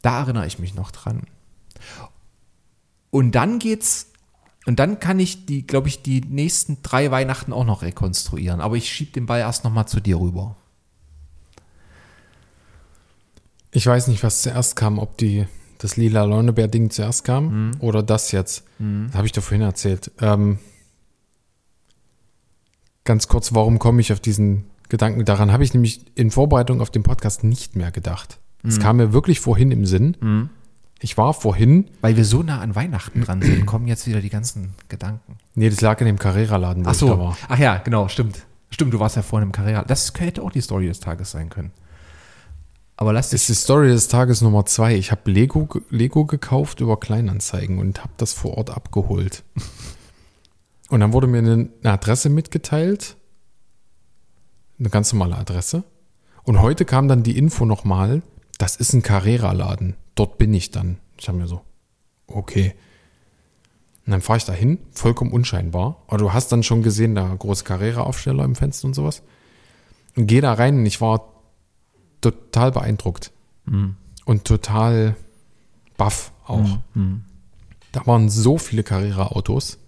Da 0.02 0.18
erinnere 0.20 0.46
ich 0.48 0.58
mich 0.58 0.74
noch 0.74 0.90
dran. 0.90 1.22
Und 3.10 3.32
dann 3.32 3.58
geht's, 3.60 4.08
und 4.66 4.78
dann 4.78 4.98
kann 5.00 5.20
ich 5.20 5.46
die, 5.46 5.66
glaube 5.66 5.88
ich, 5.88 6.02
die 6.02 6.20
nächsten 6.20 6.78
drei 6.82 7.10
Weihnachten 7.10 7.52
auch 7.52 7.64
noch 7.64 7.82
rekonstruieren. 7.82 8.60
Aber 8.60 8.76
ich 8.76 8.90
schieb 8.90 9.12
den 9.12 9.26
Ball 9.26 9.40
erst 9.40 9.64
nochmal 9.64 9.86
zu 9.86 10.00
dir 10.00 10.18
rüber. 10.18 10.56
Ich 13.70 13.86
weiß 13.86 14.08
nicht, 14.08 14.22
was 14.22 14.42
zuerst 14.42 14.74
kam, 14.74 14.98
ob 14.98 15.18
die 15.18 15.46
das 15.78 15.96
lila 15.96 16.24
Launebär-Ding 16.24 16.90
zuerst 16.90 17.24
kam 17.24 17.70
oder 17.80 18.02
das 18.02 18.32
jetzt. 18.32 18.64
Das 19.08 19.16
habe 19.16 19.26
ich 19.26 19.32
doch 19.32 19.42
vorhin 19.42 19.62
erzählt. 19.62 20.10
Ähm, 20.20 20.58
ganz 23.04 23.28
kurz, 23.28 23.54
warum 23.54 23.78
komme 23.78 24.00
ich 24.00 24.12
auf 24.12 24.20
diesen 24.20 24.64
Gedanken? 24.88 25.24
Daran 25.24 25.52
habe 25.52 25.62
ich 25.62 25.74
nämlich 25.74 26.00
in 26.14 26.30
Vorbereitung 26.30 26.80
auf 26.80 26.90
den 26.90 27.02
Podcast 27.02 27.44
nicht 27.44 27.76
mehr 27.76 27.90
gedacht. 27.92 28.38
Es 28.64 28.80
kam 28.80 28.96
mir 28.96 29.12
wirklich 29.12 29.38
vorhin 29.38 29.70
im 29.70 29.86
Sinn. 29.86 30.16
Ich 31.00 31.18
war 31.18 31.34
vorhin, 31.34 31.88
Weil 32.00 32.16
wir 32.16 32.24
so 32.24 32.42
nah 32.42 32.60
an 32.60 32.74
Weihnachten 32.74 33.20
dran 33.22 33.42
sind, 33.42 33.66
kommen 33.66 33.86
jetzt 33.86 34.06
wieder 34.06 34.20
die 34.20 34.30
ganzen 34.30 34.74
Gedanken. 34.88 35.36
nee, 35.54 35.68
das 35.68 35.80
lag 35.82 36.00
in 36.00 36.06
dem 36.06 36.18
Carrera-Laden, 36.18 36.84
wo 36.84 36.88
Ach 36.88 36.94
ich 36.94 37.00
da 37.00 37.06
so. 37.06 37.18
war. 37.18 37.36
Ach 37.48 37.58
ja, 37.58 37.76
genau, 37.78 38.08
stimmt. 38.08 38.46
Stimmt, 38.70 38.94
du 38.94 38.98
warst 39.00 39.16
ja 39.16 39.22
vorhin 39.22 39.48
im 39.48 39.52
Carrera. 39.52 39.82
Das 39.84 40.12
hätte 40.18 40.42
auch 40.42 40.50
die 40.50 40.60
Story 40.62 40.86
des 40.86 41.00
Tages 41.00 41.30
sein 41.30 41.50
können. 41.50 41.70
Aber 42.96 43.12
lass 43.12 43.28
Das 43.30 43.42
ist 43.42 43.48
die 43.50 43.54
Story 43.54 43.88
des 43.88 44.08
Tages 44.08 44.40
Nummer 44.40 44.64
zwei. 44.64 44.94
Ich 44.96 45.10
habe 45.10 45.30
Lego, 45.30 45.68
Lego 45.90 46.24
gekauft 46.24 46.80
über 46.80 46.98
Kleinanzeigen 46.98 47.78
und 47.78 48.00
habe 48.00 48.12
das 48.16 48.32
vor 48.32 48.56
Ort 48.56 48.70
abgeholt. 48.70 49.44
Und 50.88 51.00
dann 51.00 51.12
wurde 51.12 51.26
mir 51.26 51.38
eine, 51.38 51.68
eine 51.82 51.92
Adresse 51.92 52.28
mitgeteilt. 52.28 53.16
Eine 54.78 54.88
ganz 54.88 55.12
normale 55.12 55.36
Adresse. 55.36 55.82
Und 56.44 56.60
heute 56.62 56.84
kam 56.84 57.08
dann 57.08 57.24
die 57.24 57.36
Info 57.36 57.64
nochmal, 57.64 58.22
das 58.58 58.76
ist 58.76 58.92
ein 58.92 59.02
Carrera-Laden. 59.02 59.96
Dort 60.16 60.38
bin 60.38 60.52
ich 60.52 60.72
dann. 60.72 60.98
Ich 61.16 61.28
habe 61.28 61.38
mir 61.38 61.46
so, 61.46 61.60
okay. 62.26 62.74
Und 64.04 64.12
dann 64.12 64.20
fahre 64.20 64.38
ich 64.38 64.44
da 64.44 64.52
hin, 64.52 64.78
vollkommen 64.90 65.32
unscheinbar. 65.32 66.02
Aber 66.08 66.18
du 66.18 66.32
hast 66.32 66.50
dann 66.50 66.62
schon 66.62 66.82
gesehen, 66.82 67.14
da 67.14 67.32
große 67.34 67.64
Carrera-Aufsteller 67.64 68.44
im 68.44 68.56
Fenster 68.56 68.88
und 68.88 68.94
sowas. 68.94 69.22
Und 70.16 70.26
gehe 70.26 70.40
da 70.40 70.54
rein 70.54 70.78
und 70.78 70.86
ich 70.86 71.00
war 71.00 71.32
total 72.20 72.72
beeindruckt. 72.72 73.30
Und 74.24 74.44
total 74.44 75.16
baff 75.96 76.32
auch. 76.44 76.78
Da 77.92 78.06
waren 78.06 78.28
so 78.28 78.58
viele 78.58 78.82
Carrera-Autos 78.82 79.78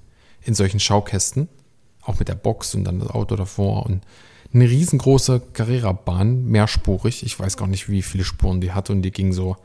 in 0.42 0.54
solchen 0.54 0.80
Schaukästen. 0.80 1.48
Auch 2.02 2.18
mit 2.18 2.28
der 2.28 2.34
Box 2.34 2.74
und 2.74 2.84
dann 2.84 3.00
das 3.00 3.10
Auto 3.10 3.36
davor. 3.36 3.86
Und 3.86 4.02
eine 4.52 4.68
riesengroße 4.68 5.40
Carrera-Bahn, 5.52 6.44
mehrspurig. 6.46 7.22
Ich 7.22 7.38
weiß 7.38 7.56
gar 7.56 7.68
nicht, 7.68 7.88
wie 7.88 8.02
viele 8.02 8.24
Spuren 8.24 8.60
die 8.60 8.72
hatte. 8.72 8.92
Und 8.92 9.02
die 9.02 9.12
ging 9.12 9.32
so 9.32 9.56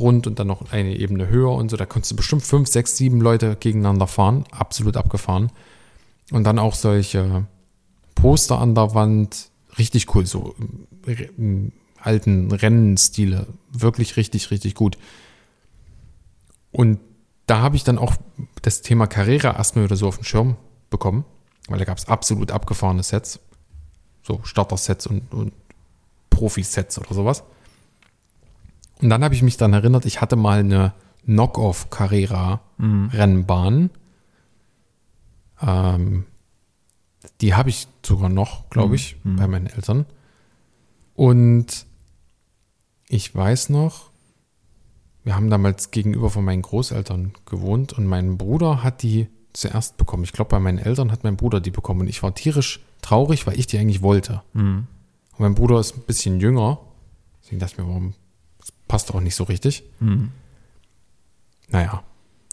rund 0.00 0.26
und 0.26 0.38
dann 0.38 0.46
noch 0.46 0.70
eine 0.72 0.96
Ebene 0.96 1.28
höher 1.28 1.52
und 1.52 1.70
so. 1.70 1.76
Da 1.76 1.86
konntest 1.86 2.12
du 2.12 2.16
bestimmt 2.16 2.42
fünf, 2.42 2.68
sechs, 2.68 2.96
sieben 2.96 3.20
Leute 3.20 3.56
gegeneinander 3.58 4.06
fahren. 4.06 4.44
Absolut 4.50 4.96
abgefahren. 4.96 5.50
Und 6.30 6.44
dann 6.44 6.58
auch 6.58 6.74
solche 6.74 7.46
Poster 8.14 8.58
an 8.58 8.74
der 8.74 8.94
Wand. 8.94 9.50
Richtig 9.78 10.14
cool. 10.14 10.26
So 10.26 10.54
äh, 11.06 11.28
im 11.36 11.72
alten 12.00 12.52
Rennenstile. 12.52 13.46
Wirklich 13.72 14.16
richtig, 14.16 14.50
richtig 14.50 14.74
gut. 14.74 14.98
Und 16.70 17.00
da 17.46 17.60
habe 17.60 17.76
ich 17.76 17.84
dann 17.84 17.98
auch 17.98 18.14
das 18.62 18.82
Thema 18.82 19.06
Carrera 19.06 19.56
erstmal 19.56 19.84
wieder 19.84 19.96
so 19.96 20.06
auf 20.06 20.18
den 20.18 20.24
Schirm 20.24 20.56
bekommen, 20.90 21.24
weil 21.68 21.78
da 21.78 21.84
gab 21.84 21.98
es 21.98 22.06
absolut 22.06 22.50
abgefahrene 22.50 23.02
Sets. 23.02 23.40
So 24.22 24.40
Starter-Sets 24.42 25.06
und, 25.06 25.32
und 25.32 25.52
Profi-Sets 26.28 26.98
oder 26.98 27.14
sowas. 27.14 27.44
Und 29.00 29.10
dann 29.10 29.24
habe 29.24 29.34
ich 29.34 29.42
mich 29.42 29.56
dann 29.56 29.72
erinnert, 29.72 30.06
ich 30.06 30.20
hatte 30.20 30.36
mal 30.36 30.60
eine 30.60 30.92
Knock-off 31.24 31.90
Carrera-Rennbahn. 31.90 33.90
Ähm, 35.60 36.24
die 37.40 37.54
habe 37.54 37.70
ich 37.70 37.88
sogar 38.04 38.28
noch, 38.28 38.68
glaube 38.70 38.96
ich, 38.96 39.16
bei 39.24 39.46
meinen 39.46 39.66
Eltern. 39.66 40.06
Und 41.14 41.86
ich 43.08 43.34
weiß 43.34 43.70
noch, 43.70 44.10
wir 45.24 45.34
haben 45.34 45.50
damals 45.50 45.90
gegenüber 45.90 46.30
von 46.30 46.44
meinen 46.44 46.62
Großeltern 46.62 47.32
gewohnt 47.44 47.92
und 47.92 48.06
mein 48.06 48.38
Bruder 48.38 48.82
hat 48.82 49.02
die 49.02 49.28
zuerst 49.52 49.96
bekommen. 49.96 50.24
Ich 50.24 50.32
glaube, 50.32 50.50
bei 50.50 50.60
meinen 50.60 50.78
Eltern 50.78 51.12
hat 51.12 51.24
mein 51.24 51.36
Bruder 51.36 51.60
die 51.60 51.70
bekommen 51.70 52.00
und 52.00 52.08
ich 52.08 52.22
war 52.22 52.34
tierisch 52.34 52.80
traurig, 53.02 53.46
weil 53.46 53.58
ich 53.58 53.66
die 53.66 53.78
eigentlich 53.78 54.02
wollte. 54.02 54.42
Und 55.32 55.40
mein 55.40 55.54
Bruder 55.54 55.80
ist 55.80 55.96
ein 55.96 56.02
bisschen 56.02 56.40
jünger. 56.40 56.80
Deswegen 57.42 57.60
dachte 57.60 57.74
ich 57.74 57.78
mir, 57.78 57.88
warum 57.88 58.14
passt 58.88 59.14
auch 59.14 59.20
nicht 59.20 59.34
so 59.34 59.44
richtig. 59.44 59.84
Naja. 61.68 62.02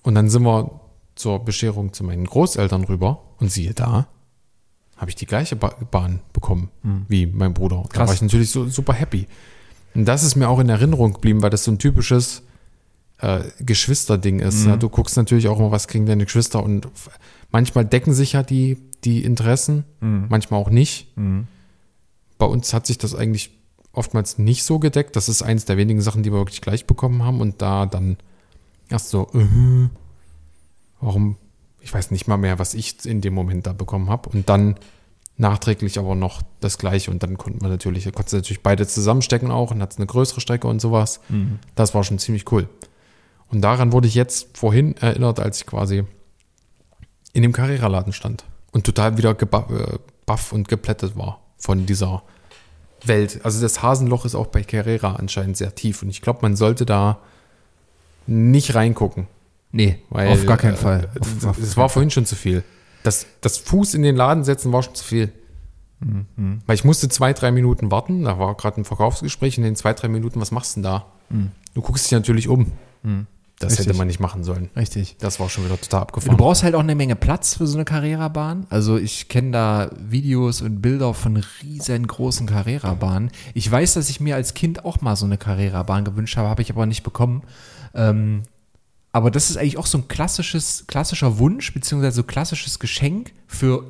Und 0.03 0.15
dann 0.15 0.29
sind 0.29 0.43
wir 0.43 0.81
zur 1.15 1.43
Bescherung 1.43 1.93
zu 1.93 2.03
meinen 2.03 2.25
Großeltern 2.25 2.83
rüber 2.83 3.21
und 3.39 3.49
siehe 3.51 3.73
da, 3.73 4.07
habe 4.97 5.09
ich 5.09 5.15
die 5.15 5.25
gleiche 5.25 5.55
ba 5.55 5.69
Bahn 5.91 6.19
bekommen 6.33 6.69
wie 7.07 7.25
mein 7.25 7.53
Bruder. 7.53 7.83
Da 7.83 7.89
Krass. 7.89 8.07
war 8.07 8.13
ich 8.13 8.21
natürlich 8.21 8.51
so 8.51 8.67
super 8.67 8.93
happy. 8.93 9.27
Und 9.93 10.05
das 10.05 10.23
ist 10.23 10.35
mir 10.35 10.49
auch 10.49 10.59
in 10.59 10.69
Erinnerung 10.69 11.13
geblieben, 11.13 11.41
weil 11.41 11.49
das 11.49 11.63
so 11.63 11.71
ein 11.71 11.79
typisches 11.79 12.43
äh, 13.19 13.45
Geschwisterding 13.59 14.39
ist. 14.39 14.65
Ja, 14.65 14.75
du 14.75 14.89
guckst 14.89 15.15
natürlich 15.15 15.47
auch 15.47 15.57
immer, 15.57 15.71
was 15.71 15.87
kriegen 15.87 16.05
deine 16.05 16.25
Geschwister 16.25 16.61
und 16.61 16.87
manchmal 17.49 17.85
decken 17.85 18.13
sich 18.13 18.33
ja 18.33 18.43
die, 18.43 18.77
die 19.05 19.23
Interessen, 19.23 19.85
manchmal 20.01 20.59
auch 20.59 20.69
nicht. 20.69 21.07
Bei 22.37 22.45
uns 22.45 22.73
hat 22.73 22.85
sich 22.85 22.97
das 22.97 23.15
eigentlich 23.15 23.51
oftmals 23.97 24.37
nicht 24.37 24.63
so 24.63 24.79
gedeckt. 24.79 25.15
Das 25.15 25.29
ist 25.29 25.41
eins 25.41 25.65
der 25.65 25.77
wenigen 25.77 26.01
Sachen, 26.01 26.23
die 26.23 26.31
wir 26.31 26.39
wirklich 26.39 26.61
gleich 26.61 26.85
bekommen 26.85 27.23
haben 27.23 27.41
und 27.41 27.61
da 27.61 27.85
dann 27.85 28.17
erst 28.89 29.09
so, 29.09 29.27
äh, 29.33 29.89
warum, 31.01 31.37
ich 31.81 31.93
weiß 31.93 32.11
nicht 32.11 32.27
mal 32.27 32.37
mehr, 32.37 32.59
was 32.59 32.73
ich 32.73 33.05
in 33.05 33.21
dem 33.21 33.33
Moment 33.33 33.67
da 33.67 33.73
bekommen 33.73 34.09
habe 34.09 34.29
und 34.29 34.49
dann 34.49 34.75
nachträglich 35.37 35.99
aber 35.99 36.15
noch 36.15 36.41
das 36.61 36.77
gleiche 36.77 37.11
und 37.11 37.21
dann 37.21 37.37
konnten 37.37 37.61
wir 37.61 37.67
natürlich, 37.67 38.05
konntest 38.05 38.33
du 38.33 38.37
natürlich 38.37 38.63
beide 38.63 38.87
zusammenstecken 38.87 39.51
auch 39.51 39.71
und 39.71 39.81
hat 39.81 39.97
eine 39.97 40.05
größere 40.05 40.39
Strecke 40.39 40.67
und 40.67 40.79
sowas. 40.79 41.19
Das 41.75 41.93
war 41.93 42.03
schon 42.03 42.19
ziemlich 42.19 42.49
cool. 42.51 42.69
Und 43.51 43.61
daran 43.61 43.91
wurde 43.91 44.07
ich 44.07 44.15
jetzt 44.15 44.57
vorhin 44.57 44.95
erinnert, 44.97 45.39
als 45.39 45.59
ich 45.59 45.65
quasi 45.65 46.03
in 47.33 47.41
dem 47.41 47.51
Carrera-Laden 47.51 48.13
stand 48.13 48.45
und 48.71 48.85
total 48.85 49.17
wieder 49.17 49.31
geba- 49.31 49.69
äh, 49.77 49.99
baff 50.25 50.53
und 50.53 50.67
geplättet 50.69 51.17
war 51.17 51.41
von 51.57 51.85
dieser 51.85 52.23
Welt. 53.07 53.39
Also 53.43 53.61
das 53.61 53.81
Hasenloch 53.81 54.25
ist 54.25 54.35
auch 54.35 54.47
bei 54.47 54.63
Carrera 54.63 55.15
anscheinend 55.15 55.57
sehr 55.57 55.75
tief 55.75 56.01
und 56.01 56.09
ich 56.09 56.21
glaube, 56.21 56.39
man 56.41 56.55
sollte 56.55 56.85
da 56.85 57.19
nicht 58.27 58.75
reingucken. 58.75 59.27
Nee, 59.71 59.99
Weil, 60.09 60.29
auf 60.29 60.45
gar 60.45 60.57
keinen 60.57 60.75
äh, 60.75 60.77
Fall. 60.77 61.09
Es, 61.61 61.75
war 61.75 61.89
vorhin 61.89 62.09
schon 62.09 62.25
zu 62.25 62.35
viel. 62.35 62.63
Das, 63.03 63.25
das 63.41 63.57
Fuß 63.57 63.93
in 63.93 64.03
den 64.03 64.15
Laden 64.15 64.43
setzen 64.43 64.71
war 64.71 64.83
schon 64.83 64.95
zu 64.95 65.03
viel. 65.03 65.31
Weil 66.65 66.75
ich 66.75 66.83
musste 66.83 67.09
zwei, 67.09 67.33
drei 67.33 67.51
Minuten 67.51 67.91
warten. 67.91 68.23
Da 68.23 68.37
war 68.39 68.55
gerade 68.55 68.79
ein 68.79 68.85
Verkaufsgespräch. 68.85 69.57
In 69.57 69.63
den 69.63 69.75
zwei, 69.75 69.93
drei 69.93 70.07
Minuten, 70.07 70.39
was 70.39 70.51
machst 70.51 70.75
du 70.75 70.81
denn 70.81 70.83
da? 70.83 71.05
Du 71.73 71.81
guckst 71.81 72.05
dich 72.05 72.11
natürlich 72.11 72.47
um. 72.47 72.71
Das 73.59 73.71
Richtig. 73.71 73.87
hätte 73.87 73.97
man 73.97 74.07
nicht 74.07 74.19
machen 74.19 74.43
sollen. 74.43 74.69
Richtig. 74.75 75.15
Das 75.19 75.39
war 75.39 75.49
schon 75.49 75.63
wieder 75.63 75.79
total 75.79 76.01
Du 76.01 76.03
abgefahren. 76.03 76.35
brauchst 76.37 76.63
halt 76.63 76.75
auch 76.75 76.81
eine 76.81 76.93
Menge 76.93 77.15
Platz 77.15 77.55
für 77.55 77.67
so 77.67 77.77
eine 77.77 77.85
Carrera-Bahn. 77.85 78.67
Also 78.69 78.97
ich 78.97 79.29
kenne 79.29 79.51
da 79.51 79.89
Videos 79.97 80.61
und 80.61 80.81
Bilder 80.81 81.13
von 81.13 81.41
riesengroßen 81.63 82.47
Carrera-Bahnen. 82.47 83.31
Ich 83.53 83.71
weiß, 83.71 83.93
dass 83.93 84.09
ich 84.09 84.19
mir 84.19 84.35
als 84.35 84.55
Kind 84.55 84.83
auch 84.83 84.99
mal 84.99 85.15
so 85.15 85.25
eine 85.25 85.37
Carrera-Bahn 85.37 86.03
gewünscht 86.03 86.35
habe, 86.35 86.49
habe 86.49 86.61
ich 86.61 86.69
aber 86.69 86.85
nicht 86.85 87.03
bekommen. 87.03 87.43
Ähm, 87.93 88.43
aber 89.13 89.31
das 89.31 89.49
ist 89.49 89.55
eigentlich 89.55 89.77
auch 89.77 89.85
so 89.85 89.99
ein 89.99 90.09
klassisches, 90.09 90.83
klassischer 90.87 91.37
Wunsch, 91.37 91.73
beziehungsweise 91.73 92.17
so 92.17 92.23
klassisches 92.23 92.79
Geschenk 92.79 93.31
für 93.47 93.85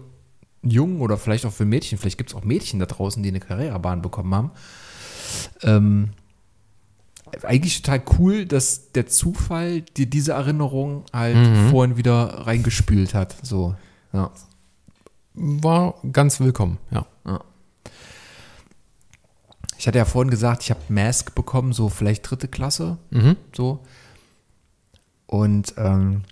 Jungen 0.61 1.01
oder 1.01 1.17
vielleicht 1.17 1.47
auch 1.47 1.53
für 1.53 1.65
Mädchen. 1.65 1.97
Vielleicht 1.97 2.19
gibt 2.19 2.29
es 2.29 2.35
auch 2.35 2.43
Mädchen 2.43 2.79
da 2.79 2.85
draußen, 2.85 3.23
die 3.23 3.29
eine 3.29 3.39
Carrera-Bahn 3.39 4.03
bekommen 4.03 4.35
haben. 4.35 4.51
Ähm, 5.63 6.09
eigentlich 7.43 7.81
total 7.81 8.01
cool, 8.19 8.45
dass 8.45 8.91
der 8.93 9.07
Zufall 9.07 9.81
dir 9.81 10.05
diese 10.05 10.33
Erinnerung 10.33 11.03
halt 11.13 11.35
vorhin 11.69 11.97
wieder 11.97 12.45
reingespült 12.47 13.13
hat. 13.13 13.35
So, 13.43 13.75
ja. 14.13 14.31
War 15.33 15.95
ganz 16.11 16.39
willkommen, 16.39 16.77
ja. 16.91 17.05
Ich 19.77 19.87
hatte 19.87 19.97
ja 19.97 20.05
vorhin 20.05 20.31
gesagt, 20.31 20.63
ich 20.63 20.71
habe 20.71 20.79
Mask 20.89 21.35
bekommen, 21.35 21.73
so 21.73 21.89
vielleicht 21.89 22.29
dritte 22.29 22.47
Klasse, 22.47 22.97
Mhm. 23.11 23.35
so. 23.55 23.83
Und 25.27 25.73
ähm, 25.77 26.23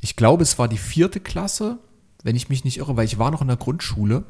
ich 0.00 0.16
glaube, 0.16 0.42
es 0.42 0.58
war 0.58 0.66
die 0.68 0.78
vierte 0.78 1.20
Klasse, 1.20 1.78
wenn 2.24 2.34
ich 2.36 2.48
mich 2.48 2.64
nicht 2.64 2.78
irre, 2.78 2.96
weil 2.96 3.04
ich 3.04 3.18
war 3.18 3.30
noch 3.30 3.40
in 3.42 3.48
der 3.48 3.56
Grundschule. 3.56 4.24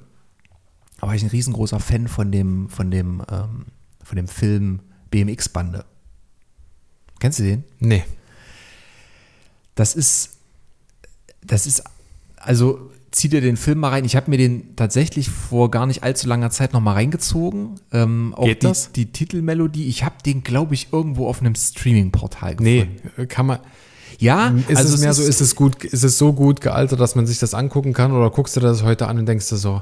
War 1.01 1.15
ich 1.15 1.23
ein 1.23 1.31
riesengroßer 1.31 1.81
Fan 1.81 2.09
von 2.09 2.31
dem, 2.31 2.69
von 2.69 2.91
dem, 2.91 3.23
ähm, 3.31 3.67
von 4.05 4.17
dem 4.17 4.29
Film 4.29 4.81
BMX-Bande. 5.11 5.85
Kennst 7.23 7.39
du 7.39 7.45
den? 7.45 7.63
Nee. 7.79 8.03
Das 9.77 9.95
ist, 9.95 10.31
das 11.47 11.69
ist, 11.69 11.85
also 12.37 12.91
zieh 13.13 13.29
dir 13.29 13.41
den 13.41 13.57
Film 13.57 13.79
mal 13.79 13.91
rein. 13.91 14.05
Ich 14.05 14.17
habe 14.17 14.29
mir 14.29 14.39
den 14.39 14.75
tatsächlich 14.75 15.31
vor 15.31 15.71
gar 15.71 15.87
nicht 15.87 16.03
allzu 16.03 16.27
langer 16.27 16.51
Zeit 16.51 16.73
noch 16.73 16.81
mal 16.81 16.95
reingezogen. 16.95 17.77
Ähm, 17.93 18.35
auch 18.37 18.45
Geht 18.45 18.65
die, 18.65 18.67
das? 18.67 18.91
die 18.91 19.13
Titelmelodie. 19.13 19.87
Ich 19.87 20.03
habe 20.03 20.17
den, 20.27 20.43
glaube 20.43 20.75
ich, 20.75 20.89
irgendwo 20.91 21.29
auf 21.29 21.41
einem 21.41 21.55
Streaming-Portal 21.55 22.57
gefunden. 22.57 23.01
Nee, 23.17 23.27
kann 23.27 23.47
man. 23.47 23.61
Ja, 24.19 24.53
Ist 24.67 24.79
also 24.79 24.95
es 24.97 25.01
mehr 25.01 25.15
so, 25.15 25.23
ist 25.23 25.41
es 25.41 25.55
gut, 25.55 25.85
ist 25.85 26.03
es 26.03 26.19
so 26.19 26.33
gut 26.33 26.61
gealtert, 26.61 26.99
dass 26.99 27.15
man 27.15 27.29
sich 27.29 27.39
das 27.39 27.55
angucken 27.55 27.93
kann 27.93 28.11
oder 28.11 28.31
guckst 28.31 28.57
du 28.57 28.61
das 28.61 28.83
heute 28.83 29.07
an 29.07 29.21
und 29.21 29.27
denkst 29.27 29.49
du 29.49 29.55
so, 29.55 29.81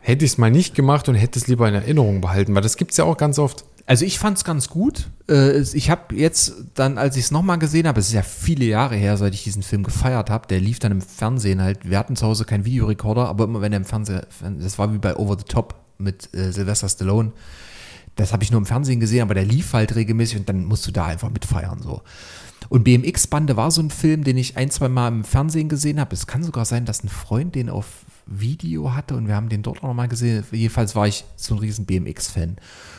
hätte 0.00 0.24
ich 0.24 0.32
es 0.32 0.38
mal 0.38 0.50
nicht 0.50 0.74
gemacht 0.74 1.08
und 1.08 1.14
hätte 1.14 1.38
es 1.38 1.46
lieber 1.48 1.68
in 1.68 1.74
Erinnerung 1.74 2.20
behalten, 2.20 2.54
weil 2.54 2.62
das 2.62 2.76
gibt 2.76 2.92
es 2.92 2.96
ja 2.96 3.04
auch 3.04 3.16
ganz 3.16 3.38
oft. 3.38 3.64
Also 3.86 4.04
ich 4.04 4.18
fand 4.18 4.36
es 4.36 4.44
ganz 4.44 4.68
gut. 4.68 5.08
Äh, 5.28 5.60
Ich 5.60 5.90
habe 5.90 6.14
jetzt 6.14 6.52
dann, 6.74 6.98
als 6.98 7.16
ich 7.16 7.24
es 7.24 7.30
nochmal 7.30 7.58
gesehen 7.58 7.88
habe, 7.88 7.98
es 8.00 8.08
ist 8.08 8.12
ja 8.12 8.22
viele 8.22 8.66
Jahre 8.66 8.96
her, 8.96 9.16
seit 9.16 9.34
ich 9.34 9.44
diesen 9.44 9.62
Film 9.62 9.82
gefeiert 9.82 10.30
habe, 10.30 10.46
der 10.46 10.60
lief 10.60 10.78
dann 10.78 10.92
im 10.92 11.00
Fernsehen 11.00 11.62
halt. 11.62 11.88
Wir 11.88 11.98
hatten 11.98 12.14
zu 12.14 12.26
Hause 12.26 12.44
keinen 12.44 12.66
Videorekorder, 12.66 13.28
aber 13.28 13.44
immer 13.44 13.60
wenn 13.62 13.72
er 13.72 13.78
im 13.78 13.84
Fernsehen, 13.84 14.22
das 14.60 14.78
war 14.78 14.92
wie 14.92 14.98
bei 14.98 15.16
Over 15.16 15.38
the 15.38 15.44
Top 15.44 15.74
mit 15.96 16.32
äh, 16.34 16.52
Sylvester 16.52 16.88
Stallone. 16.88 17.32
Das 18.14 18.32
habe 18.32 18.42
ich 18.42 18.50
nur 18.50 18.58
im 18.58 18.66
Fernsehen 18.66 19.00
gesehen, 19.00 19.22
aber 19.22 19.34
der 19.34 19.44
lief 19.44 19.72
halt 19.72 19.94
regelmäßig 19.94 20.40
und 20.40 20.48
dann 20.48 20.64
musst 20.64 20.86
du 20.86 20.90
da 20.90 21.06
einfach 21.06 21.30
mitfeiern 21.30 21.80
so. 21.80 22.02
Und 22.68 22.84
BMX-Bande 22.84 23.56
war 23.56 23.70
so 23.70 23.80
ein 23.80 23.90
Film, 23.90 24.24
den 24.24 24.36
ich 24.36 24.56
ein, 24.56 24.70
zwei 24.70 24.88
Mal 24.88 25.08
im 25.08 25.24
Fernsehen 25.24 25.68
gesehen 25.68 25.98
habe. 25.98 26.14
Es 26.14 26.26
kann 26.26 26.42
sogar 26.42 26.64
sein, 26.64 26.84
dass 26.84 27.02
ein 27.02 27.08
Freund 27.08 27.54
den 27.54 27.70
auf 27.70 27.86
Video 28.30 28.94
hatte 28.94 29.16
und 29.16 29.26
wir 29.26 29.34
haben 29.34 29.48
den 29.48 29.62
dort 29.62 29.78
auch 29.78 29.88
nochmal 29.88 30.08
gesehen. 30.08 30.44
Jedenfalls 30.52 30.94
war 30.94 31.06
ich 31.08 31.24
so 31.36 31.54
ein 31.54 31.58
riesen 31.58 31.86
BMX-Fan. 31.86 32.56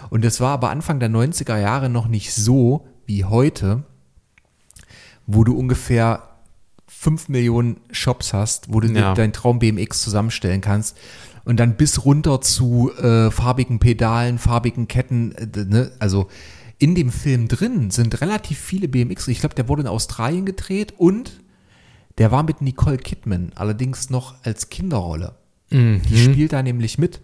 Und 0.10 0.26
es 0.26 0.40
war 0.40 0.52
aber 0.52 0.70
Anfang 0.70 1.00
der 1.00 1.10
90er 1.10 1.58
Jahre 1.58 1.90
noch 1.90 2.08
nicht 2.08 2.34
so 2.34 2.88
wie 3.06 3.26
heute, 3.26 3.84
wo 5.28 5.44
du 5.44 5.56
ungefähr 5.58 6.24
5 6.88 7.30
Millionen 7.30 7.80
Shops 7.92 8.34
hast, 8.34 8.74
wo 8.74 8.80
du 8.80 8.88
Ja. 8.88 9.14
dein 9.14 9.32
Traum 9.34 9.60
BMX 9.60 10.02
zusammenstellen 10.02 10.62
kannst. 10.62 10.98
Und 11.46 11.60
dann 11.60 11.76
bis 11.78 12.04
runter 12.06 12.42
zu 12.42 12.92
äh, 12.98 13.32
farbigen 13.32 13.80
Pedalen, 13.80 14.38
farbigen 14.40 14.88
Ketten. 14.88 15.32
Äh, 15.34 15.48
ne? 15.66 15.92
Also 16.00 16.28
in 16.78 16.96
dem 16.96 17.12
Film 17.12 17.48
drin 17.48 17.92
sind 17.92 18.22
relativ 18.22 18.58
viele 18.60 18.88
BMX. 18.88 19.28
Ich 19.28 19.40
glaube, 19.40 19.56
der 19.56 19.68
wurde 19.68 19.84
in 19.84 19.88
Australien 19.88 20.46
gedreht 20.46 20.94
und 20.98 21.40
der 22.20 22.32
war 22.32 22.44
mit 22.44 22.62
Nicole 22.62 22.98
Kidman, 22.98 23.52
allerdings 23.56 24.10
noch 24.10 24.36
als 24.44 24.70
Kinderrolle. 24.70 25.36
Die 25.72 26.18
spielt 26.18 26.54
da 26.54 26.62
nämlich 26.64 26.98
mit. 26.98 27.22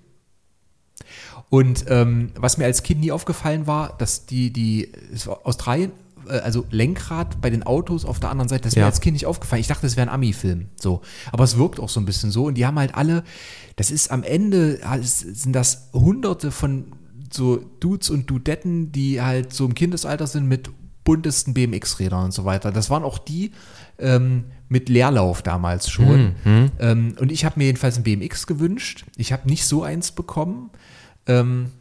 Und 1.49 1.85
ähm, 1.89 2.31
was 2.35 2.57
mir 2.57 2.65
als 2.65 2.83
Kind 2.83 3.01
nie 3.01 3.11
aufgefallen 3.11 3.67
war, 3.67 3.97
dass 3.97 4.25
die, 4.25 4.51
die 4.51 4.91
Australien, 5.43 5.91
äh, 6.27 6.39
also 6.39 6.65
Lenkrad 6.71 7.39
bei 7.41 7.49
den 7.49 7.63
Autos 7.63 8.05
auf 8.05 8.19
der 8.19 8.29
anderen 8.31 8.49
Seite, 8.49 8.63
das 8.63 8.73
ist 8.73 8.75
mir 8.77 8.81
Ja. 8.81 8.87
als 8.87 9.01
Kind 9.01 9.13
nicht 9.13 9.25
aufgefallen. 9.25 9.61
Ich 9.61 9.67
dachte, 9.67 9.83
das 9.83 9.95
wäre 9.95 10.07
ein 10.07 10.13
Ami-Film. 10.13 10.67
So. 10.75 11.01
Aber 11.31 11.43
es 11.43 11.57
wirkt 11.57 11.79
auch 11.79 11.89
so 11.89 11.99
ein 11.99 12.05
bisschen 12.05 12.31
so. 12.31 12.45
Und 12.45 12.55
die 12.55 12.65
haben 12.65 12.79
halt 12.79 12.95
alle, 12.95 13.23
das 13.75 13.91
ist 13.91 14.11
am 14.11 14.23
Ende, 14.23 14.79
ja, 14.81 14.95
es 14.97 15.19
sind 15.19 15.53
das 15.53 15.89
hunderte 15.93 16.51
von 16.51 16.85
so 17.31 17.57
Dudes 17.79 18.09
und 18.09 18.29
Dudetten, 18.29 18.91
die 18.91 19.21
halt 19.21 19.53
so 19.53 19.65
im 19.65 19.73
Kindesalter 19.75 20.27
sind 20.27 20.47
mit 20.47 20.69
buntesten 21.03 21.53
BMX-Rädern 21.53 22.25
und 22.25 22.31
so 22.33 22.45
weiter. 22.45 22.71
Das 22.71 22.89
waren 22.89 23.03
auch 23.03 23.19
die 23.19 23.51
ähm, 23.99 24.45
mit 24.67 24.89
Leerlauf 24.89 25.41
damals 25.41 25.89
schon. 25.89 26.35
Ähm, 26.79 27.15
und 27.19 27.31
ich 27.31 27.45
habe 27.45 27.59
mir 27.59 27.65
jedenfalls 27.65 27.97
ein 27.97 28.03
BMX 28.03 28.47
gewünscht. 28.47 29.05
Ich 29.15 29.31
habe 29.31 29.47
nicht 29.47 29.65
so 29.65 29.83
eins 29.83 30.11
bekommen. 30.11 30.71
Ähm, 31.27 31.71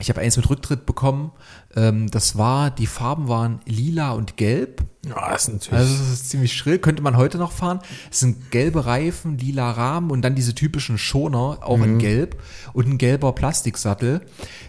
ich 0.00 0.08
habe 0.08 0.20
eins 0.20 0.36
mit 0.36 0.48
Rücktritt 0.48 0.86
bekommen. 0.86 1.30
Ähm, 1.76 2.10
das 2.10 2.36
war, 2.36 2.70
die 2.70 2.86
Farben 2.86 3.28
waren 3.28 3.60
lila 3.66 4.12
und 4.12 4.36
gelb. 4.36 4.82
Ja, 5.06 5.30
das 5.30 5.48
ist 5.48 5.52
natürlich. 5.52 5.78
Also 5.78 6.02
es 6.02 6.12
ist 6.12 6.30
ziemlich 6.30 6.54
schrill, 6.54 6.78
könnte 6.78 7.02
man 7.02 7.16
heute 7.16 7.38
noch 7.38 7.52
fahren. 7.52 7.80
Es 8.10 8.20
sind 8.20 8.50
gelbe 8.50 8.86
Reifen, 8.86 9.38
lila 9.38 9.70
Rahmen 9.70 10.10
und 10.10 10.22
dann 10.22 10.34
diese 10.34 10.54
typischen 10.54 10.98
Schoner, 10.98 11.58
auch 11.62 11.82
in 11.82 11.98
gelb 11.98 12.42
und 12.72 12.88
ein 12.88 12.98
gelber 12.98 13.32
Plastiksattel. 13.32 14.22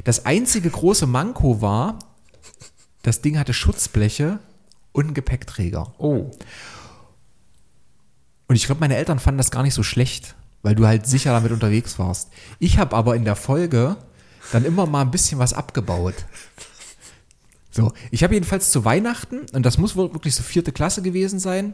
Das 0.03 0.25
einzige 0.25 0.69
große 0.69 1.07
Manko 1.07 1.61
war, 1.61 1.99
das 3.01 3.21
Ding 3.21 3.39
hatte 3.39 3.53
Schutzbleche 3.53 4.39
und 4.91 5.05
einen 5.05 5.13
Gepäckträger. 5.13 5.93
oh. 5.97 6.31
Und 8.47 8.55
ich 8.55 8.65
glaube, 8.65 8.81
meine 8.81 8.97
Eltern 8.97 9.19
fanden 9.19 9.37
das 9.37 9.49
gar 9.49 9.63
nicht 9.63 9.73
so 9.73 9.81
schlecht, 9.81 10.35
weil 10.61 10.75
du 10.75 10.85
halt 10.85 11.07
sicher 11.07 11.31
damit 11.31 11.53
unterwegs 11.53 11.97
warst. 11.99 12.31
Ich 12.59 12.77
habe 12.79 12.97
aber 12.97 13.15
in 13.15 13.23
der 13.23 13.37
Folge 13.37 13.95
dann 14.51 14.65
immer 14.65 14.85
mal 14.85 15.03
ein 15.03 15.11
bisschen 15.11 15.39
was 15.39 15.53
abgebaut. 15.53 16.15
So, 17.71 17.93
ich 18.11 18.23
habe 18.23 18.33
jedenfalls 18.33 18.69
zu 18.71 18.83
Weihnachten, 18.83 19.45
und 19.53 19.65
das 19.65 19.77
muss 19.77 19.95
wohl 19.95 20.11
wirklich 20.11 20.35
so 20.35 20.43
vierte 20.43 20.73
Klasse 20.73 21.01
gewesen 21.01 21.39
sein, 21.39 21.73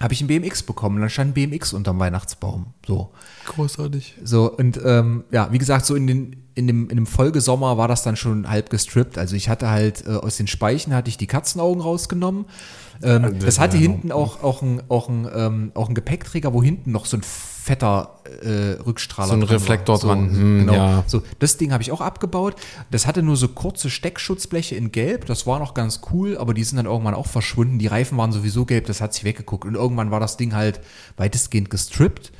habe 0.00 0.12
ich 0.12 0.20
ein 0.20 0.26
BMX 0.26 0.62
bekommen. 0.62 0.96
Und 0.96 1.02
dann 1.02 1.10
stand 1.10 1.30
ein 1.30 1.34
BMX 1.34 1.72
unterm 1.72 1.98
Weihnachtsbaum. 1.98 2.66
So. 2.86 3.10
Großartig. 3.46 4.16
So, 4.22 4.50
und 4.52 4.78
ähm, 4.84 5.24
ja, 5.30 5.50
wie 5.52 5.58
gesagt, 5.58 5.86
so 5.86 5.94
in, 5.94 6.06
den, 6.06 6.36
in, 6.54 6.66
dem, 6.66 6.90
in 6.90 6.96
dem 6.96 7.06
Folgesommer 7.06 7.78
war 7.78 7.88
das 7.88 8.02
dann 8.02 8.16
schon 8.16 8.48
halb 8.48 8.70
gestrippt. 8.70 9.18
Also 9.18 9.36
ich 9.36 9.48
hatte 9.48 9.70
halt 9.70 10.06
äh, 10.06 10.10
aus 10.10 10.36
den 10.36 10.46
Speichen 10.46 10.94
hatte 10.94 11.08
ich 11.08 11.16
die 11.16 11.26
Katzenaugen 11.26 11.80
rausgenommen. 11.80 12.46
Ähm, 13.02 13.24
Also 13.24 13.36
das 13.38 13.58
hatte 13.58 13.76
hinten 13.76 14.12
auch, 14.12 14.42
auch 14.42 14.62
ein, 14.62 14.82
auch, 14.88 15.08
ein, 15.08 15.28
ähm, 15.34 15.72
auch 15.74 15.88
ein 15.88 15.94
Gepäckträger, 15.94 16.52
wo 16.52 16.62
hinten 16.62 16.92
noch 16.92 17.06
so 17.06 17.16
ein 17.16 17.22
fetter 17.66 18.20
äh, 18.42 18.80
Rückstrahler 18.80 19.28
So 19.30 19.34
ein. 19.34 19.42
Reflektor 19.42 19.98
so, 19.98 20.06
dran, 20.06 20.30
hm, 20.30 20.58
genau. 20.60 20.72
ja. 20.72 21.04
So, 21.08 21.22
das 21.40 21.56
Ding 21.56 21.72
habe 21.72 21.82
ich 21.82 21.90
auch 21.90 22.00
abgebaut. 22.00 22.54
Das 22.92 23.08
hatte 23.08 23.24
nur 23.24 23.36
so 23.36 23.48
kurze 23.48 23.90
Steckschutzbleche 23.90 24.76
in 24.76 24.92
Gelb. 24.92 25.26
Das 25.26 25.48
war 25.48 25.58
noch 25.58 25.74
ganz 25.74 26.00
cool, 26.12 26.38
aber 26.38 26.54
die 26.54 26.62
sind 26.62 26.76
dann 26.76 26.86
irgendwann 26.86 27.14
auch 27.14 27.26
verschwunden. 27.26 27.80
Die 27.80 27.88
Reifen 27.88 28.16
waren 28.18 28.30
sowieso 28.30 28.66
gelb, 28.66 28.86
das 28.86 29.00
hat 29.00 29.14
sich 29.14 29.24
weggeguckt. 29.24 29.64
Und 29.64 29.74
irgendwann 29.74 30.12
war 30.12 30.20
das 30.20 30.36
Ding 30.36 30.54
halt 30.54 30.80
weitestgehend 31.16 31.68
gestrippt. 31.68 32.30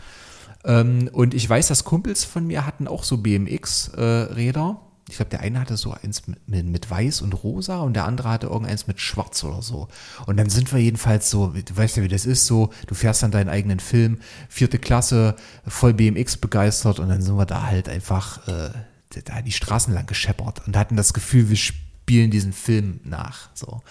Ähm, 0.64 1.10
und 1.12 1.34
ich 1.34 1.48
weiß, 1.48 1.66
dass 1.66 1.82
Kumpels 1.82 2.24
von 2.24 2.46
mir 2.46 2.64
hatten 2.64 2.86
auch 2.86 3.02
so 3.02 3.18
BMX-Räder. 3.18 4.80
Ich 5.08 5.16
glaube, 5.16 5.30
der 5.30 5.40
eine 5.40 5.60
hatte 5.60 5.76
so 5.76 5.92
eins 5.92 6.24
mit, 6.26 6.66
mit, 6.66 6.90
weiß 6.90 7.22
und 7.22 7.32
rosa 7.32 7.78
und 7.78 7.94
der 7.94 8.06
andere 8.06 8.28
hatte 8.28 8.48
irgendeins 8.48 8.88
mit 8.88 9.00
schwarz 9.00 9.44
oder 9.44 9.62
so. 9.62 9.86
Und 10.26 10.36
dann 10.36 10.50
sind 10.50 10.72
wir 10.72 10.80
jedenfalls 10.80 11.30
so, 11.30 11.48
du 11.48 11.76
weißt 11.76 11.98
ja, 11.98 12.02
wie 12.02 12.08
das 12.08 12.26
ist, 12.26 12.46
so, 12.46 12.70
du 12.88 12.94
fährst 12.96 13.22
dann 13.22 13.30
deinen 13.30 13.48
eigenen 13.48 13.78
Film, 13.78 14.18
vierte 14.48 14.80
Klasse, 14.80 15.36
voll 15.66 15.94
BMX 15.94 16.38
begeistert 16.38 16.98
und 16.98 17.08
dann 17.08 17.22
sind 17.22 17.36
wir 17.36 17.46
da 17.46 17.62
halt 17.66 17.88
einfach 17.88 18.48
äh, 18.48 18.70
da 19.24 19.42
die 19.42 19.52
Straßen 19.52 19.94
lang 19.94 20.06
gescheppert 20.06 20.66
und 20.66 20.76
hatten 20.76 20.96
das 20.96 21.14
Gefühl, 21.14 21.48
wir 21.48 21.56
spielen 21.56 22.32
diesen 22.32 22.52
Film 22.52 23.00
nach. 23.04 23.48
So. 23.54 23.82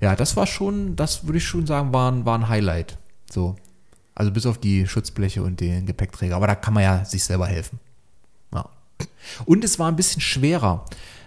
Ja, 0.00 0.14
das 0.14 0.36
war 0.36 0.46
schon, 0.46 0.94
das 0.94 1.26
würde 1.26 1.38
ich 1.38 1.44
schon 1.44 1.66
sagen, 1.66 1.92
war 1.92 2.12
ein, 2.12 2.24
war 2.24 2.38
ein 2.38 2.48
Highlight. 2.48 2.98
So. 3.30 3.56
Also 4.14 4.30
bis 4.30 4.46
auf 4.46 4.58
die 4.58 4.86
Schutzbleche 4.86 5.42
und 5.42 5.60
den 5.60 5.86
Gepäckträger. 5.86 6.36
Aber 6.36 6.46
da 6.46 6.54
kann 6.54 6.72
man 6.72 6.84
ja 6.84 7.04
sich 7.04 7.24
selber 7.24 7.48
helfen. 7.48 7.80
Und 9.44 9.64
es 9.64 9.78
war 9.78 9.88
ein 9.90 9.96
bisschen 9.96 10.20
schwerer. 10.22 10.84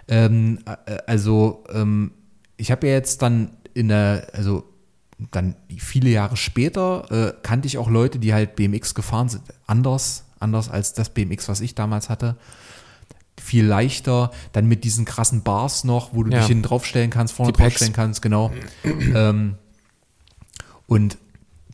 Ähm, 0.08 0.60
äh, 0.66 0.98
also, 1.08 1.64
ähm, 1.72 2.12
ich 2.58 2.72
habe 2.72 2.88
ja 2.88 2.94
jetzt 2.94 3.22
dann 3.22 3.52
in 3.74 3.90
der, 3.90 4.28
also 4.34 4.64
dann 5.32 5.56
viele 5.78 6.10
Jahre 6.10 6.38
später 6.38 7.12
äh, 7.12 7.34
kannte 7.44 7.68
ich 7.68 7.78
auch 7.78 7.90
Leute, 7.90 8.20
die 8.20 8.34
halt 8.34 8.56
BMX 8.56 8.96
gefahren 8.96 9.30
sind. 9.30 9.44
Anders, 9.68 10.24
anders 10.40 10.70
als 10.70 10.94
das 10.94 11.10
BMX, 11.10 11.50
was 11.50 11.62
ich 11.62 11.76
damals 11.76 12.10
hatte. 12.10 12.38
Viel 13.42 13.66
leichter, 13.66 14.32
dann 14.54 14.66
mit 14.68 14.84
diesen 14.84 15.06
krassen 15.06 15.44
Bars 15.44 15.84
noch, 15.84 16.14
wo 16.14 16.24
du 16.24 16.32
Ja. 16.32 16.40
dich 16.40 16.48
hinten 16.48 16.64
draufstellen 16.64 17.10
kannst, 17.10 17.34
vorne 17.34 17.52
draufstellen 17.54 17.94
kannst, 17.94 18.22
genau. 18.22 18.52
ähm, 18.84 19.56
und 20.88 21.18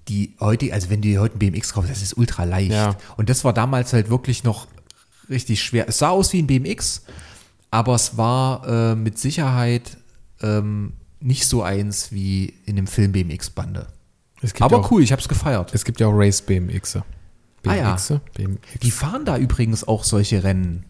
die 0.08 0.36
heute, 0.40 0.72
also 0.74 0.90
wenn 0.90 1.02
du 1.02 1.08
dir 1.08 1.22
heute 1.22 1.36
ein 1.38 1.40
BMX 1.40 1.74
kaufst, 1.74 1.90
das 1.90 2.02
ist 2.02 2.16
ultra 2.18 2.44
leicht. 2.44 2.72
Ja. 2.72 2.96
Und 3.18 3.30
das 3.30 3.44
war 3.44 3.54
damals 3.54 3.94
halt 3.94 4.10
wirklich 4.10 4.44
noch 4.44 4.68
richtig 5.30 5.64
schwer. 5.64 5.88
Es 5.88 6.00
sah 6.00 6.10
aus 6.10 6.34
wie 6.34 6.42
ein 6.42 6.48
BMX, 6.48 7.04
aber 7.72 7.96
es 7.96 8.18
war 8.18 8.68
äh, 8.68 8.96
mit 8.96 9.18
Sicherheit 9.20 9.98
ähm, 10.42 10.94
nicht 11.20 11.48
so 11.48 11.64
eins 11.64 12.12
wie 12.12 12.54
in 12.66 12.76
dem 12.76 12.88
Film 12.88 13.12
BMX-Bande. 13.12 13.88
Aber 14.60 14.78
ja 14.78 14.84
auch, 14.84 14.92
cool, 14.92 15.02
ich 15.02 15.12
habe 15.12 15.22
es 15.22 15.28
gefeiert. 15.28 15.74
Es 15.74 15.86
gibt 15.86 16.00
ja 16.00 16.08
auch 16.08 16.14
Race 16.14 16.42
BMX. 16.42 16.98
Ah 17.66 17.74
ja. 17.74 17.98
BMX. 18.36 18.80
Die 18.82 18.92
fahren 18.92 19.26
da 19.26 19.38
übrigens 19.38 19.88
auch 19.88 20.04
solche 20.04 20.44
Rennen. 20.44 20.86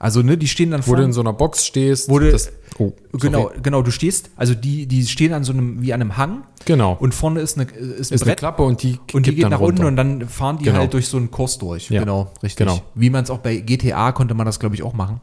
Also, 0.00 0.22
ne, 0.22 0.36
die 0.38 0.48
stehen 0.48 0.70
dann 0.72 0.84
Wo 0.86 0.94
du 0.96 1.02
in 1.04 1.12
so 1.12 1.20
einer 1.20 1.32
Box 1.34 1.64
stehst. 1.66 2.08
Wo 2.08 2.18
du- 2.18 2.32
das, 2.32 2.50
oh, 2.78 2.94
sorry. 3.12 3.18
Genau, 3.20 3.52
genau, 3.62 3.82
du 3.82 3.90
stehst, 3.90 4.30
also 4.34 4.54
die, 4.54 4.86
die 4.86 5.06
stehen 5.06 5.32
an 5.34 5.44
so 5.44 5.52
einem, 5.52 5.82
wie 5.82 5.92
an 5.92 6.00
einem 6.00 6.16
Hang 6.16 6.44
Genau. 6.64 6.96
und 6.98 7.14
vorne 7.14 7.40
ist, 7.40 7.58
eine, 7.58 7.70
ist 7.70 7.76
ein 7.76 7.90
ist 8.00 8.12
eine 8.22 8.30
Brett 8.30 8.38
Klappe 8.38 8.62
und 8.62 8.82
die 8.82 8.98
und 9.12 9.26
die 9.26 9.34
geht 9.34 9.44
dann 9.44 9.50
nach 9.50 9.60
runter. 9.60 9.84
unten 9.84 9.84
und 9.84 9.96
dann 9.96 10.26
fahren 10.28 10.56
die 10.58 10.64
Genau. 10.64 10.78
halt 10.78 10.94
durch 10.94 11.06
so 11.08 11.18
einen 11.18 11.30
Kurs 11.30 11.58
durch. 11.58 11.90
Ja. 11.90 12.00
Genau, 12.00 12.32
richtig. 12.42 12.56
Genau. 12.66 12.80
Wie 12.94 13.10
man 13.10 13.24
es 13.24 13.30
auch 13.30 13.38
bei 13.38 13.56
GTA 13.56 14.12
konnte 14.12 14.32
man 14.34 14.46
das, 14.46 14.58
glaube 14.58 14.74
ich, 14.74 14.82
auch 14.82 14.94
machen. 14.94 15.20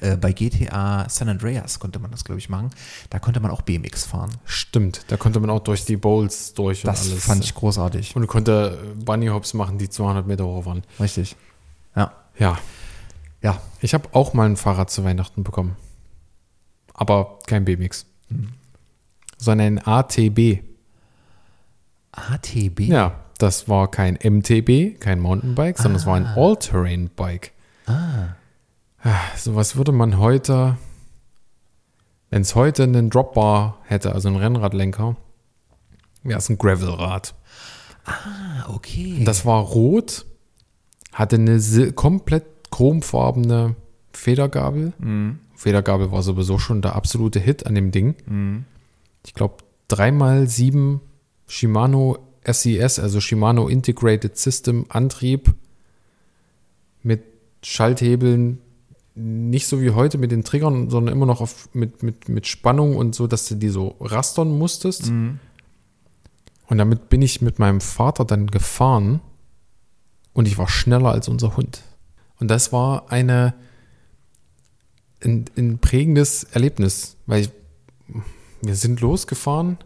Äh, 0.00 0.16
bei 0.16 0.32
GTA 0.32 1.06
San 1.08 1.28
Andreas 1.28 1.78
konnte 1.80 1.98
man 1.98 2.10
das, 2.12 2.22
glaube 2.24 2.38
ich, 2.38 2.48
machen. 2.48 2.70
Da 3.10 3.18
konnte 3.18 3.40
man 3.40 3.50
auch 3.50 3.62
BMX 3.62 4.04
fahren. 4.04 4.30
Stimmt, 4.44 5.02
da 5.08 5.16
konnte 5.16 5.38
man 5.40 5.50
auch 5.50 5.58
durch 5.60 5.84
die 5.84 5.96
Bowls 5.96 6.54
durch 6.54 6.82
Das 6.82 7.04
und 7.06 7.10
alles. 7.12 7.24
fand 7.24 7.44
ich 7.44 7.52
großartig. 7.54 8.14
Und 8.14 8.26
konnte 8.28 8.78
Bunny 9.04 9.26
Hops 9.26 9.54
machen, 9.54 9.76
die 9.78 9.88
200 9.90 10.24
Meter 10.26 10.46
hoch 10.46 10.66
waren. 10.66 10.82
Richtig. 11.00 11.34
Ja. 11.96 12.12
Ja, 12.38 12.58
Ja. 13.42 13.60
ich 13.80 13.94
habe 13.94 14.08
auch 14.12 14.34
mal 14.34 14.48
ein 14.48 14.56
Fahrrad 14.56 14.90
zu 14.90 15.04
Weihnachten 15.04 15.42
bekommen. 15.42 15.76
Aber 16.94 17.38
kein 17.46 17.64
BMX. 17.64 18.06
Sondern 19.36 19.78
ein 19.78 19.86
ATB. 19.86 20.62
ATB? 22.12 22.80
Ja, 22.80 23.20
das 23.38 23.68
war 23.68 23.90
kein 23.90 24.14
MTB, 24.22 25.00
kein 25.00 25.18
Mountainbike, 25.18 25.78
sondern 25.78 25.96
es 25.96 26.06
war 26.06 26.16
ein 26.16 26.26
All-Terrain-Bike. 26.26 27.52
Ah. 27.86 28.36
So 29.36 29.56
was 29.56 29.74
würde 29.74 29.90
man 29.90 30.18
heute, 30.18 30.76
wenn 32.30 32.42
es 32.42 32.54
heute 32.54 32.84
einen 32.84 33.10
Dropbar 33.10 33.78
hätte, 33.82 34.12
also 34.12 34.28
einen 34.28 34.36
Rennradlenker, 34.36 35.16
wäre 36.22 36.38
es 36.38 36.48
ein 36.48 36.58
Gravelrad. 36.58 37.34
Ah, 38.04 38.68
okay. 38.68 39.24
Das 39.24 39.44
war 39.44 39.60
rot, 39.60 40.24
hatte 41.12 41.36
eine 41.36 41.92
komplett 41.92 42.44
chromfarbene 42.72 43.76
Federgabel. 44.12 44.92
Federgabel 45.54 46.10
war 46.10 46.24
sowieso 46.24 46.58
schon 46.58 46.82
der 46.82 46.96
absolute 46.96 47.38
Hit 47.38 47.66
an 47.66 47.76
dem 47.76 47.92
Ding. 47.92 48.64
Ich 49.24 49.34
glaube, 49.34 49.58
dreimal 49.86 50.48
sieben 50.48 51.00
Shimano 51.46 52.18
SES, 52.44 52.98
also 52.98 53.20
Shimano 53.20 53.68
Integrated 53.68 54.36
System 54.36 54.86
Antrieb 54.88 55.54
mit 57.02 57.22
Schalthebeln, 57.62 58.58
nicht 59.14 59.66
so 59.66 59.80
wie 59.80 59.90
heute 59.90 60.18
mit 60.18 60.32
den 60.32 60.42
Triggern, 60.42 60.88
sondern 60.90 61.14
immer 61.14 61.26
noch 61.26 61.40
auf, 61.40 61.68
mit, 61.74 62.02
mit, 62.02 62.28
mit 62.28 62.46
Spannung 62.46 62.96
und 62.96 63.14
so, 63.14 63.26
dass 63.26 63.46
du 63.46 63.54
die 63.54 63.68
so 63.68 63.96
rastern 64.00 64.56
musstest. 64.58 65.10
Mhm. 65.10 65.38
Und 66.66 66.78
damit 66.78 67.08
bin 67.08 67.20
ich 67.20 67.42
mit 67.42 67.58
meinem 67.58 67.80
Vater 67.80 68.24
dann 68.24 68.46
gefahren 68.46 69.20
und 70.32 70.48
ich 70.48 70.56
war 70.56 70.68
schneller 70.68 71.12
als 71.12 71.28
unser 71.28 71.56
Hund. 71.56 71.82
Und 72.42 72.48
das 72.48 72.72
war 72.72 73.04
eine, 73.12 73.54
ein, 75.24 75.44
ein 75.56 75.78
prägendes 75.78 76.42
Erlebnis, 76.42 77.16
weil 77.26 77.42
ich, 77.42 77.50
wir 78.62 78.74
sind 78.74 79.00
losgefahren 79.00 79.78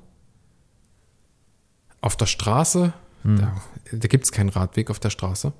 auf 2.00 2.16
der 2.16 2.24
Straße. 2.24 2.94
Da, 3.24 3.52
da 3.92 4.08
gibt 4.08 4.24
es 4.24 4.32
keinen 4.32 4.48
Radweg 4.48 4.88
auf 4.88 4.98
der 5.00 5.10
Straße. 5.10 5.52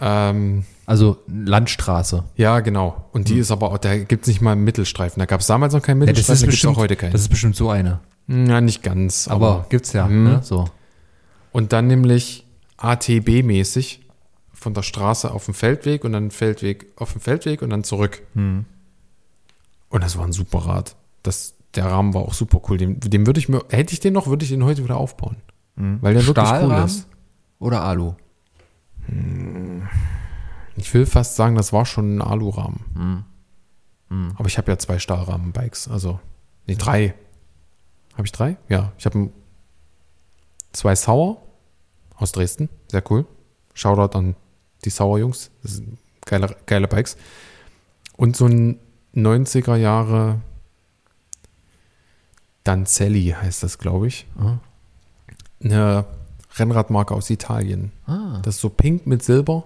Ähm, 0.00 0.66
Also 0.84 1.16
Landstraße. 1.28 2.24
ja, 2.36 2.60
genau. 2.60 3.08
Und 3.12 3.30
die 3.30 3.38
ist 3.38 3.50
aber, 3.50 3.70
auch- 3.72 3.78
da 3.78 3.96
gibt 3.96 4.24
es 4.24 4.28
nicht 4.28 4.42
mal 4.42 4.52
einen 4.52 4.64
Mittelstreifen. 4.64 5.18
Da 5.18 5.24
gab 5.24 5.40
es 5.40 5.46
damals 5.46 5.72
noch 5.72 5.80
keinen 5.80 6.00
Ja, 6.02 6.06
das 6.08 6.10
Mittelstreifen, 6.16 6.42
ist 6.44 6.50
bestimmt, 6.50 6.76
auch 6.76 6.80
heute 6.80 6.96
keinen. 6.96 7.12
das 7.12 7.22
ist 7.22 7.28
bestimmt 7.30 7.56
so 7.56 7.70
eine. 7.70 8.00
Ja, 8.28 8.60
nicht 8.60 8.82
ganz. 8.82 9.28
Aber, 9.28 9.64
gibt's 9.70 9.94
ja, 9.94 10.06
Mhm. 10.08 10.24
ne? 10.24 10.40
So. 10.42 10.66
Und 11.52 11.72
dann 11.72 11.86
nämlich 11.86 12.46
ATB-mäßig 12.76 14.00
von 14.62 14.74
der 14.74 14.82
Straße 14.82 15.30
auf 15.30 15.44
den 15.44 15.54
Feldweg 15.54 16.04
und 16.04 16.12
dann 16.12 16.30
Feldweg 16.30 16.86
auf 16.96 17.12
den 17.12 17.20
Feldweg 17.20 17.62
und 17.62 17.70
dann 17.70 17.84
zurück. 17.84 18.22
Hm. 18.34 18.64
Und 19.90 20.04
das 20.04 20.16
war 20.16 20.24
ein 20.24 20.32
super 20.32 20.58
Rad. 20.60 20.96
Das, 21.22 21.54
der 21.74 21.86
Rahmen 21.86 22.14
war 22.14 22.22
auch 22.22 22.34
super 22.34 22.60
cool. 22.68 22.78
Den, 22.78 23.00
den 23.00 23.26
würde 23.26 23.40
ich 23.40 23.48
mir, 23.48 23.62
hätte 23.68 23.92
ich 23.92 24.00
den 24.00 24.14
noch, 24.14 24.26
würde 24.28 24.44
ich 24.44 24.50
den 24.50 24.64
heute 24.64 24.84
wieder 24.84 24.96
aufbauen. 24.96 25.36
Weil 25.74 26.14
der 26.14 26.26
wirklich 26.26 26.44
cool 26.44 26.56
Stahlrahmen 26.56 26.84
ist. 26.84 27.08
oder 27.58 27.82
Alu? 27.82 28.14
Ich 30.76 30.92
will 30.94 31.06
fast 31.06 31.36
sagen, 31.36 31.56
das 31.56 31.72
war 31.72 31.86
schon 31.86 32.16
ein 32.16 32.22
Alurahmen. 32.22 33.24
Aber 34.36 34.46
ich 34.46 34.58
habe 34.58 34.70
ja 34.70 34.78
zwei 34.78 34.98
Stahlrahmen-Bikes. 34.98 35.88
Also, 35.88 36.20
nee, 36.66 36.74
drei. 36.74 37.14
Habe 38.14 38.26
ich 38.26 38.32
drei? 38.32 38.58
Ja. 38.68 38.92
Ich 38.98 39.06
habe 39.06 39.30
zwei 40.72 40.94
Sauer 40.94 41.42
aus 42.16 42.32
Dresden. 42.32 42.68
Sehr 42.90 43.02
cool. 43.10 43.26
Shoutout 43.74 44.16
an 44.18 44.36
die 44.84 44.90
Sauer-Jungs. 44.90 45.50
Das 45.62 45.74
sind 45.76 45.98
geile, 46.24 46.56
geile 46.66 46.88
Bikes. 46.88 47.16
Und 48.16 48.36
so 48.36 48.46
ein 48.46 48.78
90er 49.14 49.76
Jahre 49.76 50.40
Danzelli 52.64 53.34
heißt 53.38 53.62
das, 53.62 53.78
glaube 53.78 54.08
ich. 54.08 54.26
Ah. 54.38 54.58
Eine 55.62 56.04
Rennradmarke 56.54 57.14
aus 57.14 57.30
Italien. 57.30 57.92
Ah. 58.06 58.40
Das 58.42 58.56
ist 58.56 58.60
so 58.60 58.68
pink 58.68 59.06
mit 59.06 59.22
Silber 59.22 59.64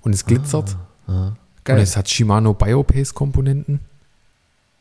und 0.00 0.14
es 0.14 0.24
glitzert. 0.24 0.76
Geil. 1.06 1.76
Und 1.76 1.82
es 1.82 1.96
hat 1.96 2.08
Shimano 2.08 2.54
Biopace-Komponenten. 2.54 3.80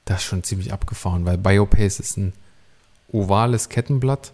Das 0.05 0.19
ist 0.19 0.25
schon 0.25 0.43
ziemlich 0.43 0.71
abgefahren, 0.73 1.25
weil 1.25 1.37
Biopace 1.37 1.99
ist 1.99 2.17
ein 2.17 2.33
ovales 3.11 3.69
Kettenblatt, 3.69 4.33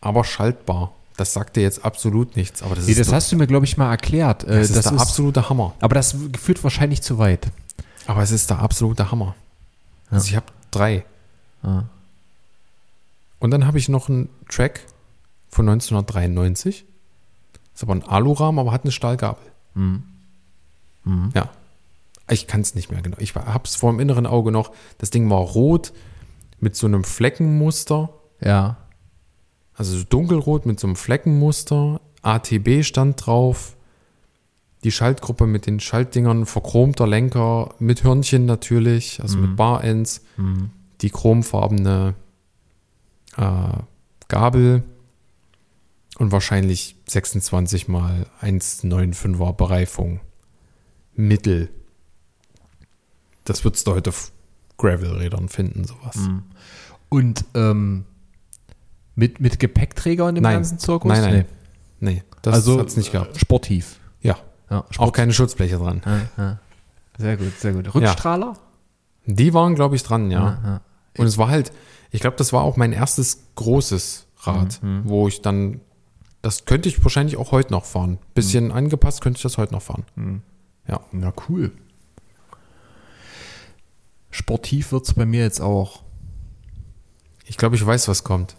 aber 0.00 0.24
schaltbar. 0.24 0.92
Das 1.16 1.32
sagt 1.32 1.56
dir 1.56 1.62
jetzt 1.62 1.84
absolut 1.84 2.36
nichts, 2.36 2.62
aber 2.62 2.74
das 2.74 2.84
Nee, 2.86 2.92
ist, 2.92 3.00
das 3.00 3.12
hast 3.12 3.32
du 3.32 3.36
mir, 3.36 3.46
glaube 3.46 3.64
ich, 3.64 3.76
mal 3.76 3.90
erklärt. 3.90 4.44
Äh, 4.44 4.58
das 4.58 4.70
ist 4.70 4.84
der 4.84 4.92
absolute 5.00 5.48
Hammer. 5.48 5.74
aber 5.80 5.94
das 5.94 6.14
führt 6.38 6.62
wahrscheinlich 6.62 7.02
zu 7.02 7.18
weit. 7.18 7.48
Aber 8.06 8.22
es 8.22 8.30
ist 8.30 8.50
der 8.50 8.58
absolute 8.58 9.10
Hammer. 9.10 9.34
Also 10.10 10.28
ich 10.28 10.36
habe 10.36 10.46
drei. 10.70 11.04
Ah. 11.62 11.82
Und 13.38 13.50
dann 13.50 13.66
habe 13.66 13.78
ich 13.78 13.88
noch 13.88 14.08
einen 14.08 14.28
Track 14.48 14.80
von 15.48 15.68
1993. 15.68 16.84
Ist 17.74 17.82
aber 17.82 17.94
ein 17.94 18.02
Alurahmen, 18.04 18.58
aber 18.58 18.72
hat 18.72 18.84
eine 18.84 18.92
Stahlgabel. 18.92 19.44
Mhm. 19.74 20.02
Ja. 21.34 21.48
Ich 22.28 22.46
kann 22.46 22.60
es 22.60 22.74
nicht 22.74 22.90
mehr 22.90 23.02
genau. 23.02 23.16
Ich 23.20 23.34
habe 23.34 23.64
es 23.64 23.76
vor 23.76 23.90
dem 23.92 24.00
inneren 24.00 24.26
Auge 24.26 24.50
noch. 24.50 24.72
Das 24.98 25.10
Ding 25.10 25.28
war 25.30 25.38
rot 25.40 25.92
mit 26.60 26.74
so 26.76 26.86
einem 26.86 27.04
Fleckenmuster. 27.04 28.08
Ja. 28.40 28.76
Also 29.76 29.96
so 29.96 30.04
dunkelrot 30.04 30.66
mit 30.66 30.80
so 30.80 30.86
einem 30.86 30.96
Fleckenmuster. 30.96 32.00
ATB 32.22 32.82
stand 32.82 33.24
drauf. 33.24 33.76
Die 34.84 34.90
Schaltgruppe 34.90 35.46
mit 35.46 35.66
den 35.66 35.80
Schaltdingern, 35.80 36.46
verchromter 36.46 37.06
Lenker, 37.06 37.74
mit 37.78 38.02
Hörnchen 38.04 38.46
natürlich, 38.46 39.20
also 39.20 39.38
mit 39.38 39.56
Bar-Ends. 39.56 40.22
Mhm. 40.36 40.70
Die 41.02 41.10
chromfarbene 41.10 42.14
äh, 43.36 43.78
Gabel 44.28 44.82
und 46.18 46.32
wahrscheinlich 46.32 46.96
26 47.06 47.88
mal 47.88 48.26
1,95er 48.40 49.52
Bereifung. 49.52 50.20
Mittel. 51.14 51.70
Das 53.44 53.64
würdest 53.64 53.86
du 53.86 53.92
heute 53.92 54.10
auf 54.10 54.32
Gravel-Rädern 54.78 55.48
finden, 55.48 55.84
sowas. 55.84 56.16
Und 57.08 57.44
ähm, 57.54 58.04
mit, 59.16 59.40
mit 59.40 59.58
Gepäckträger 59.58 60.28
in 60.28 60.36
dem 60.36 60.42
Nein. 60.42 60.54
ganzen 60.56 60.78
Zirkus? 60.78 61.10
Nein, 61.10 61.22
nein. 61.22 61.44
Nee, 61.98 62.22
das 62.42 62.54
also 62.54 62.78
hat's 62.78 62.96
nicht 62.96 63.10
gehabt. 63.10 63.40
sportiv. 63.40 63.98
Ja, 64.20 64.36
Ja, 64.70 64.84
auch 64.98 65.12
keine 65.12 65.32
Schutzbleche 65.32 65.78
dran. 65.78 66.02
Ja, 66.04 66.20
ja. 66.36 66.58
Sehr 67.18 67.36
gut, 67.36 67.58
sehr 67.58 67.72
gut. 67.72 67.92
Rückstrahler? 67.94 68.54
Die 69.24 69.54
waren, 69.54 69.74
glaube 69.74 69.96
ich, 69.96 70.02
dran, 70.02 70.30
ja. 70.30 70.80
Und 71.18 71.26
es 71.26 71.38
war 71.38 71.48
halt, 71.48 71.72
ich 72.10 72.20
glaube, 72.20 72.36
das 72.36 72.52
war 72.52 72.62
auch 72.62 72.76
mein 72.76 72.92
erstes 72.92 73.46
großes 73.56 74.26
Rad, 74.42 74.80
wo 75.04 75.26
ich 75.26 75.40
dann, 75.40 75.80
das 76.42 76.66
könnte 76.66 76.88
ich 76.90 77.02
wahrscheinlich 77.02 77.38
auch 77.38 77.50
heute 77.52 77.72
noch 77.72 77.86
fahren. 77.86 78.18
Bisschen 78.34 78.70
angepasst 78.70 79.22
könnte 79.22 79.38
ich 79.38 79.42
das 79.42 79.56
heute 79.56 79.72
noch 79.72 79.82
fahren. 79.82 80.42
Ja. 80.86 81.00
Na 81.10 81.32
cool. 81.48 81.72
Sportiv 84.30 84.92
wird 84.92 85.06
es 85.08 85.14
bei 85.14 85.24
mir 85.24 85.40
jetzt 85.42 85.60
auch. 85.60 86.02
Ich 87.46 87.56
glaube, 87.56 87.76
ich 87.76 87.84
weiß, 87.86 88.08
was 88.08 88.22
kommt. 88.22 88.56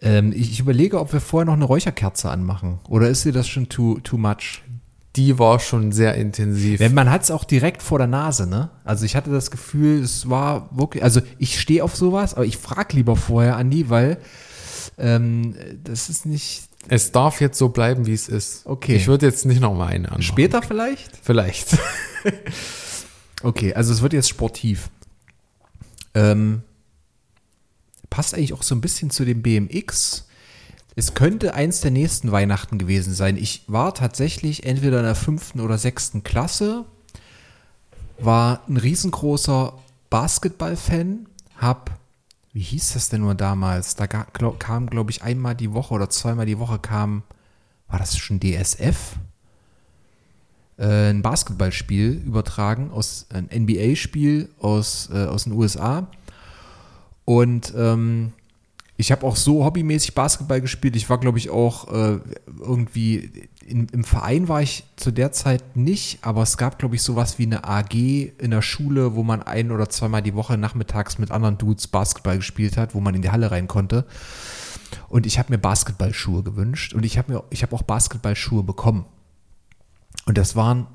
Ähm, 0.00 0.32
ich, 0.32 0.52
ich 0.52 0.60
überlege, 0.60 1.00
ob 1.00 1.12
wir 1.12 1.20
vorher 1.20 1.46
noch 1.46 1.54
eine 1.54 1.64
Räucherkerze 1.64 2.30
anmachen. 2.30 2.78
Oder 2.88 3.08
ist 3.08 3.24
dir 3.24 3.32
das 3.32 3.48
schon 3.48 3.68
too, 3.68 3.98
too 4.00 4.16
much? 4.16 4.62
Die 5.16 5.38
war 5.38 5.58
schon 5.58 5.90
sehr 5.90 6.14
intensiv. 6.14 6.78
Denn 6.78 6.94
man 6.94 7.10
hat 7.10 7.22
es 7.22 7.30
auch 7.30 7.44
direkt 7.44 7.82
vor 7.82 7.98
der 7.98 8.06
Nase, 8.06 8.46
ne? 8.46 8.70
Also 8.84 9.04
ich 9.04 9.16
hatte 9.16 9.30
das 9.30 9.50
Gefühl, 9.50 10.00
es 10.02 10.30
war 10.30 10.68
wirklich, 10.70 11.02
also 11.02 11.20
ich 11.38 11.58
stehe 11.60 11.82
auf 11.82 11.96
sowas, 11.96 12.34
aber 12.34 12.44
ich 12.44 12.58
frage 12.58 12.94
lieber 12.96 13.16
vorher, 13.16 13.56
Andi, 13.56 13.90
weil 13.90 14.18
ähm, 14.96 15.54
das 15.82 16.08
ist 16.08 16.26
nicht 16.26 16.68
Es 16.88 17.10
darf 17.10 17.40
jetzt 17.40 17.58
so 17.58 17.70
bleiben, 17.70 18.06
wie 18.06 18.12
es 18.12 18.28
ist. 18.28 18.66
Okay. 18.66 18.94
Ich 18.94 19.08
würde 19.08 19.26
jetzt 19.26 19.46
nicht 19.46 19.60
noch 19.60 19.74
mal 19.74 19.86
eine 19.88 20.08
anmachen. 20.08 20.22
später 20.22 20.62
vielleicht. 20.62 21.10
Vielleicht. 21.22 21.76
Okay, 23.42 23.72
also 23.74 23.92
es 23.92 24.02
wird 24.02 24.12
jetzt 24.12 24.28
sportiv. 24.28 24.90
Ähm, 26.14 26.62
passt 28.10 28.34
eigentlich 28.34 28.52
auch 28.52 28.62
so 28.62 28.74
ein 28.74 28.80
bisschen 28.80 29.10
zu 29.10 29.24
dem 29.24 29.42
BMX. 29.42 30.26
Es 30.96 31.14
könnte 31.14 31.54
eins 31.54 31.80
der 31.80 31.90
nächsten 31.90 32.32
Weihnachten 32.32 32.78
gewesen 32.78 33.14
sein. 33.14 33.36
Ich 33.36 33.64
war 33.66 33.94
tatsächlich 33.94 34.64
entweder 34.64 34.98
in 34.98 35.04
der 35.04 35.14
fünften 35.14 35.60
oder 35.60 35.78
sechsten 35.78 36.24
Klasse, 36.24 36.84
war 38.18 38.62
ein 38.68 38.76
riesengroßer 38.76 39.74
Basketball-Fan, 40.10 41.28
hab, 41.56 41.98
wie 42.52 42.60
hieß 42.60 42.94
das 42.94 43.10
denn 43.10 43.20
nur 43.20 43.36
damals? 43.36 43.94
Da 43.94 44.06
glaub, 44.06 44.58
kam, 44.58 44.90
glaube 44.90 45.12
ich, 45.12 45.22
einmal 45.22 45.54
die 45.54 45.72
Woche 45.72 45.94
oder 45.94 46.10
zweimal 46.10 46.46
die 46.46 46.58
Woche 46.58 46.80
kam, 46.80 47.22
war 47.86 47.98
das 47.98 48.16
schon 48.16 48.40
DSF? 48.40 49.18
äh, 50.78 51.10
ein 51.10 51.22
Basketballspiel 51.22 52.22
übertragen, 52.24 52.90
aus 52.90 53.26
ein 53.30 53.48
NBA-Spiel 53.52 54.48
aus, 54.60 55.10
äh, 55.12 55.26
aus 55.26 55.44
den 55.44 55.52
USA. 55.52 56.08
Und 57.28 57.74
ähm, 57.76 58.32
ich 58.96 59.12
habe 59.12 59.26
auch 59.26 59.36
so 59.36 59.62
hobbymäßig 59.62 60.14
Basketball 60.14 60.62
gespielt. 60.62 60.96
Ich 60.96 61.10
war, 61.10 61.20
glaube 61.20 61.36
ich, 61.36 61.50
auch 61.50 61.92
äh, 61.92 62.20
irgendwie 62.58 63.50
in, 63.66 63.86
im 63.88 64.02
Verein 64.02 64.48
war 64.48 64.62
ich 64.62 64.84
zu 64.96 65.10
der 65.10 65.30
Zeit 65.32 65.76
nicht, 65.76 66.20
aber 66.24 66.40
es 66.40 66.56
gab, 66.56 66.78
glaube 66.78 66.94
ich, 66.94 67.02
sowas 67.02 67.38
wie 67.38 67.42
eine 67.42 67.64
AG 67.64 67.92
in 67.92 68.50
der 68.50 68.62
Schule, 68.62 69.14
wo 69.14 69.24
man 69.24 69.42
ein 69.42 69.72
oder 69.72 69.90
zweimal 69.90 70.22
die 70.22 70.34
Woche 70.34 70.56
nachmittags 70.56 71.18
mit 71.18 71.30
anderen 71.30 71.58
Dudes 71.58 71.86
Basketball 71.88 72.38
gespielt 72.38 72.78
hat, 72.78 72.94
wo 72.94 73.00
man 73.00 73.14
in 73.14 73.20
die 73.20 73.30
Halle 73.30 73.50
rein 73.50 73.68
konnte. 73.68 74.06
Und 75.10 75.26
ich 75.26 75.38
habe 75.38 75.52
mir 75.52 75.58
Basketballschuhe 75.58 76.42
gewünscht 76.42 76.94
und 76.94 77.04
ich 77.04 77.18
habe 77.18 77.30
mir, 77.30 77.44
ich 77.50 77.62
habe 77.62 77.76
auch 77.76 77.82
Basketballschuhe 77.82 78.62
bekommen. 78.62 79.04
Und 80.24 80.38
das 80.38 80.56
waren, 80.56 80.86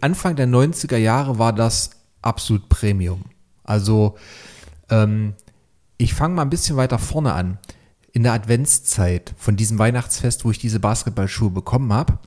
Anfang 0.00 0.34
der 0.34 0.48
90er 0.48 0.96
Jahre 0.96 1.38
war 1.38 1.52
das 1.52 1.90
absolut 2.22 2.70
Premium. 2.70 3.26
Also, 3.64 4.16
ähm, 4.90 5.34
ich 5.98 6.14
fange 6.14 6.34
mal 6.34 6.42
ein 6.42 6.50
bisschen 6.50 6.76
weiter 6.76 6.98
vorne 6.98 7.32
an. 7.32 7.58
In 8.12 8.22
der 8.22 8.32
Adventszeit 8.32 9.34
von 9.36 9.56
diesem 9.56 9.78
Weihnachtsfest, 9.78 10.44
wo 10.44 10.50
ich 10.50 10.58
diese 10.58 10.80
Basketballschuhe 10.80 11.50
bekommen 11.50 11.92
habe. 11.92 12.18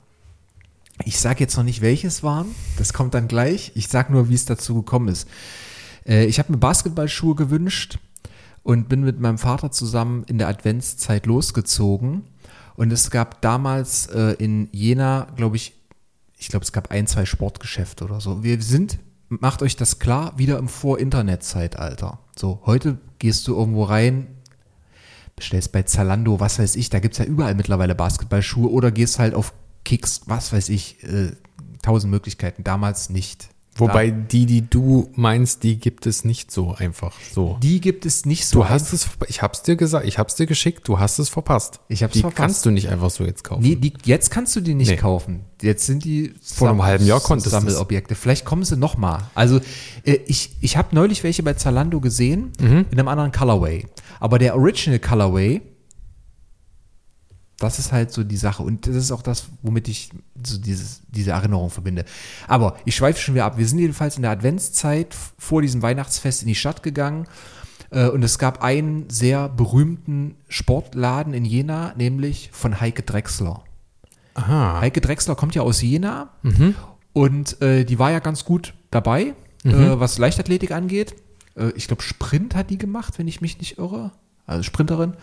Ich 1.04 1.20
sage 1.20 1.40
jetzt 1.40 1.58
noch 1.58 1.64
nicht, 1.64 1.82
welches 1.82 2.22
waren. 2.22 2.54
Das 2.78 2.94
kommt 2.94 3.14
dann 3.14 3.28
gleich. 3.28 3.72
Ich 3.76 3.88
sage 3.88 4.12
nur, 4.12 4.30
wie 4.30 4.36
es 4.36 4.46
dazu 4.46 4.76
gekommen 4.76 5.08
ist. 5.08 5.28
Äh, 6.06 6.26
ich 6.26 6.40
habe 6.40 6.52
mir 6.52 6.58
Basketballschuhe 6.58 7.36
gewünscht 7.36 7.98
und 8.64 8.90
bin 8.90 9.02
mit 9.02 9.20
meinem 9.20 9.38
Vater 9.38 9.72
zusammen 9.72 10.24
in 10.28 10.38
der 10.38 10.48
Adventszeit 10.48 11.26
losgezogen. 11.26 12.24
Und 12.76 12.92
es 12.92 13.10
gab 13.10 13.42
damals 13.42 14.08
äh, 14.08 14.36
in 14.38 14.70
Jena, 14.72 15.28
glaube 15.36 15.56
ich, 15.56 15.74
ich 16.38 16.50
glaube, 16.50 16.64
es 16.64 16.72
gab 16.72 16.92
ein, 16.92 17.08
zwei 17.08 17.26
Sportgeschäfte 17.26 18.06
oder 18.06 18.22
so. 18.22 18.44
Wir 18.44 18.62
sind, 18.62 19.00
macht 19.30 19.62
euch 19.62 19.76
das 19.76 20.00
klar, 20.00 20.38
wieder 20.38 20.58
im 20.58 20.68
Vor-Internet-Zeitalter. 20.68 22.20
So, 22.36 22.62
heute 22.66 22.98
gehst 23.20 23.48
du 23.48 23.56
irgendwo 23.56 23.84
rein, 23.84 24.28
bestellst 25.36 25.72
bei 25.72 25.84
Zalando, 25.84 26.40
was 26.40 26.60
weiß 26.60 26.76
ich, 26.76 26.90
da 26.90 27.00
gibt 27.00 27.14
es 27.14 27.20
ja 27.20 27.26
überall 27.26 27.56
mittlerweile 27.56 27.96
Basketballschuhe 27.96 28.70
oder 28.70 28.92
gehst 28.92 29.20
halt 29.20 29.34
auf 29.34 29.54
Kicks, 29.86 30.22
was 30.26 30.52
weiß 30.52 30.70
ich, 30.70 31.04
äh, 31.04 31.32
tausend 31.82 32.12
Möglichkeiten. 32.12 32.64
Damals 32.64 33.10
nicht. 33.10 33.50
Wobei 33.80 34.12
die, 34.12 34.46
die 34.46 34.70
du 34.70 35.10
meinst, 35.16 35.64
die 35.64 35.78
gibt 35.80 36.06
es 36.06 36.26
nicht 36.26 36.52
so 36.52 36.74
einfach 36.74 37.14
so. 37.34 37.58
Die 37.62 37.80
gibt 37.82 38.06
es 38.06 38.26
nicht 38.26 38.46
so. 38.46 38.60
Du 38.60 38.70
hast 38.70 38.94
es, 38.94 39.08
ich 39.28 39.42
hab's 39.42 39.64
dir 39.64 39.76
gesagt, 39.76 40.06
ich 40.06 40.18
hab's 40.18 40.36
dir 40.36 40.46
geschickt, 40.46 40.88
du 40.88 41.00
hast 41.00 41.20
es 41.20 41.30
verpasst. 41.30 41.80
Ich 41.88 42.04
hab's 42.04 42.14
die 42.14 42.22
verpasst. 42.22 42.38
kannst 42.38 42.66
du 42.66 42.72
nicht 42.72 42.90
einfach 42.90 43.10
so 43.10 43.24
jetzt 43.24 43.44
kaufen. 43.44 43.62
Nee, 43.64 43.76
die, 43.76 43.94
jetzt 44.06 44.32
kannst 44.32 44.56
du 44.56 44.62
die 44.62 44.74
nicht 44.76 44.90
Nee. 44.90 44.98
kaufen. 44.98 45.42
Jetzt 45.62 45.86
sind 45.86 46.04
die 46.06 46.34
Vor 46.42 46.70
einem 46.70 46.84
halben 46.84 47.06
Jahr 47.06 47.20
konntest. 47.20 47.52
Sammelobjekte. 47.52 48.16
Vielleicht 48.16 48.46
kommen 48.46 48.64
sie 48.64 48.78
noch 48.78 48.98
mal. 48.98 49.30
Also 49.36 49.60
äh, 50.06 50.20
ich, 50.28 50.52
ich 50.62 50.78
habe 50.78 50.96
neulich 50.96 51.24
welche 51.24 51.44
bei 51.44 51.54
Zalando 51.54 52.00
gesehen 52.00 52.52
Mhm. 52.60 52.86
in 52.92 53.00
einem 53.00 53.08
anderen 53.08 53.32
Colorway. 53.32 53.86
Aber 54.20 54.40
der 54.40 54.56
Original 54.56 55.00
Colorway, 55.00 55.62
das 57.60 57.78
ist 57.80 57.92
halt 57.92 58.12
so 58.12 58.24
die 58.24 58.38
Sache. 58.38 58.64
Und 58.64 58.88
das 58.88 58.96
ist 58.96 59.12
auch 59.12 59.22
das, 59.22 59.46
womit 59.62 59.88
ich 59.88 60.10
so 60.46 60.58
dieses, 60.58 61.02
diese 61.10 61.32
Erinnerung 61.32 61.70
verbinde. 61.70 62.06
Aber 62.48 62.78
ich 62.86 62.96
schweife 62.96 63.20
schon 63.20 63.36
wieder 63.36 63.46
ab. 63.46 63.58
Wir 63.58 63.68
sind 63.68 63.80
jedenfalls 63.80 64.16
in 64.16 64.22
der 64.24 64.32
Adventszeit 64.32 65.16
vor 65.38 65.62
diesem 65.62 65.82
Weihnachtsfest 65.82 66.42
in 66.42 66.48
die 66.48 66.56
Stadt 66.56 66.84
gegangen. 66.84 67.28
Äh, 67.92 68.08
Und 68.08 68.24
es 68.24 68.40
gab 68.40 68.64
einen 68.64 69.10
sehr 69.10 69.50
berühmten 69.50 70.36
Sportladen 70.48 71.34
in 71.34 71.44
Jena, 71.46 71.94
nämlich 71.98 72.50
von 72.54 72.80
Heike 72.80 73.04
Drechsler. 73.04 73.64
Aha. 74.36 74.80
Heike 74.80 75.02
Drechsler 75.02 75.36
kommt 75.36 75.56
ja 75.56 75.64
aus 75.64 75.82
Jena 75.82 76.30
und 77.14 77.62
äh, 77.62 77.84
die 77.84 78.00
war 78.00 78.12
ja 78.12 78.20
ganz 78.20 78.46
gut 78.46 78.74
dabei, 78.92 79.34
äh, 79.66 80.00
was 80.00 80.18
Leichtathletik 80.18 80.72
angeht. 80.72 81.16
Äh, 81.56 81.72
ich 81.76 81.88
glaube, 81.88 82.04
Sprint 82.04 82.56
hat 82.56 82.70
die 82.70 82.78
gemacht, 82.78 83.20
wenn 83.20 83.28
ich 83.28 83.42
mich 83.42 83.58
nicht 83.60 83.78
irre. 83.80 84.12
Also 84.46 84.64
Sprinterin. 84.64 85.14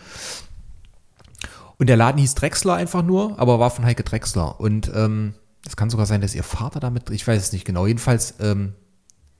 Und 1.79 1.87
der 1.87 1.97
Laden 1.97 2.19
hieß 2.19 2.35
Drechsler 2.35 2.73
einfach 2.73 3.03
nur, 3.03 3.39
aber 3.39 3.59
war 3.59 3.69
von 3.69 3.85
Heike 3.85 4.03
Drechsler. 4.03 4.59
Und 4.59 4.91
ähm, 4.95 5.33
es 5.65 5.75
kann 5.75 5.89
sogar 5.89 6.05
sein, 6.05 6.21
dass 6.21 6.33
ihr 6.33 6.43
Vater 6.43 6.79
damit, 6.79 7.09
ich 7.09 7.27
weiß 7.27 7.41
es 7.41 7.51
nicht 7.51 7.65
genau. 7.65 7.85
Jedenfalls, 7.85 8.35
ähm, 8.39 8.73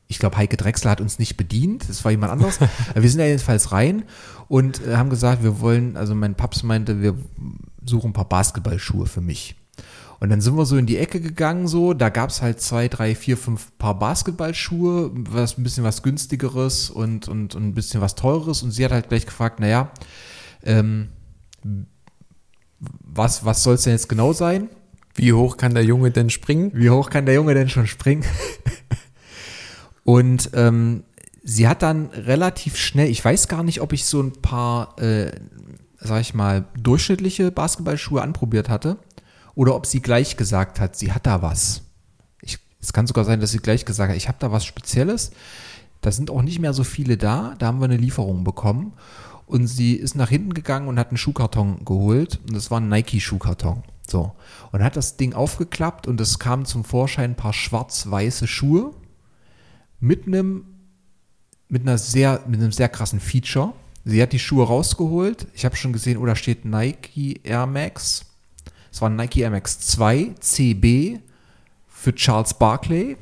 ich 0.07 0.19
glaube, 0.19 0.37
Heike 0.37 0.57
Drechsler 0.57 0.91
hat 0.91 1.01
uns 1.01 1.19
nicht 1.19 1.35
bedient, 1.35 1.89
das 1.89 2.03
war 2.03 2.11
jemand 2.11 2.31
anderes. 2.31 2.59
Aber 2.61 2.69
wir 3.01 3.09
sind 3.09 3.19
ja 3.19 3.25
jedenfalls 3.25 3.71
rein 3.71 4.03
und 4.47 4.85
äh, 4.85 4.97
haben 4.97 5.09
gesagt, 5.09 5.43
wir 5.43 5.59
wollen, 5.59 5.97
also 5.97 6.13
mein 6.13 6.35
Paps 6.35 6.63
meinte, 6.63 7.01
wir 7.01 7.15
suchen 7.83 8.11
ein 8.11 8.13
paar 8.13 8.29
Basketballschuhe 8.29 9.07
für 9.07 9.21
mich. 9.21 9.55
Und 10.19 10.29
dann 10.29 10.41
sind 10.41 10.57
wir 10.57 10.65
so 10.65 10.77
in 10.77 10.87
die 10.87 10.97
Ecke 10.97 11.21
gegangen, 11.21 11.67
so, 11.67 11.93
da 11.93 12.09
gab 12.09 12.31
es 12.31 12.41
halt 12.41 12.59
zwei, 12.59 12.87
drei, 12.87 13.13
vier, 13.13 13.37
fünf 13.37 13.77
Paar 13.77 13.99
Basketballschuhe, 13.99 15.11
was 15.13 15.57
ein 15.57 15.63
bisschen 15.63 15.83
was 15.83 16.01
günstigeres 16.01 16.89
und, 16.89 17.27
und, 17.27 17.53
und 17.53 17.63
ein 17.63 17.73
bisschen 17.75 18.01
was 18.01 18.15
teureres. 18.15 18.63
Und 18.63 18.71
sie 18.71 18.83
hat 18.83 18.91
halt 18.91 19.09
gleich 19.09 19.27
gefragt, 19.27 19.59
naja, 19.59 19.91
ähm, 20.63 21.09
was, 22.79 23.45
was 23.45 23.63
soll 23.63 23.75
es 23.75 23.83
denn 23.83 23.93
jetzt 23.93 24.09
genau 24.09 24.33
sein? 24.33 24.69
Wie 25.15 25.33
hoch 25.33 25.57
kann 25.57 25.73
der 25.73 25.83
Junge 25.83 26.11
denn 26.11 26.29
springen? 26.29 26.71
Wie 26.75 26.89
hoch 26.89 27.09
kann 27.09 27.25
der 27.25 27.35
Junge 27.35 27.53
denn 27.53 27.69
schon 27.69 27.87
springen? 27.87 28.23
Und 30.03 30.51
ähm, 30.53 31.03
sie 31.43 31.67
hat 31.67 31.81
dann 31.81 32.07
relativ 32.07 32.77
schnell, 32.77 33.09
ich 33.09 33.23
weiß 33.23 33.47
gar 33.47 33.63
nicht, 33.63 33.81
ob 33.81 33.93
ich 33.93 34.05
so 34.05 34.21
ein 34.21 34.33
paar, 34.33 34.99
äh, 35.01 35.31
sag 35.99 36.21
ich 36.21 36.33
mal, 36.33 36.65
durchschnittliche 36.77 37.51
Basketballschuhe 37.51 38.21
anprobiert 38.21 38.69
hatte 38.69 38.99
oder 39.55 39.75
ob 39.75 39.85
sie 39.85 40.01
gleich 40.01 40.37
gesagt 40.37 40.79
hat, 40.79 40.95
sie 40.95 41.11
hat 41.11 41.25
da 41.25 41.41
was. 41.41 41.81
Ich, 42.41 42.59
es 42.79 42.93
kann 42.93 43.07
sogar 43.07 43.25
sein, 43.25 43.39
dass 43.39 43.51
sie 43.51 43.59
gleich 43.59 43.85
gesagt 43.85 44.11
hat, 44.11 44.17
ich 44.17 44.27
habe 44.27 44.37
da 44.39 44.51
was 44.51 44.65
Spezielles. 44.65 45.31
Da 46.01 46.11
sind 46.11 46.29
auch 46.29 46.43
nicht 46.43 46.59
mehr 46.59 46.73
so 46.73 46.83
viele 46.83 47.17
da. 47.17 47.55
Da 47.57 47.65
haben 47.65 47.79
wir 47.79 47.85
eine 47.85 47.97
Lieferung 47.97 48.43
bekommen. 48.43 48.93
Und 49.47 49.67
sie 49.67 49.93
ist 49.93 50.15
nach 50.15 50.29
hinten 50.29 50.53
gegangen 50.53 50.87
und 50.87 50.99
hat 50.99 51.09
einen 51.09 51.17
Schuhkarton 51.17 51.83
geholt. 51.85 52.39
Und 52.47 52.55
das 52.55 52.69
war 52.69 52.79
ein 52.79 52.89
Nike-Schuhkarton. 52.89 53.83
So. 54.05 54.33
Und 54.71 54.83
hat 54.83 54.95
das 54.95 55.17
Ding 55.17 55.33
aufgeklappt 55.33 56.05
und 56.05 56.19
es 56.21 56.37
kamen 56.37 56.65
zum 56.65 56.83
Vorschein 56.83 57.31
ein 57.31 57.35
paar 57.35 57.53
schwarz-weiße 57.53 58.45
Schuhe 58.45 58.93
mit 59.99 60.27
einem, 60.27 60.65
mit 61.69 61.81
einer 61.81 61.97
sehr, 61.97 62.43
mit 62.47 62.59
einem 62.59 62.71
sehr 62.71 62.89
krassen 62.89 63.19
Feature. 63.21 63.73
Sie 64.03 64.21
hat 64.21 64.33
die 64.33 64.39
Schuhe 64.39 64.65
rausgeholt. 64.65 65.47
Ich 65.53 65.65
habe 65.65 65.75
schon 65.75 65.93
gesehen, 65.93 66.17
oh, 66.17 66.25
da 66.25 66.35
steht 66.35 66.65
Nike 66.65 67.39
Air 67.43 67.65
Max. 67.65 68.25
Es 68.91 69.01
war 69.01 69.09
Nike 69.09 69.41
Air 69.41 69.51
Max 69.51 69.79
2 69.79 70.35
CB 70.39 71.19
für 71.87 72.13
Charles 72.15 72.53
Barkley. 72.53 73.17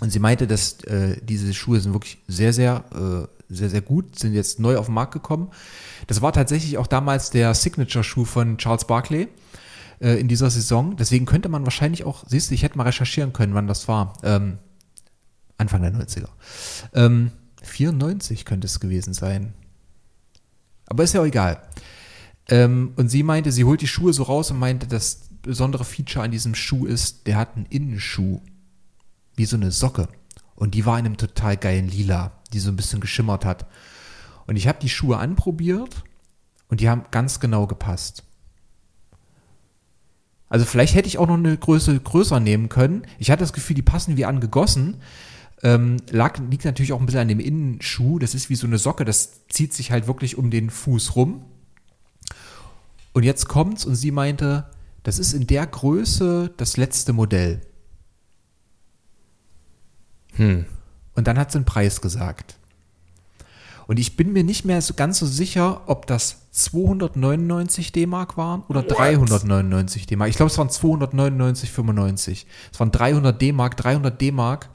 Und 0.00 0.10
sie 0.10 0.18
meinte, 0.18 0.46
dass 0.46 0.82
äh, 0.84 1.20
diese 1.22 1.52
Schuhe 1.54 1.80
sind 1.80 1.92
wirklich 1.92 2.18
sehr, 2.26 2.52
sehr, 2.52 2.84
äh, 2.92 3.39
sehr, 3.50 3.68
sehr 3.68 3.82
gut, 3.82 4.18
sind 4.18 4.32
jetzt 4.32 4.60
neu 4.60 4.76
auf 4.78 4.86
den 4.86 4.94
Markt 4.94 5.12
gekommen. 5.12 5.50
Das 6.06 6.22
war 6.22 6.32
tatsächlich 6.32 6.78
auch 6.78 6.86
damals 6.86 7.30
der 7.30 7.52
Signature-Schuh 7.54 8.24
von 8.24 8.58
Charles 8.58 8.86
Barkley 8.86 9.28
äh, 10.00 10.18
in 10.20 10.28
dieser 10.28 10.50
Saison. 10.50 10.96
Deswegen 10.96 11.26
könnte 11.26 11.48
man 11.48 11.64
wahrscheinlich 11.64 12.04
auch, 12.04 12.24
siehst 12.26 12.50
du, 12.50 12.54
ich 12.54 12.62
hätte 12.62 12.78
mal 12.78 12.84
recherchieren 12.84 13.32
können, 13.32 13.54
wann 13.54 13.66
das 13.66 13.88
war. 13.88 14.14
Ähm, 14.22 14.58
Anfang 15.58 15.82
der 15.82 15.92
90er. 15.92 16.28
Ähm, 16.94 17.32
94 17.62 18.44
könnte 18.44 18.66
es 18.66 18.80
gewesen 18.80 19.12
sein. 19.12 19.52
Aber 20.86 21.04
ist 21.04 21.12
ja 21.12 21.20
auch 21.20 21.26
egal. 21.26 21.62
Ähm, 22.48 22.92
und 22.96 23.08
sie 23.08 23.22
meinte, 23.22 23.52
sie 23.52 23.64
holt 23.64 23.80
die 23.80 23.86
Schuhe 23.86 24.12
so 24.12 24.22
raus 24.22 24.50
und 24.50 24.58
meinte, 24.58 24.86
das 24.86 25.28
besondere 25.42 25.84
Feature 25.84 26.24
an 26.24 26.30
diesem 26.30 26.54
Schuh 26.54 26.86
ist, 26.86 27.26
der 27.26 27.36
hat 27.36 27.56
einen 27.56 27.66
Innenschuh. 27.66 28.40
Wie 29.36 29.44
so 29.44 29.56
eine 29.56 29.70
Socke. 29.70 30.08
Und 30.54 30.74
die 30.74 30.84
war 30.84 30.98
in 30.98 31.06
einem 31.06 31.16
total 31.16 31.56
geilen 31.56 31.88
Lila, 31.88 32.32
die 32.52 32.60
so 32.60 32.70
ein 32.70 32.76
bisschen 32.76 33.00
geschimmert 33.00 33.44
hat. 33.44 33.66
Und 34.46 34.56
ich 34.56 34.68
habe 34.68 34.78
die 34.80 34.88
Schuhe 34.88 35.18
anprobiert 35.18 36.04
und 36.68 36.80
die 36.80 36.88
haben 36.88 37.04
ganz 37.10 37.40
genau 37.40 37.66
gepasst. 37.66 38.24
Also 40.48 40.64
vielleicht 40.64 40.94
hätte 40.94 41.06
ich 41.08 41.18
auch 41.18 41.28
noch 41.28 41.36
eine 41.36 41.56
Größe 41.56 41.98
größer 41.98 42.40
nehmen 42.40 42.68
können. 42.68 43.06
Ich 43.18 43.30
hatte 43.30 43.44
das 43.44 43.52
Gefühl, 43.52 43.76
die 43.76 43.82
passen 43.82 44.16
wie 44.16 44.24
angegossen. 44.24 44.96
Ähm, 45.62 45.98
lag, 46.10 46.38
liegt 46.50 46.64
natürlich 46.64 46.92
auch 46.92 47.00
ein 47.00 47.06
bisschen 47.06 47.20
an 47.20 47.28
dem 47.28 47.38
Innenschuh. 47.38 48.18
Das 48.18 48.34
ist 48.34 48.50
wie 48.50 48.56
so 48.56 48.66
eine 48.66 48.78
Socke, 48.78 49.04
das 49.04 49.46
zieht 49.48 49.72
sich 49.72 49.92
halt 49.92 50.06
wirklich 50.08 50.36
um 50.36 50.50
den 50.50 50.70
Fuß 50.70 51.14
rum. 51.14 51.44
Und 53.12 53.22
jetzt 53.22 53.48
kommt's 53.48 53.84
und 53.84 53.94
sie 53.94 54.10
meinte, 54.10 54.68
das 55.02 55.18
ist 55.18 55.32
in 55.32 55.46
der 55.46 55.66
Größe 55.66 56.52
das 56.56 56.76
letzte 56.76 57.12
Modell. 57.12 57.60
Hm. 60.34 60.66
Und 61.20 61.26
dann 61.26 61.38
hat 61.38 61.52
sie 61.52 61.58
einen 61.58 61.66
Preis 61.66 62.00
gesagt. 62.00 62.56
Und 63.86 63.98
ich 63.98 64.16
bin 64.16 64.32
mir 64.32 64.42
nicht 64.42 64.64
mehr 64.64 64.80
so 64.80 64.94
ganz 64.94 65.18
so 65.18 65.26
sicher, 65.26 65.82
ob 65.84 66.06
das 66.06 66.36
299 66.52 67.92
D-Mark 67.92 68.38
waren 68.38 68.62
oder 68.68 68.82
399 68.82 70.06
D-Mark. 70.06 70.30
Ich 70.30 70.36
glaube, 70.36 70.50
es 70.50 70.56
waren 70.56 70.70
299,95. 70.70 72.46
Es 72.72 72.80
waren 72.80 72.90
300 72.90 73.38
D-Mark, 73.38 73.76
300 73.76 74.18
D-Mark. 74.18 74.70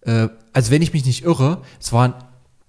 Äh, 0.00 0.30
also 0.52 0.72
wenn 0.72 0.82
ich 0.82 0.92
mich 0.92 1.04
nicht 1.04 1.22
irre, 1.22 1.62
es 1.80 1.92
war 1.92 2.08
ein 2.08 2.14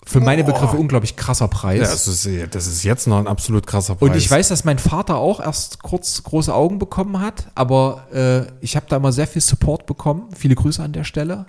für 0.05 0.19
meine. 0.19 0.43
Begriffe 0.43 0.78
unglaublich 0.78 1.15
krasser 1.15 1.47
Preis. 1.47 1.80
Ja, 1.80 1.88
das, 1.88 2.07
ist, 2.07 2.53
das 2.53 2.67
ist 2.67 2.84
jetzt 2.84 3.07
noch 3.07 3.17
ein 3.17 3.26
absolut 3.26 3.65
krasser 3.65 3.95
Preis. 3.95 4.07
Und 4.07 4.15
ich 4.15 4.30
weiß, 4.30 4.49
dass 4.49 4.65
mein 4.65 4.78
Vater 4.78 5.15
auch 5.15 5.39
erst 5.39 5.82
kurz 5.82 6.21
große 6.21 6.53
Augen 6.53 6.78
bekommen 6.78 7.19
hat, 7.21 7.47
aber 7.55 8.05
äh, 8.13 8.63
ich 8.63 8.76
habe 8.76 8.86
da 8.88 8.97
immer 8.97 9.11
sehr 9.11 9.26
viel 9.26 9.41
Support 9.41 9.88
bekommen. 9.88 10.28
Viele 10.38 10.53
Grüße 10.53 10.84
an 10.84 10.93
der 10.93 11.05
Stelle. 11.05 11.47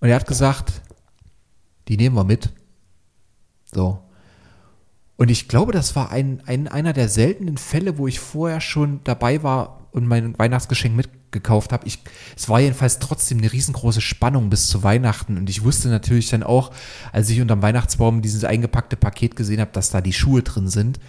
Und 0.00 0.08
er 0.08 0.16
hat 0.16 0.26
gesagt, 0.26 0.82
die 1.88 1.96
nehmen 1.96 2.16
wir 2.16 2.24
mit. 2.24 2.50
So. 3.72 4.02
Und 5.16 5.30
ich 5.30 5.48
glaube, 5.48 5.72
das 5.72 5.96
war 5.96 6.10
ein, 6.10 6.42
ein, 6.46 6.68
einer 6.68 6.92
der 6.92 7.08
seltenen 7.08 7.58
Fälle, 7.58 7.98
wo 7.98 8.06
ich 8.06 8.20
vorher 8.20 8.60
schon 8.60 9.00
dabei 9.04 9.42
war 9.42 9.88
und 9.90 10.06
mein 10.06 10.38
Weihnachtsgeschenk 10.38 10.94
mitgekauft 10.94 11.72
habe. 11.72 11.88
Es 12.36 12.48
war 12.48 12.60
jedenfalls 12.60 13.00
trotzdem 13.00 13.38
eine 13.38 13.52
riesengroße 13.52 14.00
Spannung 14.00 14.48
bis 14.48 14.68
zu 14.68 14.84
Weihnachten. 14.84 15.36
Und 15.36 15.50
ich 15.50 15.64
wusste 15.64 15.88
natürlich 15.88 16.30
dann 16.30 16.44
auch, 16.44 16.70
als 17.12 17.28
ich 17.30 17.40
unterm 17.40 17.62
Weihnachtsbaum 17.62 18.22
dieses 18.22 18.44
eingepackte 18.44 18.96
Paket 18.96 19.34
gesehen 19.34 19.60
habe, 19.60 19.72
dass 19.72 19.90
da 19.90 20.00
die 20.00 20.12
Schuhe 20.12 20.42
drin 20.42 20.68
sind. 20.68 21.00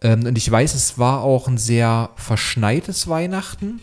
Ähm, 0.00 0.26
und 0.26 0.36
ich 0.36 0.50
weiß, 0.50 0.74
es 0.74 0.98
war 0.98 1.22
auch 1.22 1.46
ein 1.46 1.58
sehr 1.58 2.10
verschneites 2.16 3.08
Weihnachten. 3.08 3.80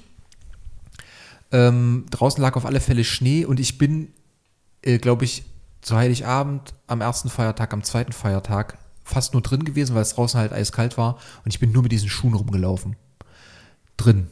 Ähm, 1.51 2.05
draußen 2.11 2.41
lag 2.41 2.55
auf 2.55 2.65
alle 2.65 2.81
Fälle 2.81 3.03
Schnee 3.03 3.45
und 3.45 3.59
ich 3.59 3.77
bin, 3.77 4.09
äh, 4.85 4.97
glaube 4.97 5.25
ich, 5.25 5.43
zu 5.81 5.95
Heiligabend 5.95 6.73
am 6.87 7.01
ersten 7.01 7.29
Feiertag, 7.29 7.73
am 7.73 7.83
zweiten 7.83 8.13
Feiertag 8.13 8.77
fast 9.03 9.33
nur 9.33 9.41
drin 9.41 9.63
gewesen, 9.63 9.93
weil 9.95 10.01
es 10.01 10.15
draußen 10.15 10.39
halt 10.39 10.51
eiskalt 10.51 10.97
war 10.97 11.17
und 11.43 11.53
ich 11.53 11.59
bin 11.59 11.71
nur 11.71 11.83
mit 11.83 11.91
diesen 11.91 12.09
Schuhen 12.09 12.33
rumgelaufen. 12.33 12.95
Drin. 13.97 14.27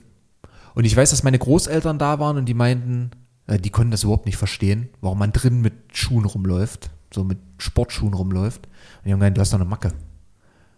Und 0.73 0.85
ich 0.85 0.95
weiß, 0.95 1.11
dass 1.11 1.23
meine 1.23 1.37
Großeltern 1.37 1.99
da 1.99 2.19
waren 2.19 2.37
und 2.37 2.45
die 2.45 2.55
meinten, 2.55 3.11
äh, 3.47 3.59
die 3.59 3.69
konnten 3.69 3.91
das 3.91 4.03
überhaupt 4.03 4.25
nicht 4.25 4.37
verstehen, 4.37 4.89
warum 5.01 5.19
man 5.19 5.31
drin 5.31 5.61
mit 5.61 5.73
Schuhen 5.93 6.25
rumläuft, 6.25 6.89
so 7.13 7.23
mit 7.23 7.37
Sportschuhen 7.59 8.13
rumläuft. 8.13 8.65
Und 8.65 9.05
die 9.05 9.11
haben 9.11 9.19
gemeint, 9.19 9.37
du 9.37 9.41
hast 9.41 9.53
doch 9.53 9.59
eine 9.59 9.69
Macke. 9.69 9.93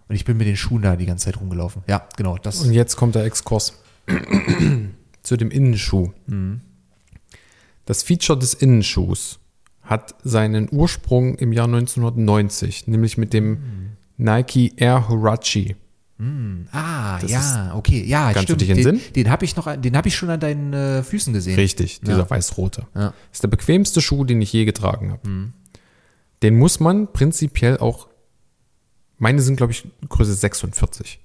Und 0.07 0.15
ich 0.15 0.25
bin 0.25 0.37
mit 0.37 0.45
den 0.47 0.57
Schuhen 0.57 0.81
da 0.81 0.95
die 0.95 1.05
ganze 1.05 1.25
Zeit 1.25 1.39
rumgelaufen. 1.39 1.83
Ja, 1.87 2.07
genau. 2.17 2.37
Das, 2.37 2.61
Und 2.61 2.73
jetzt 2.73 2.95
kommt 2.95 3.15
der 3.15 3.23
Exkurs. 3.23 3.81
zu 5.23 5.37
dem 5.37 5.49
Innenschuh. 5.49 6.11
Das 7.85 8.03
Feature 8.03 8.37
des 8.37 8.53
Innenschuhs 8.53 9.39
hat 9.85 10.15
seinen 10.23 10.67
Ursprung 10.71 11.35
im 11.35 11.53
Jahr 11.53 11.65
1990, 11.67 12.87
nämlich 12.87 13.17
mit 13.17 13.33
dem 13.33 13.57
Nike 14.17 14.73
Air 14.77 15.07
Huarache. 15.09 15.75
Ah, 16.71 17.19
Das 17.19 17.29
ja, 17.29 17.73
okay. 17.75 18.03
Ja, 18.05 18.31
Kannst 18.31 18.49
du 18.49 18.53
stimmt. 18.55 18.61
dich 18.61 18.69
in 18.69 18.77
den? 18.99 19.01
Den 19.15 19.29
habe 19.29 19.43
ich 19.43 19.55
noch, 19.57 19.75
den 19.75 19.97
habe 19.97 20.07
ich 20.07 20.15
schon 20.15 20.29
an 20.29 20.39
deinen 20.39 20.71
äh, 20.73 21.03
Füßen 21.03 21.33
gesehen. 21.33 21.55
Richtig, 21.55 21.99
dieser 22.01 22.19
Ja. 22.19 22.29
weiß-rote. 22.29 22.87
Ja. 22.95 23.13
Ist 23.33 23.43
der 23.43 23.49
bequemste 23.49 24.01
Schuh, 24.01 24.23
den 24.23 24.41
ich 24.41 24.53
je 24.53 24.63
getragen 24.63 25.11
habe. 25.11 25.51
Den 26.41 26.57
muss 26.57 26.79
man 26.79 27.11
prinzipiell 27.11 27.77
auch, 27.79 28.07
meine 29.17 29.41
sind, 29.41 29.57
glaube 29.57 29.73
ich, 29.73 29.85
Größe 30.07 30.33
46. 30.33 31.19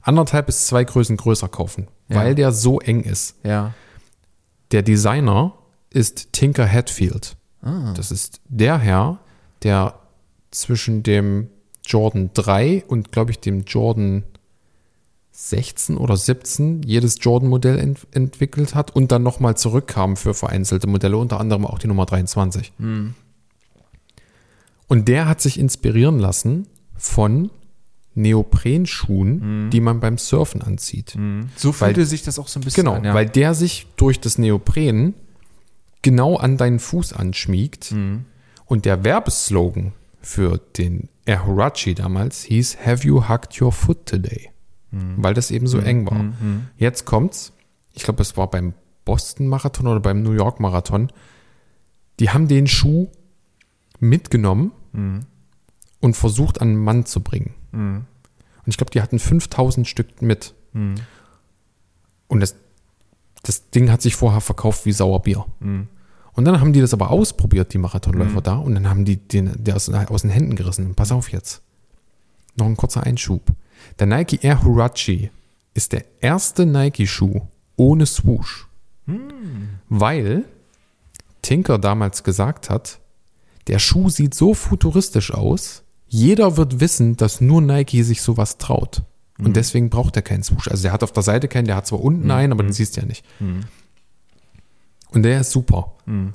Anderthalb 0.00 0.46
bis 0.46 0.66
zwei 0.66 0.84
Größen 0.84 1.16
größer 1.18 1.48
kaufen, 1.48 1.88
Ja. 2.08 2.16
weil 2.16 2.34
der 2.34 2.50
so 2.52 2.80
eng 2.80 3.02
ist. 3.02 3.36
Ja. 3.44 3.74
Der 4.72 4.82
Designer 4.82 5.52
ist 5.90 6.32
Tinker 6.32 6.66
Hatfield. 6.66 7.36
Ah. 7.64 7.92
Das 7.96 8.10
ist 8.10 8.40
der 8.48 8.78
Herr, 8.78 9.18
der 9.62 9.94
zwischen 10.50 11.02
dem 11.02 11.48
Jordan 11.84 12.30
3 12.34 12.84
und, 12.86 13.10
glaube 13.12 13.30
ich, 13.32 13.40
dem 13.40 13.64
Jordan 13.64 14.22
16 15.32 15.96
oder 15.96 16.16
17 16.16 16.82
jedes 16.84 17.16
Jordan-Modell 17.20 17.78
ent 17.78 18.06
entwickelt 18.12 18.74
hat 18.76 18.94
und 18.94 19.10
dann 19.10 19.24
nochmal 19.24 19.56
zurückkam 19.56 20.16
für 20.16 20.32
vereinzelte 20.32 20.86
Modelle, 20.86 21.16
unter 21.16 21.40
anderem 21.40 21.66
auch 21.66 21.80
die 21.80 21.88
Nummer 21.88 22.06
23. 22.06 22.72
Und 22.78 23.14
der 25.08 25.26
hat 25.28 25.40
sich 25.40 25.58
inspirieren 25.58 26.20
lassen 26.20 26.68
von 26.96 27.50
Neoprenschuhen, 28.14 29.70
die 29.70 29.80
man 29.80 30.00
beim 30.00 30.18
Surfen 30.18 30.62
anzieht. 30.62 31.16
So 31.56 31.68
Weil- 31.80 31.94
fühlte 31.94 32.06
sich 32.06 32.22
das 32.22 32.38
auch 32.38 32.48
so 32.48 32.60
ein 32.60 32.64
bisschen 32.64 32.84
Genau, 32.84 32.96
an. 32.96 33.04
Ja. 33.04 33.14
weil 33.14 33.26
der 33.28 33.54
sich 33.54 33.86
durch 33.96 34.20
das 34.20 34.38
Neopren 34.38 35.14
genau 36.04 36.36
an 36.36 36.56
deinen 36.56 36.78
Fuß 36.78 37.12
anschmiegt. 37.12 37.90
Mhm. 37.90 38.26
Und 38.66 38.84
der 38.84 39.02
Werbeslogan 39.02 39.92
für 40.20 40.58
den 40.78 41.08
Air 41.26 41.44
damals 41.96 42.44
hieß 42.44 42.78
Have 42.86 43.06
you 43.06 43.28
hugged 43.28 43.60
your 43.60 43.72
foot 43.72 44.06
today? 44.06 44.50
Mhm. 44.92 45.16
Weil 45.16 45.34
das 45.34 45.50
eben 45.50 45.66
so 45.66 45.78
eng 45.78 46.08
war. 46.08 46.32
Jetzt 46.76 47.04
kommt's. 47.04 47.52
Ich 47.92 48.04
glaube, 48.04 48.22
es 48.22 48.36
war 48.36 48.48
beim 48.48 48.74
Boston 49.04 49.48
Marathon 49.48 49.86
oder 49.88 50.00
beim 50.00 50.22
New 50.22 50.32
York 50.32 50.60
Marathon. 50.60 51.10
Die 52.20 52.30
haben 52.30 52.46
den 52.48 52.66
Schuh 52.68 53.08
mitgenommen 53.98 54.72
Mhm. 54.92 55.20
und 56.00 56.14
versucht 56.16 56.60
an 56.60 56.68
einen 56.68 56.76
Mann 56.84 57.06
zu 57.06 57.20
bringen. 57.20 57.54
Und 57.72 58.06
ich 58.66 58.76
glaube, 58.76 58.92
die 58.92 59.02
hatten 59.02 59.18
5000 59.18 59.88
Stück 59.88 60.22
mit. 60.22 60.54
Mhm. 60.72 60.94
Und 62.28 62.40
das, 62.40 62.56
das 63.44 63.70
Ding 63.70 63.90
hat 63.90 64.02
sich 64.02 64.16
vorher 64.16 64.40
verkauft 64.40 64.84
wie 64.86 64.92
Sauerbier. 64.92 65.46
Mhm. 65.60 65.88
Und 66.32 66.44
dann 66.44 66.60
haben 66.60 66.72
die 66.72 66.80
das 66.80 66.92
aber 66.92 67.10
ausprobiert, 67.10 67.72
die 67.72 67.78
Marathonläufer 67.78 68.40
da, 68.40 68.56
und 68.56 68.74
dann 68.74 68.88
haben 68.88 69.04
die 69.04 69.16
den 69.16 69.52
der 69.56 69.76
aus, 69.76 69.88
aus 69.88 70.22
den 70.22 70.30
Händen 70.30 70.56
gerissen. 70.56 70.94
Pass 70.96 71.12
auf 71.12 71.30
jetzt. 71.30 71.62
Noch 72.56 72.66
ein 72.66 72.76
kurzer 72.76 73.04
Einschub. 73.04 73.42
Der 73.98 74.06
Nike 74.06 74.40
Air 74.42 74.64
Huarache 74.64 75.30
ist 75.74 75.92
der 75.92 76.04
erste 76.20 76.66
Nike-Schuh 76.66 77.42
ohne 77.76 78.06
Swoosh. 78.06 78.66
Weil 79.88 80.44
Tinker 81.42 81.78
damals 81.78 82.24
gesagt 82.24 82.70
hat, 82.70 83.00
der 83.66 83.78
Schuh 83.78 84.08
sieht 84.08 84.34
so 84.34 84.54
futuristisch 84.54 85.32
aus, 85.32 85.82
jeder 86.08 86.56
wird 86.56 86.80
wissen, 86.80 87.16
dass 87.16 87.40
nur 87.40 87.60
Nike 87.60 88.02
sich 88.02 88.22
sowas 88.22 88.58
traut. 88.58 89.02
Und 89.38 89.56
deswegen 89.56 89.90
braucht 89.90 90.14
er 90.16 90.22
keinen 90.22 90.42
Swoosh. 90.42 90.68
Also 90.68 90.84
der 90.84 90.92
hat 90.92 91.02
auf 91.02 91.12
der 91.12 91.22
Seite 91.24 91.48
keinen, 91.48 91.66
der 91.66 91.76
hat 91.76 91.86
zwar 91.86 92.00
unten 92.00 92.30
einen, 92.30 92.52
aber 92.52 92.62
den 92.62 92.72
siehst 92.72 92.96
du 92.96 93.00
ja 93.00 93.06
nicht. 93.06 93.24
Und 95.10 95.22
der 95.22 95.40
ist 95.40 95.50
super. 95.50 95.92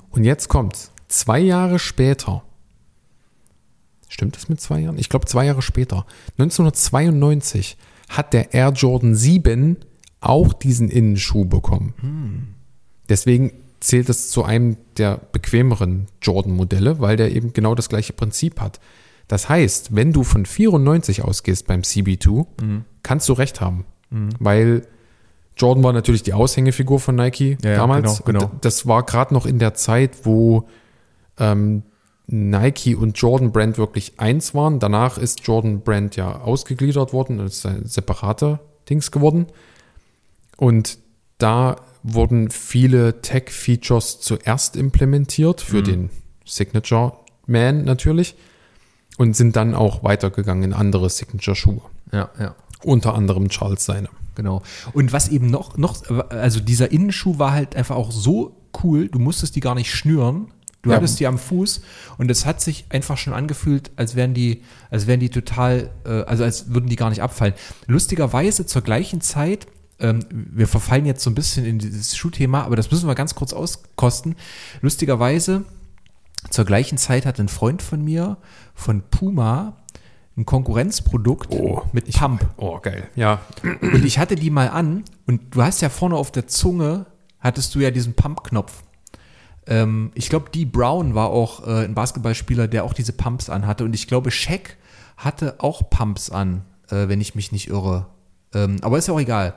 Und 0.09 0.23
jetzt 0.23 0.49
kommt's. 0.49 0.91
Zwei 1.07 1.39
Jahre 1.39 1.79
später. 1.79 2.43
Stimmt 4.09 4.35
das 4.35 4.49
mit 4.49 4.59
zwei 4.59 4.79
Jahren? 4.79 4.97
Ich 4.97 5.09
glaube, 5.09 5.27
zwei 5.27 5.45
Jahre 5.45 5.61
später. 5.61 6.05
1992 6.37 7.77
hat 8.09 8.33
der 8.33 8.53
Air 8.53 8.71
Jordan 8.71 9.15
7 9.15 9.77
auch 10.19 10.51
diesen 10.53 10.89
Innenschuh 10.89 11.45
bekommen. 11.45 11.93
Deswegen 13.07 13.53
zählt 13.79 14.09
es 14.09 14.29
zu 14.29 14.43
einem 14.43 14.75
der 14.97 15.21
bequemeren 15.31 16.07
Jordan-Modelle, 16.21 16.99
weil 16.99 17.15
der 17.15 17.33
eben 17.33 17.53
genau 17.53 17.75
das 17.75 17.87
gleiche 17.87 18.13
Prinzip 18.13 18.59
hat. 18.59 18.79
Das 19.29 19.47
heißt, 19.47 19.95
wenn 19.95 20.11
du 20.11 20.23
von 20.23 20.45
94 20.45 21.23
ausgehst 21.23 21.67
beim 21.67 21.81
CB2, 21.81 22.45
kannst 23.03 23.29
du 23.29 23.33
recht 23.33 23.61
haben. 23.61 23.85
Weil 24.39 24.85
Jordan 25.55 25.83
war 25.83 25.93
natürlich 25.93 26.23
die 26.23 26.33
Aushängefigur 26.33 26.99
von 26.99 27.15
Nike 27.15 27.57
Ja, 27.63 27.75
damals. 27.75 28.23
genau, 28.25 28.39
genau. 28.47 28.51
Das 28.61 28.87
war 28.87 29.03
gerade 29.03 29.33
noch 29.33 29.45
in 29.45 29.59
der 29.59 29.75
Zeit, 29.75 30.25
wo 30.25 30.67
ähm, 31.37 31.83
Nike 32.27 32.95
und 32.95 33.17
Jordan 33.17 33.51
Brand 33.51 33.77
wirklich 33.77 34.13
eins 34.19 34.53
waren. 34.55 34.79
Danach 34.79 35.17
ist 35.17 35.45
Jordan 35.45 35.81
Brand 35.81 36.15
ja 36.15 36.41
ausgegliedert 36.41 37.13
worden 37.13 37.39
ist 37.39 37.65
ein 37.65 37.85
separate 37.85 38.59
Dings 38.89 39.11
geworden. 39.11 39.47
Und 40.57 40.97
da 41.37 41.75
wurden 42.03 42.49
viele 42.49 43.21
Tech-Features 43.21 44.21
zuerst 44.21 44.75
implementiert 44.75 45.61
für 45.61 45.83
den 45.83 46.09
Signature 46.45 47.13
Man 47.45 47.83
natürlich 47.83 48.35
und 49.19 49.35
sind 49.35 49.55
dann 49.57 49.75
auch 49.75 50.01
weitergegangen 50.03 50.63
in 50.63 50.73
andere 50.73 51.09
Signature-Schuhe. 51.09 51.81
ja, 52.11 52.29
ja. 52.39 52.55
Unter 52.81 53.13
anderem 53.13 53.49
Charles 53.49 53.83
seine. 53.83 54.07
Genau. 54.35 54.61
Und 54.93 55.11
was 55.11 55.27
eben 55.27 55.47
noch, 55.47 55.75
noch, 55.77 56.01
also 56.29 56.61
dieser 56.61 56.93
Innenschuh 56.93 57.37
war 57.37 57.51
halt 57.51 57.75
einfach 57.75 57.97
auch 57.97 58.09
so 58.13 58.55
cool, 58.81 59.09
du 59.09 59.19
musstest 59.19 59.57
die 59.57 59.59
gar 59.59 59.75
nicht 59.75 59.93
schnüren. 59.93 60.47
Du 60.81 60.91
Ja. 60.91 60.95
hattest 60.95 61.19
die 61.19 61.27
am 61.27 61.37
Fuß 61.37 61.81
und 62.17 62.31
es 62.31 62.45
hat 62.45 62.61
sich 62.61 62.85
einfach 62.87 63.17
schon 63.17 63.33
angefühlt, 63.33 63.91
als 63.97 64.15
wären 64.15 64.33
die, 64.33 64.63
als 64.89 65.07
wären 65.07 65.19
die 65.19 65.27
total, 65.29 65.89
äh, 66.05 66.21
also 66.21 66.45
als 66.45 66.73
würden 66.73 66.87
die 66.89 66.95
gar 66.95 67.09
nicht 67.09 67.21
abfallen. 67.21 67.53
Lustigerweise 67.87 68.65
zur 68.65 68.81
gleichen 68.81 69.19
Zeit, 69.19 69.67
ähm, 69.99 70.21
wir 70.31 70.69
verfallen 70.69 71.05
jetzt 71.05 71.21
so 71.21 71.29
ein 71.29 71.35
bisschen 71.35 71.65
in 71.65 71.79
dieses 71.79 72.15
Schuhthema, 72.15 72.61
aber 72.63 72.77
das 72.77 72.89
müssen 72.91 73.07
wir 73.09 73.15
ganz 73.15 73.35
kurz 73.35 73.51
auskosten. 73.51 74.37
Lustigerweise, 74.79 75.65
zur 76.49 76.63
gleichen 76.63 76.97
Zeit 76.97 77.25
hat 77.25 77.41
ein 77.41 77.49
Freund 77.49 77.81
von 77.81 78.01
mir 78.01 78.37
von 78.79 79.03
Puma 79.09 79.73
ein 80.37 80.45
Konkurrenzprodukt 80.45 81.53
mit 81.91 82.11
Pump. 82.13 82.47
Oh, 82.57 82.79
geil. 82.79 83.09
Ja. 83.15 83.41
Und 83.81 84.05
ich 84.05 84.17
hatte 84.19 84.35
die 84.35 84.49
mal 84.49 84.69
an 84.69 85.03
und 85.27 85.53
du 85.53 85.61
hast 85.61 85.81
ja 85.81 85.89
vorne 85.89 86.15
auf 86.15 86.31
der 86.31 86.47
Zunge, 86.47 87.05
hattest 87.39 87.75
du 87.75 87.79
ja 87.79 87.91
diesen 87.91 88.13
Pump-Knopf. 88.13 88.83
Ähm, 89.67 90.11
ich 90.15 90.29
glaube, 90.29 90.49
Dee 90.49 90.65
Brown 90.65 91.13
war 91.13 91.29
auch 91.29 91.67
äh, 91.67 91.83
ein 91.83 91.93
Basketballspieler, 91.93 92.67
der 92.67 92.85
auch 92.85 92.93
diese 92.93 93.13
Pumps 93.13 93.49
anhatte. 93.49 93.83
Und 93.83 93.93
ich 93.93 94.07
glaube, 94.07 94.31
Shaq 94.31 94.77
hatte 95.17 95.55
auch 95.59 95.89
Pumps 95.89 96.29
an, 96.29 96.63
äh, 96.89 97.09
wenn 97.09 97.19
ich 97.19 97.35
mich 97.35 97.51
nicht 97.51 97.67
irre. 97.67 98.07
Ähm, 98.53 98.77
aber 98.81 98.97
ist 98.97 99.07
ja 99.07 99.13
auch 99.13 99.19
egal. 99.19 99.55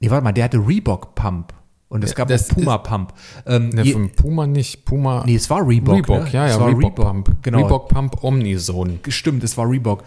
Nee, 0.00 0.10
warte 0.10 0.24
mal, 0.24 0.32
der 0.32 0.44
hatte 0.44 0.58
Reebok 0.58 1.14
Pump. 1.14 1.54
Und 1.88 2.02
es 2.02 2.14
gab 2.16 2.26
das 2.28 2.48
Puma 2.48 2.78
Pump. 2.78 3.12
Ähm, 3.46 3.68
Ne, 3.68 3.84
von 3.92 4.10
Puma 4.10 4.46
nicht. 4.46 4.84
Puma. 4.84 5.22
nee, 5.24 5.36
es 5.36 5.48
war 5.48 5.66
Reebok. 5.66 5.94
Reebok, 5.96 6.24
ne? 6.24 6.30
ja, 6.32 6.48
ja, 6.48 6.60
war 6.60 6.68
Reebok, 6.68 6.96
Pump. 6.96 7.36
Genau. 7.42 7.58
Reebok 7.62 7.88
Pump 7.88 8.24
Omnizone. 8.24 8.98
Stimmt, 9.08 9.44
es 9.44 9.56
war 9.56 9.70
Reebok. 9.70 10.02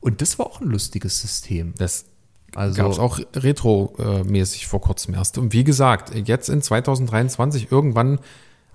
Und 0.00 0.22
das 0.22 0.38
war 0.38 0.46
auch 0.46 0.60
ein 0.60 0.68
lustiges 0.68 1.20
System. 1.20 1.74
Das 1.76 2.04
Also- 2.54 2.80
gab 2.82 2.92
es 2.92 2.98
auch 3.00 3.18
retro-mäßig 3.34 4.66
vor 4.68 4.80
kurzem 4.80 5.14
erst. 5.14 5.38
Und 5.38 5.52
wie 5.52 5.64
gesagt, 5.64 6.14
jetzt 6.14 6.48
in 6.48 6.62
2023, 6.62 7.70
irgendwann 7.72 8.20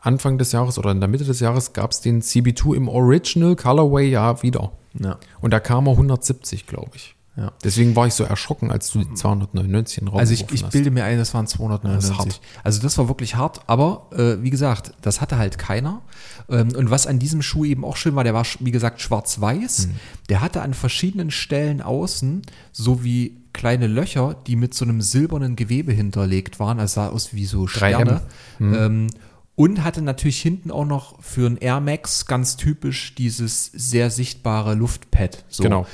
Anfang 0.02 0.38
des 0.38 0.52
Jahres 0.52 0.78
oder 0.78 0.92
in 0.92 1.00
der 1.00 1.08
Mitte 1.08 1.24
des 1.24 1.40
Jahres, 1.40 1.72
gab 1.72 1.92
es 1.92 2.02
den 2.02 2.22
CB2 2.22 2.76
im 2.76 2.90
Original 2.90 3.56
Colorway 3.56 4.10
ja 4.10 4.44
wieder. 4.44 4.74
Ja. 5.00 5.18
Und 5.40 5.52
da 5.54 5.60
kam 5.62 5.88
er 5.88 5.92
170, 5.94 6.68
glaube 6.68 6.92
ich. 6.96 7.16
Ja. 7.36 7.52
Deswegen 7.64 7.96
war 7.96 8.06
ich 8.06 8.14
so 8.14 8.24
erschrocken, 8.24 8.70
als 8.70 8.92
du 8.92 9.00
die 9.00 9.14
299 9.14 9.98
in 9.98 10.06
den 10.06 10.10
Raum 10.10 10.20
Also 10.20 10.34
ich, 10.34 10.46
ich 10.52 10.66
bilde 10.68 10.92
mir 10.92 11.04
ein, 11.04 11.18
das 11.18 11.34
waren 11.34 11.46
Das 11.46 11.54
ist 11.54 11.58
299. 11.58 12.18
hart. 12.18 12.42
Also 12.64 12.82
das 12.82 12.98
war 13.00 13.08
wirklich 13.08 13.36
hart, 13.36 13.62
aber 13.66 14.08
äh, 14.12 14.44
wie 14.44 14.52
gesagt, 14.52 14.94
das 15.02 15.20
hatte 15.20 15.38
halt 15.38 15.58
keiner. 15.58 16.02
Ähm, 16.48 16.76
und 16.76 16.92
was 16.92 17.08
an 17.08 17.18
diesem 17.18 17.42
Schuh 17.42 17.66
eben 17.66 17.86
auch 17.86 17.96
schön 17.96 18.16
war, 18.16 18.24
der 18.24 18.36
war, 18.36 18.46
wie 18.60 18.72
gesagt, 18.72 19.02
schwarz-weiß. 19.02 19.88
Mhm. 19.88 19.92
Der 20.30 20.42
hatte 20.42 20.62
an 20.62 20.76
verschiedenen 20.76 21.32
Stellen 21.32 21.82
außen 21.82 22.44
so 22.72 23.04
wie 23.04 23.42
kleine 23.52 23.88
Löcher, 23.88 24.36
die 24.46 24.56
mit 24.56 24.76
so 24.76 24.86
einem 24.86 25.02
silbernen 25.02 25.56
Gewebe 25.56 25.92
hinterlegt 25.92 26.60
waren. 26.60 26.80
Also 26.80 26.96
sah 26.96 27.10
aus 27.10 27.34
wie 27.34 27.46
so 27.46 27.64
3M. 27.64 27.68
Sterne. 27.68 28.22
Mhm. 28.60 28.74
Ähm, 28.76 29.08
und 29.56 29.84
hatte 29.84 30.02
natürlich 30.02 30.42
hinten 30.42 30.72
auch 30.72 30.86
noch 30.86 31.22
für 31.22 31.48
ein 31.48 31.58
Air 31.58 31.80
Max 31.80 32.26
ganz 32.26 32.58
typisch 32.58 33.14
dieses 33.16 33.66
sehr 33.66 34.10
sichtbare 34.10 34.74
Luftpad. 34.74 35.46
So. 35.48 35.64
Genau. 35.64 35.86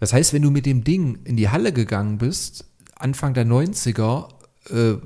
Das 0.00 0.12
heißt, 0.12 0.32
wenn 0.32 0.42
du 0.42 0.50
mit 0.50 0.66
dem 0.66 0.82
Ding 0.82 1.20
in 1.24 1.36
die 1.36 1.48
Halle 1.48 1.72
gegangen 1.72 2.18
bist, 2.18 2.64
Anfang 2.96 3.34
der 3.34 3.46
90er, 3.46 4.28
äh, 4.70 4.96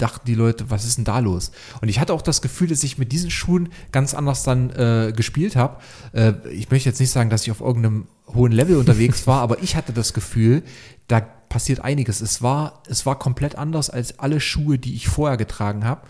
dachten 0.00 0.26
die 0.26 0.34
Leute, 0.34 0.70
was 0.70 0.84
ist 0.84 0.98
denn 0.98 1.04
da 1.04 1.18
los? 1.18 1.52
Und 1.80 1.88
ich 1.88 2.00
hatte 2.00 2.12
auch 2.12 2.22
das 2.22 2.42
Gefühl, 2.42 2.68
dass 2.68 2.82
ich 2.82 2.98
mit 2.98 3.12
diesen 3.12 3.30
Schuhen 3.30 3.68
ganz 3.92 4.14
anders 4.14 4.42
dann 4.42 4.70
äh, 4.70 5.12
gespielt 5.14 5.56
habe. 5.56 5.80
Äh, 6.12 6.32
ich 6.50 6.70
möchte 6.70 6.88
jetzt 6.88 7.00
nicht 7.00 7.10
sagen, 7.10 7.30
dass 7.30 7.42
ich 7.42 7.50
auf 7.50 7.60
irgendeinem 7.60 8.06
hohen 8.26 8.52
Level 8.52 8.76
unterwegs 8.76 9.26
war, 9.26 9.40
aber 9.42 9.62
ich 9.62 9.76
hatte 9.76 9.92
das 9.92 10.12
Gefühl, 10.12 10.62
da 11.08 11.20
passiert 11.20 11.80
einiges. 11.80 12.20
Es 12.20 12.42
war, 12.42 12.82
es 12.88 13.06
war 13.06 13.18
komplett 13.18 13.56
anders 13.56 13.90
als 13.90 14.18
alle 14.18 14.40
Schuhe, 14.40 14.78
die 14.78 14.94
ich 14.94 15.08
vorher 15.08 15.36
getragen 15.36 15.84
habe. 15.84 16.02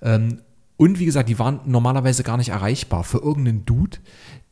Ähm, 0.00 0.38
und 0.76 0.98
wie 0.98 1.04
gesagt, 1.04 1.28
die 1.28 1.38
waren 1.38 1.60
normalerweise 1.66 2.24
gar 2.24 2.36
nicht 2.36 2.48
erreichbar 2.48 3.04
für 3.04 3.18
irgendeinen 3.18 3.64
Dude, 3.64 3.98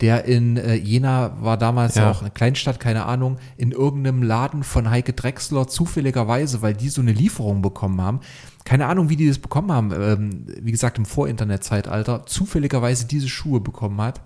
der 0.01 0.25
in 0.25 0.57
äh, 0.57 0.75
Jena 0.75 1.37
war 1.41 1.57
damals 1.57 1.95
Ja. 1.95 2.11
auch 2.11 2.21
eine 2.21 2.31
Kleinstadt, 2.31 2.79
keine 2.79 3.05
Ahnung, 3.05 3.37
in 3.57 3.71
irgendeinem 3.71 4.23
Laden 4.23 4.63
von 4.63 4.89
Heike 4.89 5.13
Drechsler 5.13 5.67
zufälligerweise, 5.67 6.61
weil 6.61 6.73
die 6.73 6.89
so 6.89 7.01
eine 7.01 7.13
Lieferung 7.13 7.61
bekommen 7.61 8.01
haben. 8.01 8.19
Keine 8.65 8.87
Ahnung, 8.87 9.09
wie 9.09 9.15
die 9.15 9.27
das 9.27 9.39
bekommen 9.39 9.71
haben. 9.71 9.91
Ähm, 9.91 10.45
wie 10.61 10.71
gesagt, 10.71 10.97
im 10.97 11.05
Vor-Internet-Zeitalter 11.05 12.25
zufälligerweise 12.25 13.05
diese 13.05 13.29
Schuhe 13.29 13.59
bekommen 13.59 14.01
hat 14.01 14.21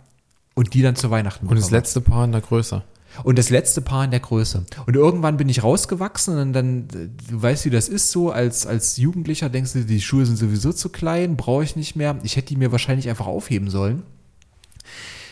und 0.55 0.73
die 0.73 0.81
dann 0.81 0.95
zu 0.95 1.11
Weihnachten 1.11 1.47
Und 1.47 1.55
das 1.55 1.65
bekommen 1.65 1.79
letzte 1.81 2.01
Paar 2.01 2.25
in 2.25 2.31
der 2.31 2.41
Größe. 2.41 2.83
Und 3.23 3.37
das 3.39 3.49
letzte 3.49 3.81
Paar 3.81 4.03
in 4.03 4.11
der 4.11 4.19
Größe. 4.19 4.65
Und 4.85 4.95
irgendwann 4.95 5.37
bin 5.37 5.49
ich 5.49 5.63
rausgewachsen 5.63 6.37
und 6.37 6.53
dann, 6.53 6.87
du 6.87 7.41
weißt, 7.41 7.65
wie 7.65 7.69
das 7.69 7.89
ist 7.89 8.11
so, 8.11 8.31
als, 8.31 8.67
als 8.67 8.97
Jugendlicher 8.97 9.49
denkst 9.49 9.73
du, 9.73 9.85
die 9.85 10.01
Schuhe 10.01 10.25
sind 10.25 10.37
sowieso 10.37 10.71
zu 10.71 10.89
klein, 10.89 11.35
brauche 11.35 11.63
ich 11.63 11.75
nicht 11.75 11.95
mehr. 11.95 12.17
Ich 12.23 12.35
hätte 12.35 12.49
die 12.49 12.57
mir 12.57 12.71
wahrscheinlich 12.71 13.09
einfach 13.09 13.25
aufheben 13.27 13.69
sollen. 13.69 14.03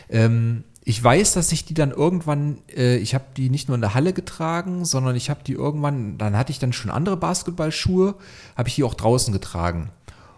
Ähm, 0.09 0.63
ich 0.83 1.03
weiß, 1.03 1.33
dass 1.33 1.51
ich 1.51 1.65
die 1.65 1.73
dann 1.73 1.91
irgendwann, 1.91 2.59
äh, 2.75 2.97
ich 2.97 3.15
habe 3.15 3.25
die 3.35 3.49
nicht 3.49 3.67
nur 3.67 3.75
in 3.75 3.81
der 3.81 3.93
Halle 3.95 4.13
getragen, 4.13 4.85
sondern 4.85 5.15
ich 5.15 5.29
habe 5.31 5.39
die 5.45 5.53
irgendwann, 5.53 6.17
dann 6.19 6.37
hatte 6.37 6.51
ich 6.51 6.59
dann 6.59 6.73
schon 6.73 6.91
andere 6.91 7.17
Basketballschuhe, 7.17 8.15
habe 8.55 8.69
ich 8.69 8.75
die 8.75 8.83
auch 8.83 8.93
draußen 8.93 9.33
getragen. 9.33 9.89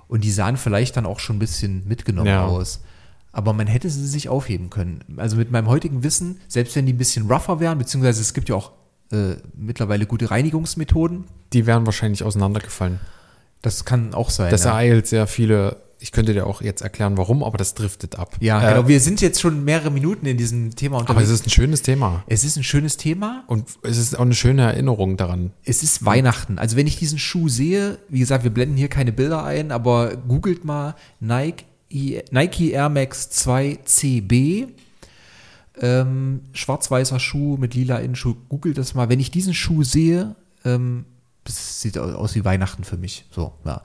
Und 0.08 0.24
die 0.24 0.32
sahen 0.32 0.56
vielleicht 0.56 0.96
dann 0.96 1.06
auch 1.06 1.20
schon 1.20 1.36
ein 1.36 1.40
bisschen 1.40 1.86
mitgenommen 1.88 2.28
Ja. 2.30 2.46
aus. 2.46 2.80
Aber 3.34 3.52
man 3.54 3.68
hätte 3.68 3.90
sie 3.90 4.08
sich 4.08 4.30
aufheben 4.30 4.70
können. 4.70 5.04
Also 5.18 5.36
mit 5.36 5.52
meinem 5.52 5.68
heutigen 5.68 6.02
Wissen, 6.04 6.40
selbst 6.48 6.76
wenn 6.78 6.86
die 6.86 6.94
ein 6.94 6.98
bisschen 6.98 7.30
rougher 7.30 7.60
wären, 7.60 7.78
beziehungsweise 7.78 8.22
es 8.22 8.34
gibt 8.34 8.48
ja 8.50 8.56
auch 8.56 8.72
äh, 9.12 9.36
mittlerweile 9.56 10.06
gute 10.06 10.32
Reinigungsmethoden, 10.32 11.26
Die 11.54 11.66
wären 11.66 11.86
wahrscheinlich 11.86 12.24
auseinandergefallen. 12.24 13.00
das 13.62 13.84
kann 13.86 14.14
auch 14.14 14.30
sein. 14.30 14.50
Das 14.50 14.64
ja. 14.64 14.72
ereilt 14.72 15.08
sehr 15.08 15.28
viele. 15.28 15.78
Ich 16.00 16.12
könnte 16.12 16.34
dir 16.34 16.46
auch 16.46 16.62
jetzt 16.62 16.82
erklären, 16.82 17.18
warum, 17.18 17.44
aber 17.44 17.58
das 17.58 17.74
driftet 17.74 18.20
ab. 18.20 18.38
ja, 18.40 18.62
Äh, 18.62 18.74
genau. 18.76 18.88
Wir 18.88 19.00
sind 19.00 19.20
jetzt 19.20 19.42
schon 19.42 19.64
mehrere 19.64 19.90
Minuten 19.90 20.26
in 20.28 20.38
diesem 20.38 20.76
Thema 20.76 20.98
Aber 21.00 21.10
unterwegs. 21.10 21.30
es 21.30 21.40
ist 21.42 21.48
ein 21.48 21.50
schönes 21.50 21.82
Thema. 21.82 22.24
es 22.28 22.44
ist 22.44 22.56
ein 22.56 22.64
schönes 22.64 22.98
Thema. 22.98 23.44
Und 23.48 23.66
es 23.82 23.98
ist 23.98 24.16
auch 24.16 24.22
eine 24.22 24.36
schöne 24.36 24.62
Erinnerung 24.62 25.18
daran. 25.18 25.52
Es 25.64 25.82
ist 25.82 26.06
Weihnachten. 26.06 26.60
Also 26.60 26.76
wenn 26.76 26.86
ich 26.86 26.98
diesen 26.98 27.18
Schuh 27.18 27.50
sehe, 27.50 27.98
wie 28.10 28.20
gesagt, 28.20 28.44
wir 28.44 28.52
blenden 28.52 28.78
hier 28.78 28.90
keine 28.90 29.12
Bilder 29.12 29.44
ein, 29.44 29.72
aber 29.72 30.16
googelt 30.18 30.66
mal 30.66 30.96
Nike, 31.20 31.66
Nike 32.32 32.72
Air 32.74 32.90
Max 32.90 33.30
2 33.32 33.80
CB. 33.86 34.68
Ähm, 35.80 36.42
schwarz-weißer 36.54 37.20
Schuh 37.20 37.58
mit 37.58 37.76
lila 37.76 37.98
Innenschuh. 37.98 38.36
Googelt 38.50 38.78
das 38.78 38.96
mal. 38.96 39.10
Wenn 39.10 39.20
ich 39.20 39.30
diesen 39.30 39.54
Schuh 39.54 39.84
sehe, 39.84 40.36
ähm, 40.66 41.06
das 41.44 41.82
sieht 41.82 41.98
au- 42.00 42.14
aus 42.16 42.34
wie 42.36 42.44
Weihnachten 42.44 42.84
für 42.84 42.98
mich. 42.98 43.26
So, 43.32 43.54
ja. 43.64 43.82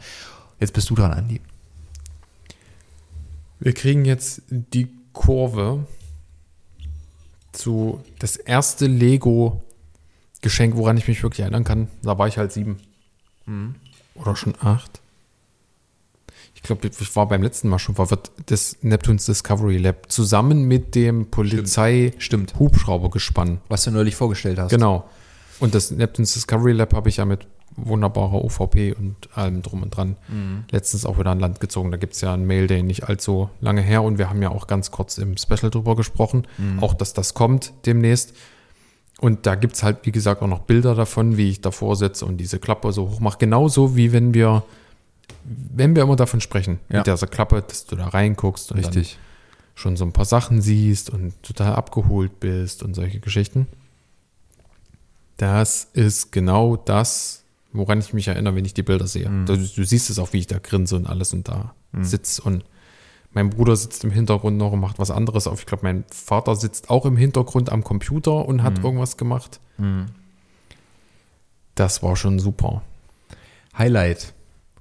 Jetzt 0.59 0.73
bist 0.73 0.89
du 0.91 0.95
dran, 0.95 1.13
Andi. 1.13 1.41
Wir 3.63 3.75
kriegen 3.75 4.05
jetzt 4.05 4.43
die 4.51 4.89
Kurve 5.13 5.87
zu 7.53 8.03
das 8.19 8.35
erste 8.35 8.87
Lego-Geschenk, 8.87 10.75
woran 10.75 10.97
ich 10.97 11.07
mich 11.07 11.23
wirklich 11.23 11.41
erinnern 11.41 11.63
kann. 11.63 11.87
Da 12.03 12.19
war 12.19 12.27
ich 12.27 12.39
halt 12.39 12.51
sieben. 12.51 12.79
Oder 14.17 14.35
schon 14.35 14.55
acht. 14.61 15.01
Ich 16.57 16.63
glaube, 16.63 16.89
ich 16.89 17.17
war 17.17 17.29
beim 17.29 17.45
letzten 17.45 17.69
Mal 17.69 17.79
schon 17.79 17.95
verwirrt. 17.95 18.33
Das 18.47 18.79
Neptunes 18.83 19.27
Discovery 19.27 19.79
Lab 19.79 20.11
zusammen 20.11 20.65
mit 20.65 20.97
dem 20.97 21.31
Polizei 21.31 22.15
Stimmt. 22.19 22.59
Hubschraubergespann. 22.59 23.61
Was 23.69 23.85
du 23.85 23.93
neulich 23.93 24.17
vorgestellt 24.17 24.59
hast. 24.59 24.71
Genau. 24.71 25.09
Und 25.61 25.77
das 25.77 25.93
Neptunes 25.93 26.35
Discovery 26.35 26.73
Lab 26.73 26.95
habe 26.95 27.09
ich 27.09 27.19
ja 27.19 27.25
mit 27.27 27.47
wunderbarer 27.77 28.45
OVP 28.45 28.93
und 28.93 29.17
allem 29.37 29.63
drum 29.63 29.83
und 29.83 29.91
dran 29.91 30.17
letztens 30.71 31.05
auch 31.07 31.19
wieder 31.19 31.31
an 31.31 31.41
Land 31.41 31.61
gezogen. 31.61 31.91
Da 31.91 31.97
gibt 31.97 32.15
es 32.15 32.21
ja 32.21 32.33
einen 32.35 32.47
Mail 32.47 32.67
Day 32.67 32.83
nicht 32.83 33.05
allzu 33.09 33.49
lange 33.61 33.81
her 33.83 34.03
und 34.03 34.19
wir 34.19 34.29
haben 34.29 34.43
ja 34.43 34.51
auch 34.51 34.67
ganz 34.67 34.91
kurz 34.91 35.19
im 35.19 35.37
Special 35.37 35.71
drüber 35.71 35.97
gesprochen, 35.97 36.47
auch 36.81 36.95
dass 36.95 37.13
das 37.15 37.35
kommt 37.35 37.73
demnächst. 37.87 38.35
Und 39.21 39.47
da 39.47 39.55
gibt 39.55 39.75
es 39.77 39.83
halt, 39.85 39.99
wie 40.03 40.11
gesagt, 40.13 40.43
auch 40.43 40.49
noch 40.49 40.61
Bilder 40.61 40.95
davon, 40.97 41.37
wie 41.37 41.49
ich 41.51 41.61
davor 41.61 41.95
sitze 41.97 42.27
und 42.27 42.39
diese 42.39 42.59
Klappe 42.59 42.93
so 42.93 43.09
hoch 43.09 43.21
mache. 43.21 43.39
Genauso 43.39 43.97
wie 43.97 44.13
wenn 44.13 44.35
wir, 44.35 44.65
wenn 45.45 45.95
wir 45.95 46.03
immer 46.03 46.17
davon 46.17 46.41
sprechen, 46.41 46.81
Ja. 46.89 46.99
mit 46.99 47.07
dieser 47.07 47.27
Klappe, 47.29 47.63
dass 47.67 47.87
du 47.87 47.95
da 47.97 48.09
reinguckst 48.09 48.73
und 48.73 48.85
dann 48.85 49.07
schon 49.75 49.97
so 49.97 50.05
ein 50.05 50.13
paar 50.13 50.25
Sachen 50.25 50.61
siehst 50.61 51.09
und 51.09 51.41
total 51.43 51.75
abgeholt 51.75 52.41
bist 52.41 52.83
und 52.83 52.95
solche 52.95 53.21
Geschichten. 53.21 53.69
Das 55.37 55.89
ist 55.93 56.31
genau 56.33 56.77
das, 56.77 57.42
woran 57.73 57.99
ich 58.01 58.13
mich 58.13 58.29
erinnere, 58.29 58.55
wenn 58.55 58.65
ich 58.65 58.75
die 58.75 58.83
Bilder 58.83 59.07
sehe. 59.07 59.31
Du, 59.47 59.57
du 59.57 59.85
siehst 59.85 60.11
es 60.11 60.19
auch, 60.19 60.33
wie 60.33 60.39
ich 60.39 60.47
da 60.47 60.59
grinse 60.59 60.97
und 60.97 61.07
alles 61.07 61.33
und 61.33 61.49
da 61.49 61.75
sitze 62.01 62.43
und 62.43 62.65
mein 63.35 63.49
Bruder 63.51 63.77
sitzt 63.77 64.05
im 64.05 64.11
Hintergrund 64.11 64.59
noch 64.59 64.73
und 64.73 64.81
macht 64.81 64.99
was 64.99 65.11
anderes 65.11 65.47
auf. 65.47 65.61
Ich 65.61 65.67
glaube, 65.67 65.85
mein 65.85 66.05
Vater 66.11 66.55
sitzt 66.55 66.91
auch 66.91 67.07
im 67.07 67.17
Hintergrund 67.17 67.71
am 67.73 67.83
Computer 67.83 68.47
und 68.47 68.63
hat 68.63 68.83
irgendwas 68.85 69.17
gemacht. 69.17 69.61
Das 71.75 72.03
war 72.03 72.17
schon 72.17 72.39
super. 72.39 72.83
Highlight. 73.77 74.35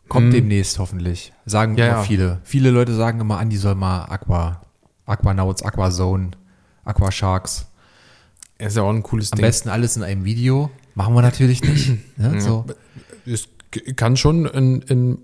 Kommt 0.09 0.27
Mhm. 0.27 0.31
demnächst 0.31 0.79
hoffentlich. 0.79 1.31
Sagen 1.45 1.77
Ja, 1.77 1.85
immer 1.87 1.95
ja. 1.97 2.03
viele. 2.03 2.39
Viele 2.43 2.71
Leute 2.71 2.93
sagen 2.93 3.21
immer, 3.21 3.37
Andi 3.39 3.55
soll 3.55 3.75
mal 3.75 4.03
Aqua, 4.05 4.61
Aquanauts, 5.05 5.63
Aquazone, 5.63 6.31
Aqua 6.83 7.11
Sharks. 7.11 7.67
Ist 8.57 8.75
ja 8.75 8.83
auch 8.83 8.89
ein 8.89 9.01
cooles 9.03 9.31
Am 9.31 9.37
Ding. 9.37 9.45
besten 9.45 9.69
alles 9.69 9.95
in 9.95 10.03
einem 10.03 10.25
Video. 10.25 10.69
Machen 10.95 11.13
wir 11.15 11.21
natürlich 11.21 11.63
nicht. 11.63 12.17
Ne? 12.17 12.41
So. 12.41 12.65
Es 13.25 13.47
kann 13.95 14.17
schon 14.17 14.45
in, 14.45 14.81
in, 14.81 15.17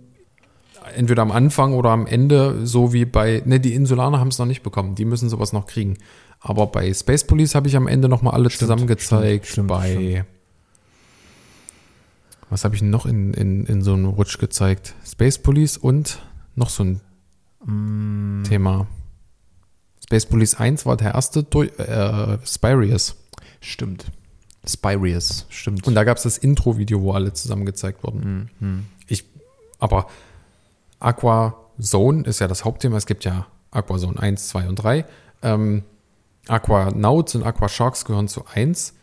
entweder 0.95 1.21
am 1.21 1.31
Anfang 1.31 1.73
oder 1.73 1.89
am 1.89 2.07
Ende, 2.07 2.65
so 2.65 2.93
wie 2.93 3.05
bei, 3.05 3.41
ne, 3.45 3.59
die 3.59 3.73
Insulaner 3.73 4.19
haben 4.19 4.29
es 4.29 4.39
noch 4.39 4.45
nicht 4.45 4.63
bekommen, 4.63 4.95
die 4.95 5.05
müssen 5.05 5.29
sowas 5.29 5.53
noch 5.53 5.67
kriegen. 5.67 5.97
Aber 6.39 6.67
bei 6.67 6.93
Space 6.93 7.25
Police 7.25 7.55
habe 7.55 7.67
ich 7.67 7.75
am 7.75 7.87
Ende 7.87 8.07
noch 8.07 8.21
mal 8.21 8.31
alle 8.31 8.49
zusammen 8.49 8.87
gezeigt. 8.87 9.47
stimmt, 9.47 9.67
bei, 9.67 9.91
stimmt. 9.91 10.25
was 12.49 12.63
habe 12.63 12.75
ich 12.75 12.81
noch 12.81 13.05
in, 13.05 13.33
in, 13.33 13.65
in 13.65 13.81
so 13.81 13.93
einem 13.93 14.05
Rutsch 14.05 14.37
gezeigt? 14.37 14.95
Space 15.05 15.39
Police 15.39 15.77
und 15.77 16.19
noch 16.55 16.69
so 16.69 16.83
ein 16.83 17.01
Mm. 17.65 18.43
Thema. 18.43 18.87
Space 20.03 20.25
Police 20.25 20.55
1 20.55 20.85
war 20.85 20.95
der 20.97 21.13
erste, 21.13 21.43
durch, 21.43 21.77
äh, 21.79 22.37
Spirius. 22.45 23.15
Stimmt. 23.59 24.05
Spirius, 24.67 25.45
stimmt. 25.49 25.87
Und 25.87 25.95
da 25.95 26.03
gab 26.03 26.17
es 26.17 26.23
das 26.23 26.37
Intro-Video, 26.37 27.01
wo 27.01 27.13
alle 27.13 27.33
zusammen 27.33 27.65
gezeigt 27.65 28.03
wurden. 28.03 28.49
Ich, 29.07 29.23
aber 29.79 30.07
Aqua 30.99 31.55
Zone 31.79 32.23
ist 32.23 32.39
ja 32.39 32.47
das 32.47 32.65
Hauptthema. 32.65 32.97
Es 32.97 33.05
gibt 33.05 33.23
ja 33.25 33.47
Aqua 33.71 33.97
Zone 33.97 34.19
1, 34.19 34.49
2 34.49 34.67
und 34.69 34.75
3. 34.75 35.05
Ähm, 35.43 35.83
Aqua 36.47 36.91
Nauts 36.91 37.35
und 37.35 37.43
Aqua 37.43 37.69
Sharks 37.69 38.05
gehören 38.05 38.27
zu 38.27 38.45
1. 38.53 38.93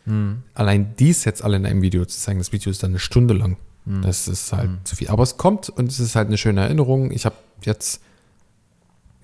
Allein 0.54 0.94
dies 0.98 1.24
jetzt 1.24 1.42
alle 1.42 1.56
in 1.56 1.64
einem 1.66 1.82
Video 1.82 2.04
zu 2.04 2.18
zeigen, 2.18 2.38
das 2.38 2.52
Video 2.52 2.70
ist 2.70 2.82
dann 2.82 2.90
eine 2.90 2.98
Stunde 2.98 3.34
lang. 3.34 3.56
Das 4.02 4.28
ist 4.28 4.52
halt 4.52 4.70
zu 4.84 4.96
viel. 4.96 5.08
Aber 5.08 5.22
es 5.22 5.36
kommt 5.36 5.68
und 5.68 5.90
es 5.90 6.00
ist 6.00 6.16
halt 6.16 6.28
eine 6.28 6.38
schöne 6.38 6.62
Erinnerung. 6.62 7.10
Ich 7.10 7.26
habe 7.26 7.36
jetzt 7.62 8.00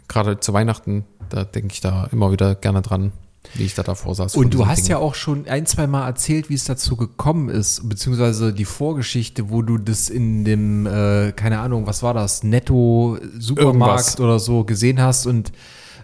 gerade 0.07 0.39
zu 0.41 0.53
Weihnachten, 0.53 1.05
da 1.31 1.45
denke 1.45 1.73
ich 1.73 1.81
da 1.81 2.07
immer 2.13 2.31
wieder 2.31 2.55
gerne 2.55 2.83
dran, 2.83 3.13
wie 3.55 3.65
ich 3.65 3.75
da 3.75 3.83
davor 3.83 4.15
saß. 4.15 4.37
Und 4.37 4.53
du 4.55 4.67
hast 4.67 4.83
Ding. 4.83 4.91
ja 4.91 4.99
auch 4.99 5.15
schon 5.15 5.47
ein, 5.49 5.67
zwei 5.67 5.87
Mal 5.87 6.07
erzählt, 6.07 6.51
wie 6.51 6.55
es 6.55 6.65
dazu 6.65 6.97
gekommen 6.97 7.49
ist, 7.49 7.89
beziehungsweise 7.89 8.53
die 8.53 8.65
Vorgeschichte, 8.67 9.51
wo 9.51 9.63
du 9.63 9.79
das 9.79 10.09
in 10.11 10.45
dem, 10.45 10.87
äh, 10.87 11.33
keine 11.33 11.59
Ahnung, 11.61 11.87
was 11.87 12.03
war 12.03 12.15
das, 12.15 12.43
Netto-Supermarkt 12.45 14.21
oder 14.21 14.39
so 14.39 14.65
gesehen 14.65 15.01
hast 15.01 15.27
und 15.27 15.53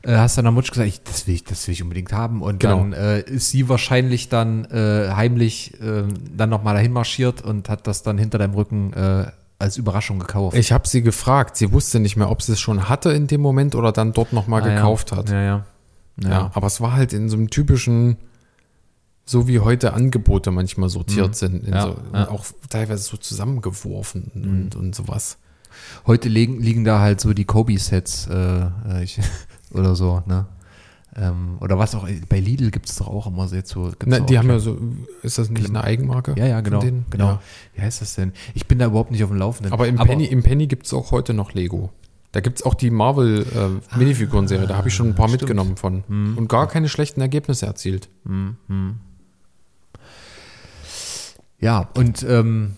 äh, 0.02 0.16
hast 0.16 0.38
dann 0.38 0.44
der 0.44 0.52
Mutsch 0.52 0.70
gesagt, 0.70 0.88
ich, 0.88 1.02
das, 1.02 1.26
will 1.26 1.34
ich, 1.34 1.44
das 1.44 1.66
will 1.66 1.72
ich 1.72 1.82
unbedingt 1.82 2.12
haben. 2.12 2.42
Und 2.42 2.60
Genau. 2.60 2.78
dann 2.78 2.92
äh, 2.92 3.20
ist 3.20 3.50
sie 3.50 3.68
wahrscheinlich 3.68 4.28
dann 4.28 4.64
äh, 4.66 5.10
heimlich 5.14 5.74
äh, 5.80 6.04
dann 6.36 6.50
nochmal 6.50 6.74
dahin 6.74 6.92
marschiert 6.92 7.42
und 7.42 7.68
hat 7.68 7.86
das 7.86 8.02
dann 8.02 8.18
hinter 8.18 8.38
deinem 8.38 8.54
Rücken 8.54 8.92
äh, 8.92 9.26
als 9.58 9.76
Überraschung 9.78 10.18
gekauft. 10.18 10.56
Ich 10.56 10.70
habe 10.72 10.86
sie 10.86 11.02
gefragt. 11.02 11.56
Sie 11.56 11.72
wusste 11.72 11.98
nicht 11.98 12.16
mehr, 12.16 12.30
ob 12.30 12.42
sie 12.42 12.52
es 12.52 12.60
schon 12.60 12.88
hatte 12.88 13.10
in 13.12 13.26
dem 13.26 13.40
Moment 13.40 13.74
oder 13.74 13.90
dann 13.90 14.12
dort 14.12 14.32
nochmal 14.32 14.62
Ah, 14.62 14.68
ja. 14.68 14.74
gekauft 14.74 15.12
hat. 15.12 15.30
Ja, 15.30 15.42
ja. 15.42 15.64
Ja. 16.22 16.50
aber 16.54 16.66
es 16.66 16.80
war 16.80 16.92
halt 16.92 17.12
in 17.12 17.28
so 17.28 17.36
einem 17.36 17.50
typischen, 17.50 18.16
so 19.26 19.48
wie 19.48 19.60
heute 19.60 19.92
Angebote 19.92 20.50
manchmal 20.50 20.88
sortiert 20.88 21.36
sind, 21.36 21.66
Mhm. 21.66 21.72
Ja, 21.74 21.82
so, 21.82 21.88
ja. 22.12 22.20
Mhm. 22.24 22.28
auch 22.28 22.46
teilweise 22.70 23.02
so 23.02 23.16
zusammengeworfen 23.16 24.30
und, 24.34 24.76
und 24.76 24.94
sowas. 24.94 25.38
Heute 26.06 26.28
liegen, 26.28 26.60
liegen 26.62 26.84
da 26.84 27.00
halt 27.00 27.20
so 27.20 27.34
die 27.34 27.44
Kobe-Sets 27.44 28.28
äh, 28.28 28.60
äh, 28.88 29.02
ich, 29.04 29.18
oder 29.72 29.94
so, 29.94 30.22
ne? 30.26 30.46
Ähm, 31.18 31.56
oder 31.60 31.78
was 31.78 31.94
auch, 31.94 32.06
bei 32.28 32.40
Lidl 32.40 32.70
gibt 32.70 32.88
es 32.90 32.96
doch 32.96 33.08
auch 33.08 33.26
immer 33.26 33.48
so 33.48 33.56
jetzt 33.56 33.70
so. 33.70 33.90
Na, 34.04 34.20
die 34.20 34.38
haben 34.38 34.48
ja 34.50 34.58
so, 34.58 34.78
ist 35.22 35.38
das 35.38 35.48
nicht 35.48 35.68
eine 35.68 35.82
Eigenmarke? 35.82 36.34
Ja, 36.36 36.46
ja, 36.46 36.60
genau. 36.60 36.80
genau. 36.80 37.26
Ja. 37.26 37.42
Wie 37.74 37.80
heißt 37.80 38.02
das 38.02 38.14
denn? 38.16 38.32
Ich 38.54 38.66
bin 38.66 38.78
da 38.78 38.86
überhaupt 38.86 39.10
nicht 39.10 39.24
auf 39.24 39.30
dem 39.30 39.38
Laufenden. 39.38 39.72
Aber 39.72 39.88
im 39.88 39.96
Penny, 39.96 40.26
im 40.26 40.42
Penny 40.42 40.66
gibt 40.66 40.84
es 40.86 40.92
auch 40.92 41.12
heute 41.12 41.32
noch 41.32 41.52
Lego. 41.54 41.90
Da 42.36 42.40
gibt 42.40 42.58
es 42.58 42.66
auch 42.66 42.74
die 42.74 42.90
Marvel 42.90 43.46
äh, 43.46 43.96
Minifiguren-Serie, 43.96 44.66
da 44.66 44.76
habe 44.76 44.88
ich 44.88 44.94
schon 44.94 45.08
ein 45.08 45.14
paar 45.14 45.24
Ah, 45.24 45.28
stimmt. 45.28 45.40
Mitgenommen 45.40 45.78
von. 45.78 46.02
Und 46.36 46.48
gar 46.48 46.68
keine 46.68 46.90
schlechten 46.90 47.22
Ergebnisse 47.22 47.64
erzielt. 47.64 48.10
Ja, 51.58 51.88
und 51.94 52.22
ähm, 52.28 52.76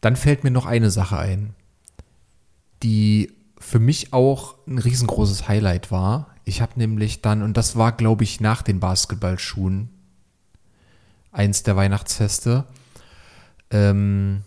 dann 0.00 0.16
fällt 0.16 0.42
mir 0.42 0.50
noch 0.50 0.64
eine 0.64 0.90
Sache 0.90 1.18
ein, 1.18 1.52
die 2.82 3.30
für 3.58 3.78
mich 3.78 4.14
auch 4.14 4.54
ein 4.66 4.78
riesengroßes 4.78 5.46
Highlight 5.46 5.90
war. 5.90 6.28
Ich 6.46 6.62
habe 6.62 6.72
nämlich 6.76 7.20
dann, 7.20 7.42
und 7.42 7.58
das 7.58 7.76
war, 7.76 7.92
glaube 7.92 8.24
ich, 8.24 8.40
nach 8.40 8.62
den 8.62 8.80
Basketballschuhen, 8.80 9.90
eins 11.30 11.62
der 11.62 11.76
Weihnachtsfeste, 11.76 12.64
ähm, 13.70 14.44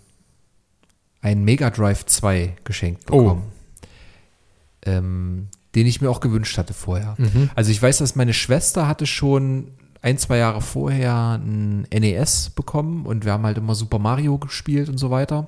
ein 1.22 1.44
Mega 1.44 1.70
Drive 1.70 2.06
2 2.06 2.56
geschenkt 2.64 3.06
bekommen. 3.06 3.44
Oh. 3.46 4.90
Ähm, 4.90 5.48
den 5.76 5.88
ich 5.88 6.02
mir 6.02 6.10
auch 6.10 6.20
gewünscht 6.20 6.58
hatte 6.58 6.74
vorher. 6.74 7.16
Mhm. 7.18 7.50
Also 7.56 7.72
ich 7.72 7.82
weiß, 7.82 8.00
dass 8.00 8.16
meine 8.16 8.34
Schwester 8.34 8.88
hatte 8.88 9.06
schon 9.06 9.72
ein, 10.02 10.18
zwei 10.18 10.38
Jahre 10.38 10.62
vorher 10.62 11.40
ein 11.40 11.88
NES 11.94 12.50
bekommen 12.50 13.06
und 13.06 13.24
wir 13.24 13.34
haben 13.34 13.46
halt 13.46 13.58
immer 13.58 13.76
Super 13.76 14.00
Mario 14.00 14.38
gespielt 14.38 14.90
und 14.90 14.98
so 14.98 15.12
weiter. 15.12 15.48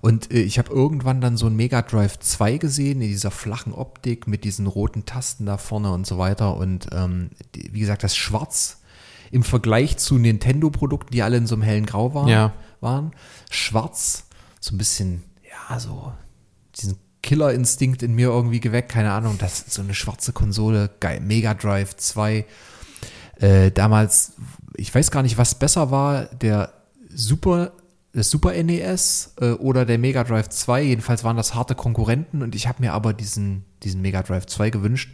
Und 0.00 0.32
äh, 0.32 0.40
ich 0.40 0.58
habe 0.58 0.72
irgendwann 0.72 1.20
dann 1.20 1.36
so 1.36 1.46
ein 1.46 1.56
Mega 1.56 1.82
Drive 1.82 2.18
2 2.18 2.58
gesehen, 2.58 3.00
in 3.00 3.08
dieser 3.08 3.30
flachen 3.30 3.72
Optik 3.72 4.26
mit 4.26 4.44
diesen 4.44 4.66
roten 4.66 5.04
Tasten 5.04 5.46
da 5.46 5.56
vorne 5.56 5.92
und 5.92 6.06
so 6.06 6.18
weiter. 6.18 6.56
Und 6.56 6.88
ähm, 6.92 7.30
die, 7.54 7.72
wie 7.72 7.80
gesagt, 7.80 8.02
das 8.02 8.16
Schwarz 8.16 8.80
im 9.30 9.42
Vergleich 9.42 9.98
zu 9.98 10.16
Nintendo-Produkten, 10.16 11.12
die 11.12 11.22
alle 11.22 11.36
in 11.36 11.46
so 11.46 11.54
einem 11.54 11.62
hellen 11.62 11.86
Grau 11.86 12.14
waren, 12.14 12.28
ja. 12.28 12.52
waren 12.80 13.12
schwarz, 13.50 14.24
so 14.60 14.74
ein 14.74 14.78
bisschen, 14.78 15.24
ja, 15.42 15.78
so 15.78 16.12
diesen 16.76 16.98
Killerinstinkt 17.22 18.02
in 18.02 18.14
mir 18.14 18.28
irgendwie 18.28 18.60
geweckt, 18.60 18.90
keine 18.90 19.12
Ahnung, 19.12 19.36
das 19.38 19.60
ist 19.60 19.72
so 19.72 19.82
eine 19.82 19.94
schwarze 19.94 20.32
Konsole, 20.32 20.90
geil, 21.00 21.20
Mega 21.20 21.54
Drive 21.54 21.96
2. 21.96 22.46
Äh, 23.36 23.70
damals, 23.70 24.32
ich 24.76 24.94
weiß 24.94 25.10
gar 25.10 25.22
nicht, 25.22 25.38
was 25.38 25.54
besser 25.56 25.90
war, 25.90 26.26
der 26.26 26.72
Super, 27.08 27.72
das 28.12 28.30
Super 28.30 28.52
NES 28.62 29.34
äh, 29.40 29.50
oder 29.52 29.84
der 29.84 29.98
Mega 29.98 30.24
Drive 30.24 30.48
2. 30.48 30.82
Jedenfalls 30.82 31.24
waren 31.24 31.36
das 31.36 31.54
harte 31.54 31.74
Konkurrenten 31.74 32.42
und 32.42 32.54
ich 32.54 32.66
habe 32.66 32.82
mir 32.82 32.92
aber 32.92 33.12
diesen, 33.12 33.64
diesen 33.82 34.00
Mega 34.00 34.22
Drive 34.22 34.46
2 34.46 34.70
gewünscht 34.70 35.10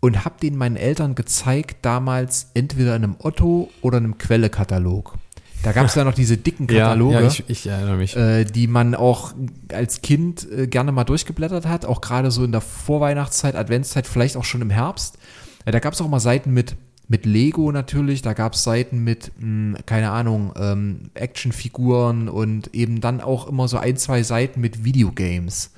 und 0.00 0.24
habe 0.24 0.36
den 0.40 0.56
meinen 0.56 0.76
Eltern 0.76 1.14
gezeigt, 1.14 1.78
damals 1.82 2.50
entweder 2.54 2.96
in 2.96 3.04
einem 3.04 3.16
Otto 3.18 3.70
oder 3.82 3.96
einem 3.96 4.18
Quelle-Katalog. 4.18 5.14
Da 5.62 5.72
gab 5.72 5.86
es 5.86 5.94
ja 5.94 6.04
noch 6.04 6.14
diese 6.14 6.36
dicken 6.36 6.66
Kataloge, 6.66 7.14
ja, 7.14 7.20
ja, 7.20 7.26
ich, 7.26 7.44
ich, 7.48 7.66
erinnere 7.66 7.96
mich. 7.96 8.16
Äh, 8.16 8.44
die 8.44 8.66
man 8.66 8.94
auch 8.94 9.34
als 9.72 10.02
Kind 10.02 10.50
äh, 10.50 10.66
gerne 10.66 10.92
mal 10.92 11.04
durchgeblättert 11.04 11.66
hat, 11.66 11.84
auch 11.84 12.00
gerade 12.00 12.30
so 12.30 12.44
in 12.44 12.52
der 12.52 12.60
Vorweihnachtszeit, 12.60 13.56
Adventszeit, 13.56 14.06
vielleicht 14.06 14.36
auch 14.36 14.44
schon 14.44 14.62
im 14.62 14.70
Herbst. 14.70 15.18
Äh, 15.64 15.72
da 15.72 15.80
gab 15.80 15.94
es 15.94 16.00
auch 16.00 16.08
mal 16.08 16.20
Seiten 16.20 16.52
mit, 16.52 16.76
mit 17.08 17.26
Lego 17.26 17.72
natürlich, 17.72 18.22
da 18.22 18.34
gab 18.34 18.54
es 18.54 18.62
Seiten 18.62 19.02
mit, 19.02 19.32
mh, 19.38 19.42
hm, 19.42 19.76
keine 19.84 20.10
Ahnung, 20.10 20.52
ähm, 20.56 21.10
Actionfiguren 21.14 22.28
und 22.28 22.74
eben 22.74 23.00
dann 23.00 23.20
auch 23.20 23.48
immer 23.48 23.66
so 23.66 23.78
ein, 23.78 23.96
zwei 23.96 24.22
Seiten 24.22 24.60
mit 24.60 24.84
Videogames 24.84 25.72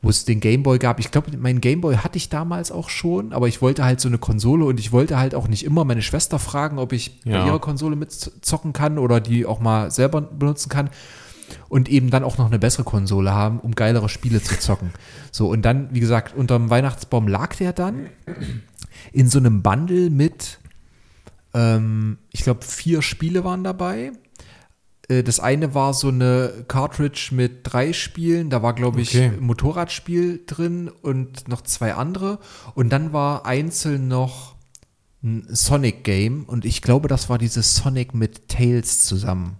wo 0.00 0.10
es 0.10 0.24
den 0.24 0.40
Gameboy 0.40 0.78
gab. 0.78 0.98
Ich 0.98 1.10
glaube, 1.10 1.36
meinen 1.36 1.60
Gameboy 1.60 1.96
hatte 1.96 2.16
ich 2.16 2.28
damals 2.28 2.72
auch 2.72 2.88
schon, 2.88 3.32
aber 3.32 3.48
ich 3.48 3.62
wollte 3.62 3.84
halt 3.84 4.00
so 4.00 4.08
eine 4.08 4.18
Konsole 4.18 4.64
und 4.64 4.80
ich 4.80 4.92
wollte 4.92 5.18
halt 5.18 5.34
auch 5.34 5.48
nicht 5.48 5.64
immer 5.64 5.84
meine 5.84 6.02
Schwester 6.02 6.38
fragen, 6.38 6.78
ob 6.78 6.92
ich 6.92 7.20
ja. 7.24 7.40
bei 7.40 7.46
ihrer 7.46 7.60
Konsole 7.60 7.96
mitzocken 7.96 8.72
kann 8.72 8.98
oder 8.98 9.20
die 9.20 9.46
auch 9.46 9.60
mal 9.60 9.90
selber 9.90 10.20
benutzen 10.20 10.68
kann 10.68 10.90
und 11.68 11.88
eben 11.88 12.10
dann 12.10 12.24
auch 12.24 12.38
noch 12.38 12.46
eine 12.46 12.58
bessere 12.58 12.84
Konsole 12.84 13.32
haben, 13.32 13.60
um 13.60 13.74
geilere 13.74 14.08
Spiele 14.08 14.42
zu 14.42 14.58
zocken. 14.58 14.90
So, 15.30 15.48
und 15.48 15.62
dann, 15.62 15.88
wie 15.92 16.00
gesagt, 16.00 16.34
unterm 16.34 16.70
Weihnachtsbaum 16.70 17.28
lag 17.28 17.54
der 17.56 17.72
dann 17.72 18.06
in 19.12 19.28
so 19.28 19.38
einem 19.38 19.62
Bundle 19.62 20.10
mit, 20.10 20.58
ähm, 21.54 22.18
ich 22.30 22.42
glaube, 22.42 22.64
vier 22.64 23.02
Spiele 23.02 23.44
waren 23.44 23.64
dabei. 23.64 24.12
Äh, 25.08 25.22
das 25.22 25.40
eine 25.40 25.74
war 25.74 25.94
so 25.94 26.08
eine 26.08 26.64
Cartridge 26.68 27.30
mit 27.32 27.60
drei 27.64 27.92
Spielen. 27.92 28.50
Da 28.50 28.62
war, 28.62 28.74
glaube 28.74 29.00
ich, 29.00 29.10
okay. 29.10 29.26
ein 29.26 29.40
Motorradspiel 29.40 30.42
drin 30.46 30.88
und 30.88 31.48
noch 31.48 31.62
zwei 31.62 31.94
andere. 31.94 32.38
Und 32.74 32.90
dann 32.90 33.12
war 33.12 33.46
einzeln 33.46 34.08
noch 34.08 34.56
ein 35.22 35.46
Sonic-Game. 35.48 36.44
Und 36.44 36.64
ich 36.64 36.82
glaube, 36.82 37.08
das 37.08 37.28
war 37.28 37.38
dieses 37.38 37.76
Sonic 37.76 38.14
mit 38.14 38.48
Tails 38.48 39.04
zusammen. 39.04 39.58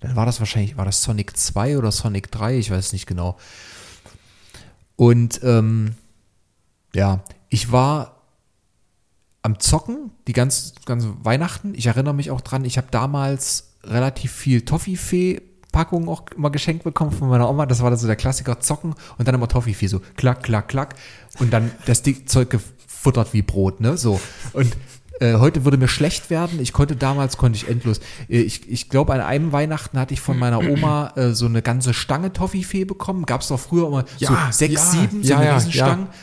Dann 0.00 0.16
war 0.16 0.26
das 0.26 0.38
wahrscheinlich, 0.38 0.76
war 0.76 0.84
das 0.84 1.02
Sonic 1.02 1.36
2 1.36 1.78
oder 1.78 1.90
Sonic 1.90 2.30
3? 2.30 2.58
Ich 2.58 2.70
weiß 2.70 2.92
nicht 2.92 3.06
genau. 3.06 3.38
Und 4.96 5.40
ähm, 5.42 5.94
ja, 6.94 7.24
ich 7.48 7.72
war 7.72 8.22
am 9.42 9.58
Zocken 9.60 10.10
die 10.26 10.32
ganze, 10.32 10.74
ganze 10.84 11.14
Weihnachten. 11.24 11.74
Ich 11.74 11.86
erinnere 11.86 12.14
mich 12.14 12.30
auch 12.30 12.40
dran, 12.40 12.64
ich 12.64 12.76
habe 12.76 12.88
damals 12.90 13.73
relativ 13.86 14.32
viel 14.32 14.62
Toffifee 14.62 15.40
Packungen 15.74 16.08
auch 16.08 16.22
immer 16.36 16.50
geschenkt 16.50 16.84
bekommen 16.84 17.10
von 17.10 17.28
meiner 17.28 17.50
Oma. 17.50 17.66
Das 17.66 17.82
war 17.82 17.90
dann 17.90 17.98
so 17.98 18.06
der 18.06 18.14
Klassiker, 18.14 18.60
zocken 18.60 18.94
und 19.18 19.26
dann 19.26 19.34
immer 19.34 19.48
Toffifee, 19.48 19.88
so 19.88 20.00
klack, 20.16 20.44
klack, 20.44 20.68
klack. 20.68 20.94
Und 21.40 21.52
dann 21.52 21.72
das 21.86 22.02
Zeug 22.26 22.48
gefuttert 22.48 23.32
wie 23.32 23.42
Brot, 23.42 23.80
ne? 23.80 23.96
So. 23.96 24.20
Und 24.52 24.76
äh, 25.18 25.34
heute 25.34 25.64
würde 25.64 25.76
mir 25.76 25.88
schlecht 25.88 26.30
werden. 26.30 26.60
Ich 26.60 26.72
konnte 26.72 26.94
damals, 26.94 27.36
konnte 27.36 27.56
ich 27.56 27.68
endlos. 27.68 27.98
Äh, 28.28 28.42
ich, 28.42 28.70
ich 28.70 28.88
glaube, 28.88 29.14
an 29.14 29.20
einem 29.20 29.50
Weihnachten 29.50 29.98
hatte 29.98 30.14
ich 30.14 30.20
von 30.20 30.38
meiner 30.38 30.60
Oma 30.60 31.12
äh, 31.16 31.32
so 31.32 31.46
eine 31.46 31.60
ganze 31.60 31.92
Stange 31.92 32.32
Toffifee 32.32 32.84
bekommen. 32.84 33.26
Gab 33.26 33.40
es 33.40 33.48
doch 33.48 33.58
früher 33.58 33.88
immer 33.88 34.04
ja, 34.18 34.28
so 34.28 34.36
sechs, 34.52 34.74
ja, 34.74 35.00
sieben, 35.00 35.22
so 35.24 35.30
ja, 35.30 35.38
eine 35.40 35.56
Riesenstangen. 35.56 36.06
Ja 36.06 36.14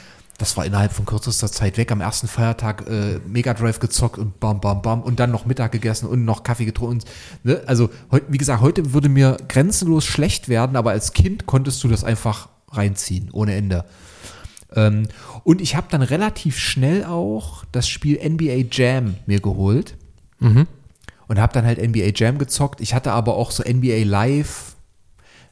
das 0.41 0.57
war 0.57 0.65
innerhalb 0.65 0.91
von 0.91 1.05
kürzester 1.05 1.51
Zeit 1.51 1.77
weg. 1.77 1.91
Am 1.91 2.01
ersten 2.01 2.27
Feiertag 2.27 2.87
äh, 2.89 3.19
Mega 3.27 3.53
Drive 3.53 3.79
gezockt 3.79 4.17
und 4.17 4.39
bam, 4.39 4.59
bam, 4.59 4.81
bam 4.81 5.03
und 5.03 5.19
dann 5.19 5.29
noch 5.29 5.45
Mittag 5.45 5.71
gegessen 5.71 6.07
und 6.07 6.25
noch 6.25 6.43
Kaffee 6.43 6.65
getrunken. 6.65 7.03
Ne? 7.43 7.61
Also, 7.67 7.91
wie 8.27 8.39
gesagt, 8.39 8.61
heute 8.61 8.93
würde 8.93 9.07
mir 9.07 9.37
grenzenlos 9.47 10.03
schlecht 10.03 10.49
werden, 10.49 10.75
aber 10.75 10.91
als 10.91 11.13
Kind 11.13 11.45
konntest 11.45 11.83
du 11.83 11.87
das 11.87 12.03
einfach 12.03 12.49
reinziehen, 12.71 13.29
ohne 13.31 13.53
Ende. 13.53 13.85
Ähm, 14.75 15.07
und 15.43 15.61
ich 15.61 15.75
habe 15.75 15.87
dann 15.91 16.01
relativ 16.01 16.57
schnell 16.57 17.05
auch 17.05 17.63
das 17.71 17.87
Spiel 17.87 18.19
NBA 18.27 18.65
Jam 18.71 19.15
mir 19.27 19.41
geholt. 19.41 19.95
Mhm. 20.39 20.65
Und 21.27 21.39
habe 21.39 21.53
dann 21.53 21.65
halt 21.65 21.77
NBA 21.77 22.11
Jam 22.15 22.39
gezockt. 22.39 22.81
Ich 22.81 22.93
hatte 22.93 23.11
aber 23.11 23.35
auch 23.35 23.51
so 23.51 23.63
NBA 23.63 24.03
Live 24.05 24.70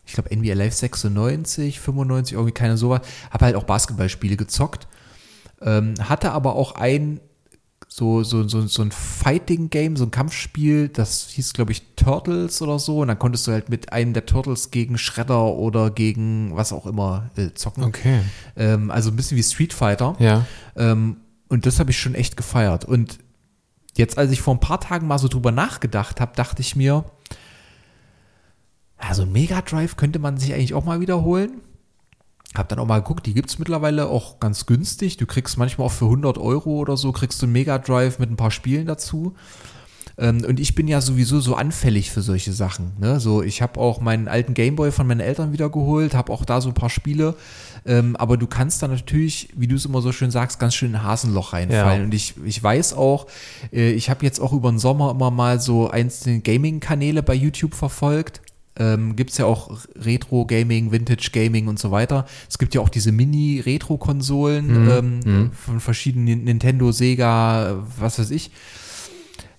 ich 0.09 0.15
glaube 0.15 0.35
NBA 0.35 0.53
Live 0.55 0.73
96, 0.73 1.79
95, 1.79 2.33
irgendwie 2.33 2.51
keine 2.51 2.77
sowas. 2.77 3.01
Habe 3.29 3.45
halt 3.45 3.55
auch 3.55 3.63
Basketballspiele 3.63 4.37
gezockt. 4.37 4.87
Ähm, 5.61 5.93
hatte 6.01 6.31
aber 6.31 6.55
auch 6.55 6.73
ein 6.75 7.19
so, 7.87 8.23
so, 8.23 8.47
so, 8.47 8.65
so 8.65 8.81
ein 8.81 8.91
Fighting-Game, 8.91 9.97
so 9.97 10.05
ein 10.05 10.11
Kampfspiel, 10.11 10.89
das 10.89 11.29
hieß, 11.29 11.53
glaube 11.53 11.71
ich, 11.71 11.83
Turtles 11.95 12.61
oder 12.61 12.79
so. 12.79 12.99
Und 12.99 13.09
dann 13.09 13.19
konntest 13.19 13.45
du 13.45 13.51
halt 13.51 13.69
mit 13.69 13.93
einem 13.93 14.13
der 14.13 14.25
Turtles 14.25 14.71
gegen 14.71 14.97
Shredder 14.97 15.45
oder 15.53 15.91
gegen 15.91 16.55
was 16.55 16.73
auch 16.73 16.87
immer 16.87 17.29
äh, 17.35 17.53
zocken. 17.53 17.83
Okay. 17.83 18.21
Ähm, 18.55 18.89
also 18.89 19.11
ein 19.11 19.15
bisschen 19.15 19.37
wie 19.37 19.43
Street 19.43 19.73
Fighter. 19.73 20.15
Ja. 20.19 20.45
Ähm, 20.75 21.17
und 21.49 21.65
das 21.67 21.79
habe 21.79 21.91
ich 21.91 21.99
schon 21.99 22.15
echt 22.15 22.35
gefeiert. 22.35 22.85
Und 22.85 23.19
jetzt, 23.95 24.17
als 24.17 24.31
ich 24.31 24.41
vor 24.41 24.55
ein 24.55 24.59
paar 24.59 24.81
Tagen 24.81 25.07
mal 25.07 25.19
so 25.19 25.27
drüber 25.27 25.51
nachgedacht 25.51 26.19
habe, 26.19 26.31
dachte 26.35 26.61
ich 26.61 26.75
mir, 26.75 27.05
ja, 29.01 29.13
so 29.13 29.23
ein 29.23 29.31
Mega 29.31 29.61
Drive 29.61 29.95
könnte 29.95 30.19
man 30.19 30.37
sich 30.37 30.53
eigentlich 30.53 30.73
auch 30.73 30.85
mal 30.85 30.99
wiederholen. 30.99 31.61
Hab 32.55 32.67
dann 32.69 32.79
auch 32.79 32.87
mal 32.87 32.99
geguckt, 32.99 33.27
die 33.27 33.33
gibt 33.33 33.49
es 33.49 33.59
mittlerweile 33.59 34.07
auch 34.07 34.39
ganz 34.39 34.65
günstig. 34.65 35.17
Du 35.17 35.27
kriegst 35.27 35.57
manchmal 35.57 35.87
auch 35.87 35.91
für 35.91 36.05
100 36.05 36.37
Euro 36.39 36.71
oder 36.79 36.97
so, 36.97 37.11
kriegst 37.11 37.41
du 37.41 37.45
einen 37.45 37.53
Mega 37.53 37.77
Drive 37.77 38.17
mit 38.17 38.31
ein 38.31 38.37
paar 38.37 38.51
Spielen 38.51 38.87
dazu. 38.87 39.35
Ähm, 40.17 40.43
und 40.45 40.59
ich 40.59 40.73
bin 40.73 40.87
ja 40.87 40.99
sowieso 40.99 41.39
so 41.39 41.55
anfällig 41.55 42.09
für 42.09 42.21
solche 42.21 42.51
Sachen. 42.51 42.93
Ne? 42.99 43.19
So, 43.19 43.43
ich 43.43 43.61
habe 43.61 43.79
auch 43.79 44.01
meinen 44.01 44.27
alten 44.27 44.55
Gameboy 44.55 44.91
von 44.91 45.05
meinen 45.05 45.21
Eltern 45.21 45.53
wiedergeholt, 45.53 46.15
habe 46.15 46.33
auch 46.33 46.43
da 46.43 46.59
so 46.59 46.69
ein 46.69 46.73
paar 46.73 46.89
Spiele. 46.89 47.35
Ähm, 47.85 48.15
aber 48.17 48.35
du 48.35 48.47
kannst 48.47 48.81
da 48.81 48.87
natürlich, 48.87 49.49
wie 49.55 49.67
du 49.67 49.75
es 49.75 49.85
immer 49.85 50.01
so 50.01 50.11
schön 50.11 50.31
sagst, 50.31 50.59
ganz 50.59 50.73
schön 50.75 50.89
in 50.89 50.95
ein 50.95 51.03
Hasenloch 51.03 51.53
reinfallen. 51.53 51.99
Ja. 51.99 52.05
Und 52.05 52.13
ich, 52.13 52.33
ich 52.43 52.61
weiß 52.61 52.93
auch, 52.93 53.27
äh, 53.71 53.91
ich 53.91 54.09
habe 54.09 54.25
jetzt 54.25 54.39
auch 54.39 54.51
über 54.51 54.71
den 54.71 54.79
Sommer 54.79 55.11
immer 55.11 55.31
mal 55.31 55.59
so 55.59 55.89
einzelne 55.89 56.39
Gaming-Kanäle 56.41 57.21
bei 57.23 57.35
YouTube 57.35 57.75
verfolgt 57.75 58.41
ähm, 58.79 59.15
gibt 59.15 59.31
es 59.31 59.37
ja 59.37 59.45
auch 59.45 59.77
Retro-Gaming, 59.95 60.91
Vintage-Gaming 60.91 61.67
und 61.67 61.77
so 61.77 61.91
weiter. 61.91 62.25
Es 62.49 62.57
gibt 62.57 62.73
ja 62.73 62.81
auch 62.81 62.89
diese 62.89 63.11
Mini-Retro-Konsolen 63.11 64.83
mhm. 64.83 64.89
ähm, 64.89 65.19
mhm. 65.19 65.51
von 65.51 65.79
verschiedenen 65.79 66.45
Nintendo, 66.45 66.91
Sega, 66.91 67.83
was 67.97 68.17
weiß 68.17 68.31
ich. 68.31 68.51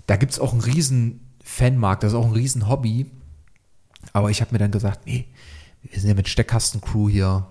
Da 0.06 0.16
gibt 0.16 0.32
es 0.32 0.40
auch 0.40 0.52
einen 0.52 0.62
riesen 0.62 1.20
Fanmarkt, 1.44 2.02
das 2.02 2.12
ist 2.12 2.18
auch 2.18 2.26
ein 2.26 2.32
riesen 2.32 2.68
Hobby. 2.68 3.06
Aber 4.12 4.30
ich 4.30 4.40
habe 4.40 4.52
mir 4.52 4.58
dann 4.58 4.70
gesagt, 4.70 5.06
nee, 5.06 5.28
wir 5.82 6.00
sind 6.00 6.08
ja 6.08 6.14
mit 6.14 6.28
Steckkasten-Crew 6.28 7.10
hier 7.10 7.46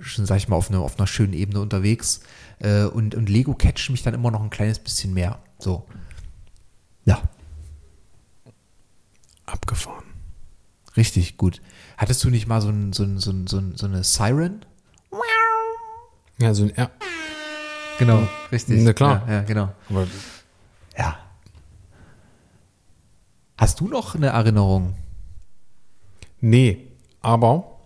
schon, 0.00 0.26
sag 0.26 0.36
ich 0.38 0.48
mal, 0.48 0.56
auf, 0.56 0.68
eine, 0.68 0.80
auf 0.80 0.98
einer 0.98 1.06
schönen 1.06 1.32
Ebene 1.32 1.60
unterwegs. 1.60 2.20
Äh, 2.58 2.84
und, 2.84 3.14
und 3.14 3.28
Lego 3.28 3.54
catcht 3.54 3.90
mich 3.90 4.02
dann 4.02 4.14
immer 4.14 4.32
noch 4.32 4.42
ein 4.42 4.50
kleines 4.50 4.80
bisschen 4.80 5.14
mehr. 5.14 5.38
So. 5.58 5.86
Ja. 7.04 7.22
Abgefahren. 9.46 10.13
Richtig 10.96 11.36
gut. 11.36 11.60
Hattest 11.96 12.22
du 12.24 12.30
nicht 12.30 12.46
mal 12.46 12.60
so, 12.60 12.68
ein, 12.68 12.92
so, 12.92 13.02
ein, 13.04 13.18
so, 13.18 13.30
ein, 13.30 13.46
so, 13.46 13.86
eine 13.86 14.04
Siren? 14.04 14.64
Ja, 16.38 16.54
so 16.54 16.64
ein 16.64 16.70
R. 16.70 16.90
Genau, 17.98 18.26
richtig. 18.50 18.82
Na 18.82 18.92
klar. 18.92 19.24
Ja, 19.26 19.34
ja 19.34 19.42
genau. 19.42 19.72
Aber 19.88 20.06
ja. 20.98 21.18
Hast 23.56 23.80
du 23.80 23.88
noch 23.88 24.14
eine 24.14 24.28
Erinnerung? 24.28 24.96
Nee, 26.40 26.88
aber 27.20 27.78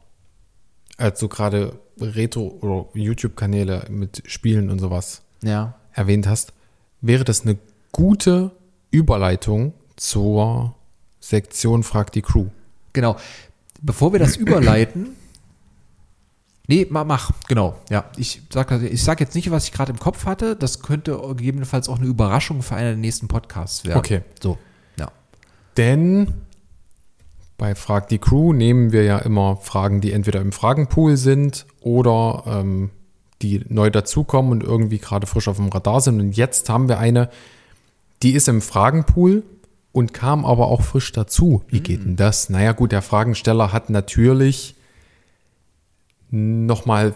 als 0.96 1.20
du 1.20 1.28
gerade 1.28 1.78
Retro- 2.00 2.58
oder 2.60 2.88
YouTube-Kanäle 2.94 3.86
mit 3.90 4.22
Spielen 4.26 4.70
und 4.70 4.78
sowas 4.78 5.22
Ja. 5.42 5.74
erwähnt 5.92 6.26
hast, 6.26 6.52
wäre 7.00 7.24
das 7.24 7.42
eine 7.42 7.58
gute 7.92 8.50
Überleitung 8.90 9.74
zur 9.96 10.74
Sektion 11.20 11.82
Frag 11.82 12.12
die 12.12 12.22
Crew. 12.22 12.46
Genau. 12.92 13.16
Bevor 13.80 14.12
wir 14.12 14.18
das 14.18 14.36
überleiten. 14.36 15.10
Nee, 16.66 16.86
ma- 16.90 17.04
mach, 17.04 17.30
genau. 17.48 17.76
Ja, 17.88 18.10
ich 18.18 18.42
sag, 18.52 18.70
ich 18.82 19.02
sag 19.02 19.20
jetzt 19.20 19.34
nicht, 19.34 19.50
was 19.50 19.64
ich 19.64 19.72
gerade 19.72 19.90
im 19.92 19.98
Kopf 19.98 20.26
hatte. 20.26 20.54
Das 20.54 20.82
könnte 20.82 21.18
gegebenenfalls 21.28 21.88
auch 21.88 21.98
eine 21.98 22.06
Überraschung 22.06 22.62
für 22.62 22.74
einen 22.74 22.88
der 22.88 22.96
nächsten 22.96 23.26
Podcasts 23.26 23.84
werden. 23.86 23.98
Okay. 23.98 24.20
So, 24.42 24.58
ja. 24.98 25.10
Denn 25.78 26.34
bei 27.56 27.74
Frag 27.74 28.08
die 28.08 28.18
Crew 28.18 28.52
nehmen 28.52 28.92
wir 28.92 29.02
ja 29.04 29.18
immer 29.18 29.56
Fragen, 29.56 30.00
die 30.02 30.12
entweder 30.12 30.40
im 30.42 30.52
Fragenpool 30.52 31.16
sind 31.16 31.66
oder 31.80 32.44
ähm, 32.46 32.90
die 33.40 33.64
neu 33.68 33.88
dazukommen 33.90 34.52
und 34.52 34.62
irgendwie 34.62 34.98
gerade 34.98 35.26
frisch 35.26 35.48
auf 35.48 35.56
dem 35.56 35.68
Radar 35.70 36.00
sind. 36.02 36.20
Und 36.20 36.36
jetzt 36.36 36.68
haben 36.68 36.88
wir 36.88 36.98
eine, 36.98 37.30
die 38.22 38.32
ist 38.32 38.46
im 38.46 38.60
Fragenpool 38.60 39.42
und 39.98 40.14
kam 40.14 40.44
aber 40.44 40.68
auch 40.68 40.82
frisch 40.82 41.12
dazu. 41.12 41.62
Wie 41.68 41.80
geht 41.80 42.04
denn 42.04 42.16
das? 42.16 42.48
Naja 42.50 42.72
gut, 42.72 42.92
der 42.92 43.02
Fragensteller 43.02 43.72
hat 43.72 43.90
natürlich 43.90 44.74
nochmal 46.30 47.14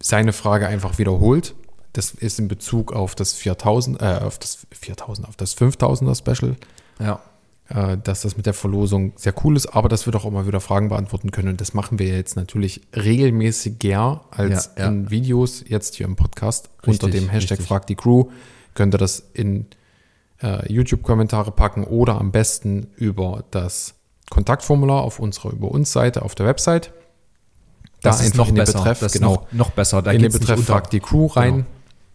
seine 0.00 0.32
Frage 0.32 0.66
einfach 0.66 0.98
wiederholt. 0.98 1.54
Das 1.92 2.10
ist 2.12 2.38
in 2.38 2.48
Bezug 2.48 2.92
auf 2.92 3.14
das 3.14 3.34
4000, 3.34 4.00
äh, 4.00 4.04
auf 4.22 4.38
das 4.38 4.66
4000, 4.72 5.28
auf 5.28 5.36
das 5.36 5.54
5000er 5.56 6.16
Special 6.16 6.56
Ja. 6.98 7.20
äh, 7.68 7.98
dass 8.02 8.22
das 8.22 8.36
mit 8.36 8.46
der 8.46 8.54
Verlosung 8.54 9.12
sehr 9.16 9.34
cool 9.44 9.56
ist, 9.56 9.66
aber 9.66 9.88
dass 9.88 10.06
wir 10.06 10.12
doch 10.12 10.24
auch 10.24 10.30
mal 10.30 10.46
wieder 10.46 10.60
Fragen 10.60 10.88
beantworten 10.88 11.30
können. 11.30 11.48
Und 11.48 11.60
das 11.60 11.74
machen 11.74 11.98
wir 11.98 12.06
jetzt 12.08 12.36
natürlich 12.36 12.80
regelmäßiger 12.96 14.24
als 14.30 14.70
Ja, 14.76 14.84
ja. 14.84 14.88
in 14.88 15.10
Videos, 15.10 15.64
jetzt 15.68 15.96
hier 15.96 16.06
im 16.06 16.16
Podcast. 16.16 16.70
Richtig, 16.86 17.02
Unter 17.04 17.10
dem 17.10 17.28
Hashtag 17.28 17.58
richtig. 17.58 17.68
Frag 17.68 17.86
die 17.86 17.94
Crew 17.96 18.30
könnt 18.74 18.94
ihr 18.94 18.98
das 18.98 19.22
in 19.34 19.66
äh, 20.42 20.72
YouTube-Kommentare 20.72 21.52
packen 21.52 21.84
oder 21.84 22.18
am 22.18 22.32
besten 22.32 22.88
über 22.96 23.44
das 23.50 23.94
Kontaktformular 24.30 25.02
auf 25.02 25.18
unserer 25.18 25.52
Über 25.52 25.70
uns 25.70 25.92
Seite 25.92 26.22
auf 26.22 26.34
der 26.34 26.46
Website. 26.46 26.92
Da 28.00 28.10
Das 28.10 28.20
ist 28.20 28.26
einfach 28.26 28.38
noch 28.38 28.48
in 28.48 28.54
den 28.56 28.64
besser. 28.64 28.78
Betreff, 28.78 29.00
das 29.00 29.12
genau, 29.12 29.34
noch, 29.34 29.52
noch 29.52 29.70
besser. 29.70 30.02
Da 30.02 30.10
in 30.10 30.22
den 30.22 30.32
Betreff 30.32 30.58
unter. 30.58 30.72
Frag 30.72 30.90
die 30.90 31.00
Crew 31.00 31.26
rein. 31.26 31.54
Genau. 31.54 31.66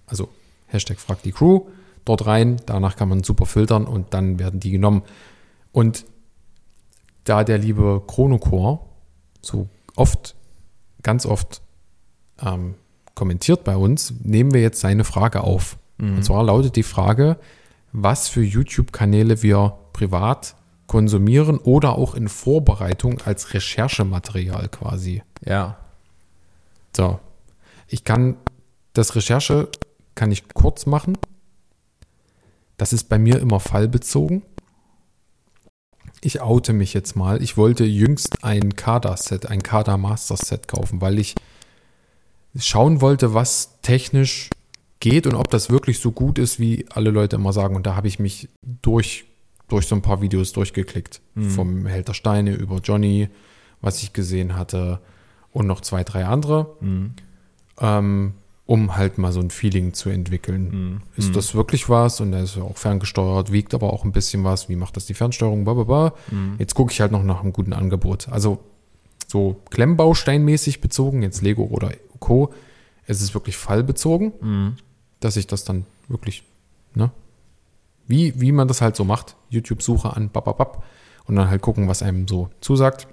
Also 0.07 0.29
Hashtag 0.67 0.99
Frag 0.99 1.21
die 1.23 1.31
Crew, 1.31 1.61
dort 2.05 2.25
rein. 2.25 2.57
Danach 2.65 2.95
kann 2.95 3.07
man 3.09 3.23
super 3.23 3.45
filtern 3.45 3.85
und 3.85 4.13
dann 4.13 4.39
werden 4.39 4.59
die 4.59 4.71
genommen. 4.71 5.03
Und 5.71 6.05
da 7.23 7.43
der 7.43 7.57
liebe 7.57 8.03
Chronocore 8.05 8.79
so 9.41 9.69
oft, 9.95 10.35
ganz 11.03 11.25
oft 11.25 11.61
ähm, 12.41 12.75
kommentiert 13.15 13.63
bei 13.63 13.77
uns, 13.77 14.13
nehmen 14.23 14.53
wir 14.53 14.61
jetzt 14.61 14.81
seine 14.81 15.03
Frage 15.03 15.41
auf. 15.41 15.77
Und 15.99 16.23
zwar 16.23 16.43
lautet 16.43 16.75
die 16.75 16.83
Frage, 16.83 17.37
was 17.99 18.27
für 18.27 18.43
YouTube-Kanäle 18.43 19.41
wir 19.41 19.77
privat 19.91 20.55
konsumieren 20.85 21.57
oder 21.57 21.97
auch 21.97 22.13
in 22.13 22.29
Vorbereitung 22.29 23.21
als 23.21 23.53
Recherchematerial 23.53 24.69
quasi. 24.69 25.23
Ja. 25.43 25.77
So. 26.95 27.19
Ich 27.87 28.03
kann 28.03 28.37
das 28.93 29.15
Recherche 29.15 29.69
kann 30.15 30.31
ich 30.31 30.47
kurz 30.49 30.85
machen. 30.85 31.17
Das 32.77 32.93
ist 32.93 33.09
bei 33.09 33.17
mir 33.17 33.39
immer 33.39 33.59
fallbezogen. 33.59 34.43
Ich 36.21 36.41
oute 36.41 36.73
mich 36.73 36.93
jetzt 36.93 37.15
mal. 37.15 37.41
Ich 37.41 37.57
wollte 37.57 37.83
jüngst 37.83 38.43
ein 38.43 38.75
Kader-Set, 38.75 39.47
ein 39.47 39.61
Kader-Master-Set 39.61 40.67
kaufen, 40.67 41.01
weil 41.01 41.19
ich 41.19 41.35
schauen 42.57 43.01
wollte, 43.01 43.33
was 43.33 43.79
technisch 43.81 44.49
geht 44.99 45.27
und 45.27 45.35
ob 45.35 45.49
das 45.49 45.69
wirklich 45.69 45.99
so 45.99 46.11
gut 46.11 46.39
ist, 46.39 46.59
wie 46.59 46.85
alle 46.89 47.11
Leute 47.11 47.35
immer 47.35 47.53
sagen. 47.53 47.75
Und 47.75 47.85
da 47.85 47.95
habe 47.95 48.07
ich 48.07 48.19
mich 48.19 48.49
durch, 48.81 49.25
durch 49.67 49.85
so 49.87 49.95
ein 49.95 50.01
paar 50.01 50.21
Videos 50.21 50.53
durchgeklickt. 50.53 51.21
Vom 51.49 51.85
Held 51.85 52.07
der 52.07 52.13
Steine 52.13 52.53
über 52.55 52.77
Johnny, 52.77 53.29
was 53.81 54.01
ich 54.01 54.13
gesehen 54.13 54.55
hatte 54.55 54.99
und 55.51 55.67
noch 55.67 55.81
zwei, 55.81 56.03
drei 56.03 56.25
andere, 56.25 56.75
ähm, 57.79 58.33
um 58.65 58.97
halt 58.97 59.17
mal 59.17 59.31
so 59.31 59.39
ein 59.39 59.49
Feeling 59.51 59.93
zu 59.93 60.09
entwickeln. 60.09 61.01
Ist 61.15 61.35
das 61.35 61.53
wirklich 61.55 61.89
was? 61.89 62.19
Und 62.19 62.33
er 62.33 62.43
ist 62.43 62.55
ja 62.57 62.63
auch 62.63 62.77
ferngesteuert, 62.77 63.51
wiegt 63.51 63.73
aber 63.73 63.93
auch 63.93 64.03
ein 64.03 64.11
bisschen 64.11 64.43
was. 64.43 64.67
Wie 64.67 64.75
macht 64.75 64.97
das 64.97 65.05
die 65.05 65.13
Fernsteuerung? 65.13 65.63
Blablabla. 65.63 66.13
Jetzt 66.57 66.73
gucke 66.73 66.91
ich 66.91 66.99
halt 67.01 67.11
noch 67.11 67.23
nach 67.23 67.41
einem 67.41 67.53
guten 67.53 67.73
Angebot. 67.73 68.27
Also 68.29 68.59
so 69.27 69.61
Klemmbausteinmäßig 69.69 70.81
bezogen, 70.81 71.21
jetzt 71.21 71.41
Lego 71.41 71.63
oder 71.65 71.91
Co., 72.19 72.51
es 73.09 73.21
ist 73.21 73.33
wirklich 73.33 73.55
fallbezogen, 73.55 74.75
dass 75.19 75.37
ich 75.37 75.47
das 75.47 75.63
dann 75.63 75.85
wirklich, 76.07 76.43
ne? 76.93 77.11
Wie, 78.07 78.39
wie 78.39 78.51
man 78.51 78.67
das 78.67 78.81
halt 78.81 78.95
so 78.95 79.03
macht. 79.03 79.35
YouTube-Suche 79.49 80.15
an, 80.15 80.29
bababab, 80.29 80.83
und 81.25 81.35
dann 81.35 81.49
halt 81.49 81.61
gucken, 81.61 81.87
was 81.87 82.01
einem 82.01 82.27
so 82.27 82.49
zusagt. 82.61 83.07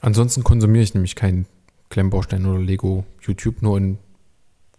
Ansonsten 0.00 0.44
konsumiere 0.44 0.84
ich 0.84 0.94
nämlich 0.94 1.16
keinen 1.16 1.46
Klemmbaustein 1.88 2.44
oder 2.46 2.60
Lego 2.60 3.04
YouTube, 3.22 3.62
nur 3.62 3.78
in 3.78 3.98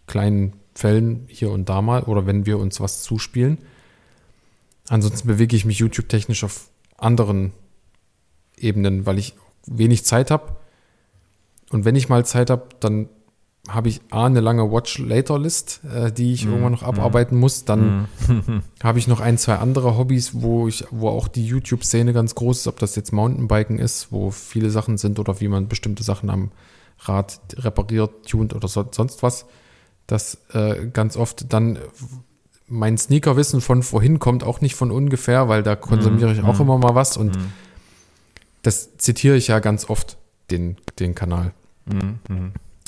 kleinen 0.05 0.53
Fällen 0.75 1.25
hier 1.27 1.51
und 1.51 1.67
da 1.67 1.81
mal 1.81 2.03
oder 2.03 2.27
wenn 2.27 2.45
wir 2.45 2.59
uns 2.59 2.79
was 2.79 3.01
zuspielen. 3.01 3.57
Ansonsten 4.87 5.27
bewege 5.27 5.55
ich 5.55 5.65
mich 5.65 5.79
YouTube-technisch 5.79 6.43
auf 6.43 6.69
anderen 6.97 7.51
Ebenen, 8.57 9.05
weil 9.05 9.17
ich 9.17 9.33
wenig 9.65 10.05
Zeit 10.05 10.31
habe. 10.31 10.55
Und 11.71 11.83
wenn 11.83 11.95
ich 11.95 12.09
mal 12.09 12.25
Zeit 12.25 12.49
habe, 12.49 12.69
dann 12.79 13.09
habe 13.67 13.89
ich 13.89 14.01
A, 14.09 14.25
eine 14.25 14.39
lange 14.39 14.71
Watch-Later-List, 14.71 15.81
äh, 15.93 16.11
die 16.11 16.33
ich 16.33 16.45
irgendwann 16.45 16.71
noch 16.71 16.83
abarbeiten 16.83 17.37
muss. 17.37 17.65
Dann 17.65 18.07
habe 18.83 18.99
ich 18.99 19.07
noch 19.07 19.19
ein, 19.19 19.37
zwei 19.37 19.55
andere 19.55 19.97
Hobbys, 19.97 20.31
wo 20.33 20.67
ich, 20.67 20.85
wo 20.91 21.09
auch 21.09 21.27
die 21.27 21.45
YouTube-Szene 21.45 22.13
ganz 22.13 22.35
groß 22.35 22.59
ist, 22.59 22.67
ob 22.67 22.79
das 22.79 22.95
jetzt 22.95 23.11
Mountainbiken 23.13 23.79
ist, 23.79 24.11
wo 24.11 24.31
viele 24.31 24.69
Sachen 24.69 24.97
sind 24.97 25.19
oder 25.19 25.39
wie 25.41 25.47
man 25.47 25.67
bestimmte 25.67 26.03
Sachen 26.03 26.29
am 26.29 26.51
Rad 26.99 27.39
repariert, 27.57 28.27
tunt 28.27 28.55
oder 28.55 28.67
so, 28.67 28.85
sonst 28.91 29.21
was. 29.23 29.45
Das 30.07 30.37
äh, 30.53 30.87
ganz 30.87 31.17
oft 31.17 31.51
dann 31.51 31.79
mein 32.67 32.97
Sneakerwissen 32.97 33.61
von 33.61 33.83
vorhin 33.83 34.19
kommt 34.19 34.43
auch 34.43 34.61
nicht 34.61 34.75
von 34.75 34.91
ungefähr, 34.91 35.47
weil 35.47 35.63
da 35.63 35.75
konsumiere 35.75 36.33
ich 36.33 36.43
auch 36.43 36.59
immer 36.59 36.77
mal 36.77 36.95
was 36.95 37.15
und 37.17 37.37
das 38.61 38.97
zitiere 38.97 39.37
ich 39.37 39.47
ja 39.47 39.59
ganz 39.59 39.89
oft, 39.89 40.17
den, 40.51 40.77
den 40.99 41.15
Kanal. 41.15 41.53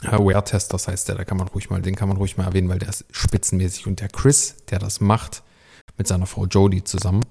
Aware-Testers 0.04 0.88
heißt 0.88 1.10
der, 1.10 1.16
da 1.16 1.26
kann 1.26 1.38
man 1.38 1.48
ruhig 1.48 1.70
mal, 1.70 1.82
den 1.82 1.96
kann 1.96 2.08
man 2.08 2.18
ruhig 2.18 2.38
mal 2.38 2.46
erwähnen, 2.46 2.70
weil 2.70 2.80
der 2.80 2.90
ist 2.90 3.06
spitzenmäßig. 3.12 3.88
Und 3.88 4.00
der 4.00 4.10
Chris, 4.10 4.56
der 4.70 4.80
das 4.80 5.02
macht, 5.02 5.44
mit 5.98 6.08
seiner 6.08 6.26
Frau 6.26 6.46
Jodie 6.46 6.84
zusammen, 6.84 7.26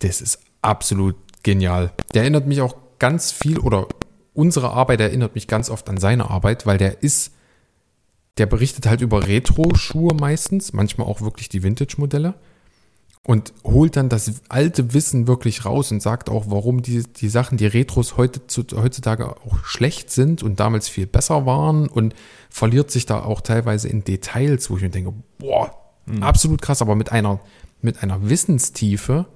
das 0.00 0.20
ist 0.20 0.40
absolut 0.60 1.16
genial. 1.42 1.92
Der 2.12 2.22
erinnert 2.22 2.46
mich 2.46 2.60
auch 2.60 2.76
ganz 2.98 3.32
viel, 3.32 3.58
oder 3.58 3.86
unsere 4.34 4.70
Arbeit 4.70 5.00
erinnert 5.00 5.34
mich 5.34 5.48
ganz 5.48 5.70
oft 5.70 5.88
an 5.88 5.96
seine 5.96 6.30
Arbeit, 6.30 6.66
weil 6.66 6.78
der 6.78 7.02
ist, 7.02 7.32
der 8.38 8.46
berichtet 8.46 8.86
halt 8.86 9.00
über 9.00 9.26
Retro-Schuhe 9.26 10.14
meistens, 10.14 10.72
manchmal 10.72 11.06
auch 11.06 11.20
wirklich 11.20 11.48
die 11.48 11.62
Vintage-Modelle 11.62 12.34
und 13.24 13.52
holt 13.62 13.96
dann 13.96 14.08
das 14.08 14.42
alte 14.48 14.94
Wissen 14.94 15.28
wirklich 15.28 15.64
raus 15.64 15.92
und 15.92 16.02
sagt 16.02 16.28
auch, 16.28 16.46
warum 16.48 16.82
die, 16.82 17.04
die 17.04 17.28
Sachen, 17.28 17.56
die 17.56 17.66
Retros 17.66 18.16
heute, 18.16 18.46
zu, 18.48 18.64
heutzutage 18.74 19.28
auch 19.28 19.64
schlecht 19.64 20.10
sind 20.10 20.42
und 20.42 20.58
damals 20.58 20.88
viel 20.88 21.06
besser 21.06 21.46
waren 21.46 21.88
und 21.88 22.14
verliert 22.50 22.90
sich 22.90 23.06
da 23.06 23.22
auch 23.22 23.40
teilweise 23.40 23.88
in 23.88 24.02
Details, 24.02 24.70
wo 24.70 24.76
ich 24.76 24.82
mir 24.82 24.90
denke, 24.90 25.12
boah, 25.38 25.72
absolut 26.20 26.60
krass, 26.62 26.82
aber 26.82 26.96
mit 26.96 27.12
einer, 27.12 27.38
mit 27.80 28.02
einer 28.02 28.28
Wissenstiefe. 28.28 29.26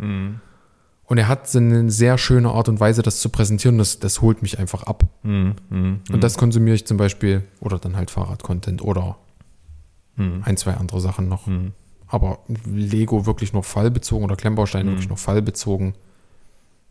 Und 1.05 1.18
er 1.18 1.28
hat 1.28 1.49
so 1.49 1.59
eine 1.59 1.89
sehr 1.89 2.18
schöne 2.18 2.51
Art 2.51 2.68
und 2.68 2.80
Weise, 2.80 3.03
das 3.03 3.20
zu 3.20 3.28
präsentieren. 3.28 3.78
Das, 3.78 4.01
das 4.01 4.20
holt 4.20 4.43
mich 4.43 4.59
einfach 4.59 4.82
ab. 4.82 5.05
Und 6.11 6.24
das 6.24 6.37
konsumiere 6.37 6.74
ich 6.74 6.84
zum 6.87 6.97
Beispiel, 6.97 7.45
oder 7.61 7.78
dann 7.78 7.95
halt 7.97 8.11
Fahrrad-Content 8.11 8.82
oder 8.82 9.16
ein, 10.43 10.57
zwei 10.57 10.74
andere 10.74 11.01
Sachen 11.01 11.28
noch. 11.28 11.47
Aber 12.09 12.40
Lego 12.64 13.26
wirklich 13.26 13.52
nur 13.52 13.62
fallbezogen 13.62 14.24
oder 14.24 14.36
Klemmbausteine 14.36 14.90
wirklich 14.90 15.09
nur 15.09 15.18
fallbezogen. 15.18 15.94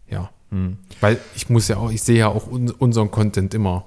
Ja. 0.09 0.29
Weil 1.01 1.19
ich 1.35 1.49
muss 1.49 1.67
ja 1.67 1.77
auch, 1.77 1.91
ich 1.91 2.01
sehe 2.01 2.17
ja 2.17 2.27
auch 2.27 2.47
un, 2.47 2.69
unseren 2.71 3.11
Content 3.11 3.53
immer 3.53 3.85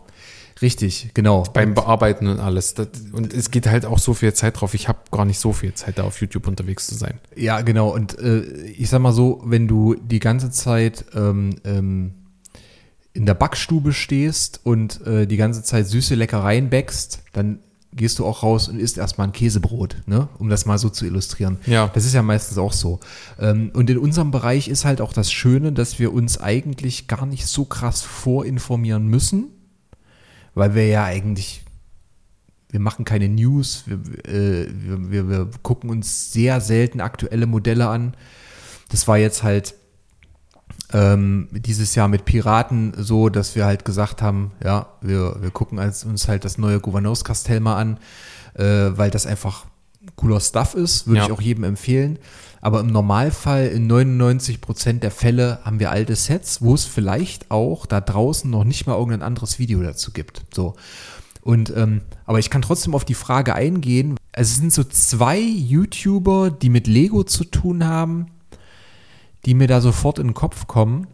Richtig, 0.61 1.11
genau. 1.15 1.45
beim 1.53 1.75
Bearbeiten 1.75 2.27
und 2.27 2.41
alles. 2.41 2.75
Das, 2.75 2.89
und 3.13 3.33
es 3.33 3.51
geht 3.51 3.67
halt 3.67 3.87
auch 3.87 3.99
so 3.99 4.15
viel 4.15 4.33
Zeit 4.35 4.61
drauf. 4.61 4.75
Ich 4.75 4.89
habe 4.89 4.99
gar 5.11 5.25
nicht 5.25 5.39
so 5.39 5.53
viel 5.53 5.73
Zeit, 5.75 5.99
da 5.99 6.03
auf 6.03 6.21
YouTube 6.21 6.49
unterwegs 6.49 6.89
zu 6.89 6.97
sein. 6.97 7.21
Ja, 7.37 7.61
genau. 7.61 7.95
Und 7.95 8.19
äh, 8.19 8.41
ich 8.41 8.89
sag 8.89 9.01
mal 9.01 9.13
so, 9.13 9.41
wenn 9.45 9.69
du 9.69 9.95
die 9.95 10.19
ganze 10.19 10.51
Zeit 10.51 11.05
ähm, 11.15 11.57
ähm, 11.65 12.15
in 13.13 13.25
der 13.25 13.35
Backstube 13.35 13.93
stehst 13.93 14.61
und 14.65 15.07
äh, 15.07 15.27
die 15.27 15.37
ganze 15.37 15.63
Zeit 15.63 15.87
süße 15.87 16.17
Leckereien 16.17 16.71
backst, 16.71 17.23
dann 17.33 17.61
gehst 17.93 18.19
du 18.19 18.27
auch 18.27 18.43
raus 18.43 18.69
und 18.69 18.79
isst 18.79 18.99
erstmal 18.99 19.29
ein 19.29 19.33
Käsebrot, 19.33 19.97
ne? 20.07 20.29
um 20.39 20.49
das 20.49 20.67
mal 20.67 20.79
so 20.79 20.91
zu 20.91 21.07
illustrieren. 21.07 21.59
Ja. 21.67 21.89
Das 21.89 22.05
ist 22.05 22.15
ja 22.15 22.23
meistens 22.23 22.59
auch 22.59 22.73
so. 22.73 23.01
Ähm, 23.39 23.71
und 23.75 23.89
in 23.89 23.99
unserem 23.99 24.31
Bereich 24.31 24.69
ist 24.69 24.85
halt 24.85 25.01
auch 25.01 25.13
das 25.13 25.33
Schöne, 25.33 25.73
dass 25.73 25.99
wir 25.99 26.13
uns 26.13 26.39
eigentlich 26.39 27.09
gar 27.09 27.25
nicht 27.25 27.47
so 27.47 27.65
krass 27.65 28.03
vorinformieren 28.03 29.07
müssen, 29.09 29.49
weil 30.55 30.75
wir 30.75 30.87
ja 30.87 31.05
eigentlich, 31.05 31.65
wir 32.71 32.81
machen 32.81 33.05
keine 33.05 33.29
News, 33.29 33.85
wir, 33.87 33.97
äh, 34.27 34.69
wir, 34.71 35.11
wir, 35.11 35.29
wir 35.31 35.51
gucken 35.63 35.89
uns 35.89 36.33
sehr 36.33 36.61
selten 36.61 37.01
aktuelle 37.01 37.47
Modelle 37.47 37.89
an. 37.89 38.15
Das 38.91 39.09
war 39.09 39.17
jetzt 39.17 39.43
halt 39.43 39.75
ähm, 40.93 41.49
dieses 41.53 41.95
Jahr 41.95 42.09
mit 42.09 42.25
Piraten 42.25 42.93
so, 42.97 43.29
dass 43.29 43.55
wir 43.55 43.67
halt 43.67 43.85
gesagt 43.85 44.23
haben, 44.23 44.53
ja, 44.65 44.87
wir, 45.01 45.37
wir 45.41 45.51
gucken 45.51 45.79
uns 45.79 46.29
halt 46.29 46.45
das 46.45 46.59
neue 46.59 46.81
Gouverneurskastell 46.81 47.61
mal 47.61 47.77
an, 47.77 47.99
äh, 48.55 48.65
weil 48.97 49.11
das 49.11 49.27
einfach 49.27 49.67
cooler 50.17 50.41
Stuff 50.41 50.75
ist, 50.75 51.07
würde 51.07 51.19
Ja. 51.19 51.27
ich 51.27 51.33
auch 51.33 51.41
jedem 51.41 51.65
empfehlen. 51.65 52.19
Aber 52.61 52.81
im 52.81 52.89
Normalfall, 52.89 53.67
in 53.69 53.87
99 53.87 54.61
Prozent 54.61 55.03
der 55.03 55.11
Fälle, 55.13 55.61
haben 55.65 55.79
wir 55.79 55.91
alte 55.93 56.17
Sets, 56.17 56.61
wo 56.61 56.75
es 56.75 56.85
vielleicht 56.85 57.51
auch 57.51 57.87
da 57.87 58.01
draußen 58.01 58.51
noch 58.51 58.65
nicht 58.65 58.87
mal 58.87 58.95
irgendein 58.97 59.23
anderes 59.23 59.59
Video 59.59 59.81
dazu 59.83 60.11
gibt. 60.13 60.43
So. 60.53 60.75
Und, 61.43 61.73
ähm, 61.77 62.01
aber 62.25 62.41
ich 62.41 62.51
kann 62.51 62.63
trotzdem 62.63 62.95
auf 62.95 63.05
die 63.05 63.15
Frage 63.15 63.55
eingehen. 63.55 64.17
Also 64.33 64.51
es 64.53 64.57
sind 64.57 64.73
so 64.73 64.83
zwei 64.85 65.39
YouTuber, 65.39 66.51
die 66.51 66.69
mit 66.69 66.87
Lego 66.87 67.23
zu 67.23 67.45
tun 67.45 67.87
haben, 67.87 68.27
die 69.49 69.55
mir 69.55 69.67
da 69.67 69.81
sofort 69.81 70.19
in 70.19 70.27
den 70.27 70.35
Kopf 70.35 70.67
kommen 70.67 71.07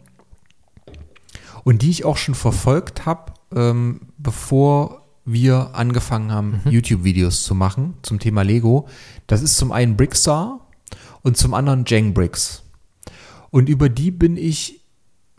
und 1.63 1.83
die 1.83 1.89
ich 1.89 2.03
auch 2.03 2.17
schon 2.17 2.35
verfolgt 2.35 3.05
habe, 3.05 3.31
ähm, 3.55 4.01
bevor 4.17 5.05
wir 5.23 5.69
angefangen 5.73 6.33
haben, 6.33 6.59
YouTube-Videos 6.69 7.45
zu 7.45 7.55
machen 7.55 7.93
zum 8.01 8.19
Thema 8.19 8.41
Lego. 8.41 8.89
Das 9.25 9.41
ist 9.41 9.55
zum 9.55 9.71
einen 9.71 9.95
Brickstar 9.95 10.67
und 11.21 11.37
zum 11.37 11.53
anderen 11.53 11.85
Jang 11.87 12.13
Bricks. 12.13 12.63
Und 13.51 13.69
über 13.69 13.87
die 13.87 14.11
bin 14.11 14.35
ich, 14.35 14.81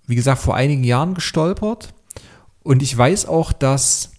wie 0.07 0.15
gesagt, 0.15 0.41
vor 0.41 0.55
einigen 0.55 0.83
Jahren 0.83 1.13
gestolpert. 1.13 1.93
Und 2.63 2.83
ich 2.83 2.97
weiß 2.97 3.27
auch, 3.27 3.53
dass 3.53 4.13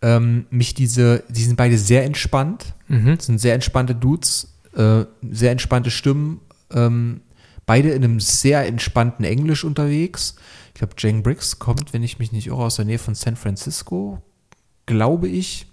ähm, 0.00 0.46
mich 0.50 0.74
diese, 0.74 1.24
die 1.28 1.42
sind 1.42 1.56
beide 1.56 1.76
sehr 1.76 2.04
entspannt. 2.04 2.72
Das 3.16 3.26
sind 3.26 3.40
sehr 3.40 3.54
entspannte 3.54 3.96
Dudes, 3.96 4.54
äh, 4.76 5.06
sehr 5.28 5.50
entspannte 5.50 5.90
Stimmen. 5.90 6.40
Ähm, 6.70 7.22
beide 7.66 7.90
in 7.90 8.04
einem 8.04 8.20
sehr 8.20 8.66
entspannten 8.66 9.24
Englisch 9.24 9.64
unterwegs. 9.64 10.36
Ich 10.68 10.74
glaube, 10.74 10.94
Jane 10.96 11.22
Briggs 11.22 11.58
kommt, 11.58 11.92
wenn 11.92 12.02
ich 12.02 12.18
mich 12.18 12.32
nicht 12.32 12.46
irre, 12.46 12.64
aus 12.64 12.76
der 12.76 12.84
Nähe 12.84 12.98
von 12.98 13.14
San 13.14 13.36
Francisco, 13.36 14.22
glaube 14.86 15.28
ich. 15.28 15.66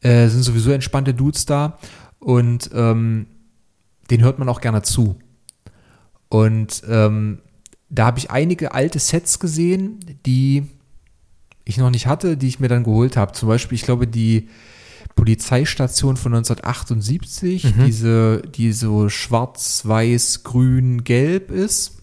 Äh, 0.00 0.28
sind 0.28 0.42
sowieso 0.42 0.72
entspannte 0.72 1.14
Dudes 1.14 1.46
da. 1.46 1.78
Und 2.18 2.70
ähm, 2.74 3.26
den 4.10 4.22
hört 4.22 4.38
man 4.38 4.48
auch 4.48 4.60
gerne 4.60 4.82
zu. 4.82 5.16
Und 6.28 6.82
ähm, 6.88 7.38
da 7.88 8.06
habe 8.06 8.18
ich 8.18 8.30
einige 8.30 8.74
alte 8.74 8.98
Sets 8.98 9.38
gesehen, 9.38 10.00
die 10.26 10.66
ich 11.64 11.78
noch 11.78 11.90
nicht 11.90 12.06
hatte, 12.06 12.36
die 12.36 12.48
ich 12.48 12.60
mir 12.60 12.68
dann 12.68 12.84
geholt 12.84 13.16
habe. 13.16 13.32
Zum 13.32 13.48
Beispiel, 13.48 13.76
ich 13.76 13.84
glaube, 13.84 14.06
die 14.06 14.48
Polizeistation 15.14 16.16
von 16.16 16.34
1978, 16.34 17.74
diese, 17.86 18.42
die 18.42 18.72
so 18.72 19.08
schwarz, 19.08 19.82
weiß, 19.84 20.44
grün, 20.44 21.04
gelb 21.04 21.50
ist. 21.50 21.98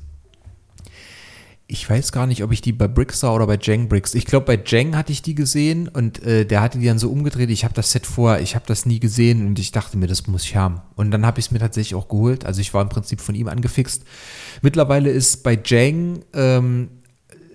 Ich 1.68 1.90
weiß 1.90 2.12
gar 2.12 2.28
nicht, 2.28 2.44
ob 2.44 2.52
ich 2.52 2.60
die 2.60 2.74
bei 2.74 2.90
Brickstar 2.90 3.34
oder 3.34 3.48
bei 3.48 3.58
Jang 3.62 3.88
Bricks. 3.88 4.14
Ich 4.14 4.26
glaube, 4.26 4.46
bei 4.46 4.62
Jang 4.66 4.98
hatte 4.98 5.14
ich 5.14 5.22
die 5.22 5.36
gesehen 5.36 5.88
und 5.88 6.22
äh, 6.22 6.46
der 6.46 6.60
hatte 6.62 6.80
die 6.80 6.86
dann 6.86 7.00
so 7.00 7.10
umgedreht. 7.10 7.50
Ich 7.50 7.64
habe 7.64 7.74
das 7.74 7.92
Set 7.92 8.06
vorher, 8.06 8.42
ich 8.42 8.56
habe 8.56 8.66
das 8.68 8.86
nie 8.86 9.00
gesehen 9.00 9.48
und 9.48 9.58
ich 9.58 9.72
dachte 9.72 9.98
mir, 9.98 10.08
das 10.08 10.28
muss 10.28 10.44
ich 10.44 10.58
haben. 10.58 10.82
Und 10.96 11.12
dann 11.12 11.26
habe 11.26 11.40
ich 11.40 11.46
es 11.46 11.52
mir 11.52 11.60
tatsächlich 11.60 11.96
auch 11.96 12.10
geholt. 12.10 12.46
Also 12.46 12.60
ich 12.60 12.74
war 12.74 12.82
im 12.82 12.90
Prinzip 12.90 13.22
von 13.22 13.36
ihm 13.36 13.48
angefixt. 13.48 14.04
Mittlerweile 14.62 15.12
ist 15.12 15.44
bei 15.44 15.58
Jang 15.64 16.26
ähm, 16.34 16.90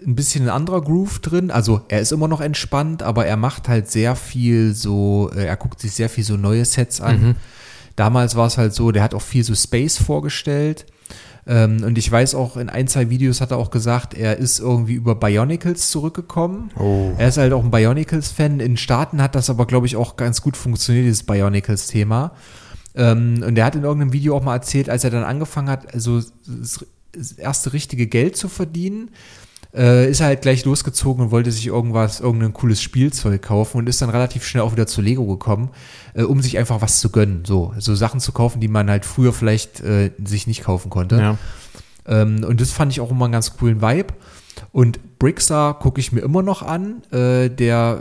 ein 0.06 0.14
bisschen 0.14 0.44
ein 0.44 0.50
anderer 0.50 0.82
Groove 0.82 1.18
drin. 1.18 1.50
Also 1.50 1.82
er 1.88 2.00
ist 2.00 2.12
immer 2.12 2.28
noch 2.28 2.40
entspannt, 2.40 3.02
aber 3.02 3.26
er 3.26 3.36
macht 3.36 3.68
halt 3.68 3.90
sehr 3.90 4.14
viel 4.14 4.74
so, 4.74 5.30
äh, 5.34 5.46
er 5.46 5.56
guckt 5.56 5.80
sich 5.80 5.92
sehr 5.92 6.08
viel 6.08 6.24
so 6.24 6.36
neue 6.36 6.64
Sets 6.64 7.00
an. 7.00 7.36
Damals 7.96 8.36
war 8.36 8.46
es 8.46 8.58
halt 8.58 8.74
so, 8.74 8.92
der 8.92 9.02
hat 9.02 9.14
auch 9.14 9.22
viel 9.22 9.42
so 9.42 9.54
Space 9.54 9.98
vorgestellt. 9.98 10.86
Ähm, 11.46 11.82
und 11.82 11.96
ich 11.96 12.10
weiß 12.10 12.34
auch, 12.34 12.56
in 12.56 12.68
ein, 12.68 12.88
zwei 12.88 13.08
Videos 13.08 13.40
hat 13.40 13.52
er 13.52 13.56
auch 13.56 13.70
gesagt, 13.70 14.14
er 14.14 14.36
ist 14.36 14.58
irgendwie 14.58 14.94
über 14.94 15.14
Bionicles 15.14 15.90
zurückgekommen. 15.90 16.70
Oh. 16.78 17.12
Er 17.16 17.28
ist 17.28 17.38
halt 17.38 17.52
auch 17.52 17.64
ein 17.64 17.70
Bionicles-Fan. 17.70 18.60
In 18.60 18.76
Staaten 18.76 19.22
hat 19.22 19.34
das 19.34 19.48
aber, 19.48 19.66
glaube 19.66 19.86
ich, 19.86 19.96
auch 19.96 20.16
ganz 20.16 20.42
gut 20.42 20.56
funktioniert, 20.56 21.06
dieses 21.06 21.22
Bionicles-Thema. 21.22 22.32
Ähm, 22.94 23.42
und 23.46 23.56
er 23.56 23.64
hat 23.64 23.76
in 23.76 23.84
irgendeinem 23.84 24.12
Video 24.12 24.36
auch 24.36 24.42
mal 24.42 24.54
erzählt, 24.54 24.90
als 24.90 25.04
er 25.04 25.10
dann 25.10 25.24
angefangen 25.24 25.70
hat, 25.70 25.94
also 25.94 26.20
das 27.12 27.32
erste 27.32 27.72
richtige 27.72 28.08
Geld 28.08 28.36
zu 28.36 28.48
verdienen, 28.48 29.10
äh, 29.76 30.10
ist 30.10 30.20
er 30.20 30.26
halt 30.28 30.42
gleich 30.42 30.64
losgezogen 30.64 31.26
und 31.26 31.30
wollte 31.30 31.52
sich 31.52 31.66
irgendwas, 31.66 32.20
irgendein 32.20 32.52
cooles 32.52 32.80
Spielzeug 32.80 33.42
kaufen 33.42 33.78
und 33.78 33.88
ist 33.88 34.00
dann 34.00 34.10
relativ 34.10 34.44
schnell 34.44 34.62
auch 34.62 34.72
wieder 34.72 34.86
zu 34.86 35.02
Lego 35.02 35.26
gekommen, 35.26 35.70
äh, 36.14 36.22
um 36.22 36.40
sich 36.40 36.58
einfach 36.58 36.80
was 36.80 37.00
zu 37.00 37.10
gönnen. 37.10 37.44
So, 37.44 37.74
so 37.78 37.94
Sachen 37.94 38.20
zu 38.20 38.32
kaufen, 38.32 38.60
die 38.60 38.68
man 38.68 38.88
halt 38.88 39.04
früher 39.04 39.32
vielleicht 39.32 39.80
äh, 39.80 40.12
sich 40.24 40.46
nicht 40.46 40.64
kaufen 40.64 40.90
konnte. 40.90 41.16
Ja. 41.18 41.38
Ähm, 42.06 42.44
und 42.44 42.60
das 42.60 42.72
fand 42.72 42.92
ich 42.92 43.00
auch 43.00 43.10
immer 43.10 43.26
einen 43.26 43.32
ganz 43.32 43.56
coolen 43.56 43.82
Vibe. 43.82 44.14
Und 44.72 45.18
Brickstar 45.18 45.78
gucke 45.78 46.00
ich 46.00 46.12
mir 46.12 46.20
immer 46.20 46.42
noch 46.42 46.62
an, 46.62 47.02
äh, 47.12 47.50
der, 47.50 48.00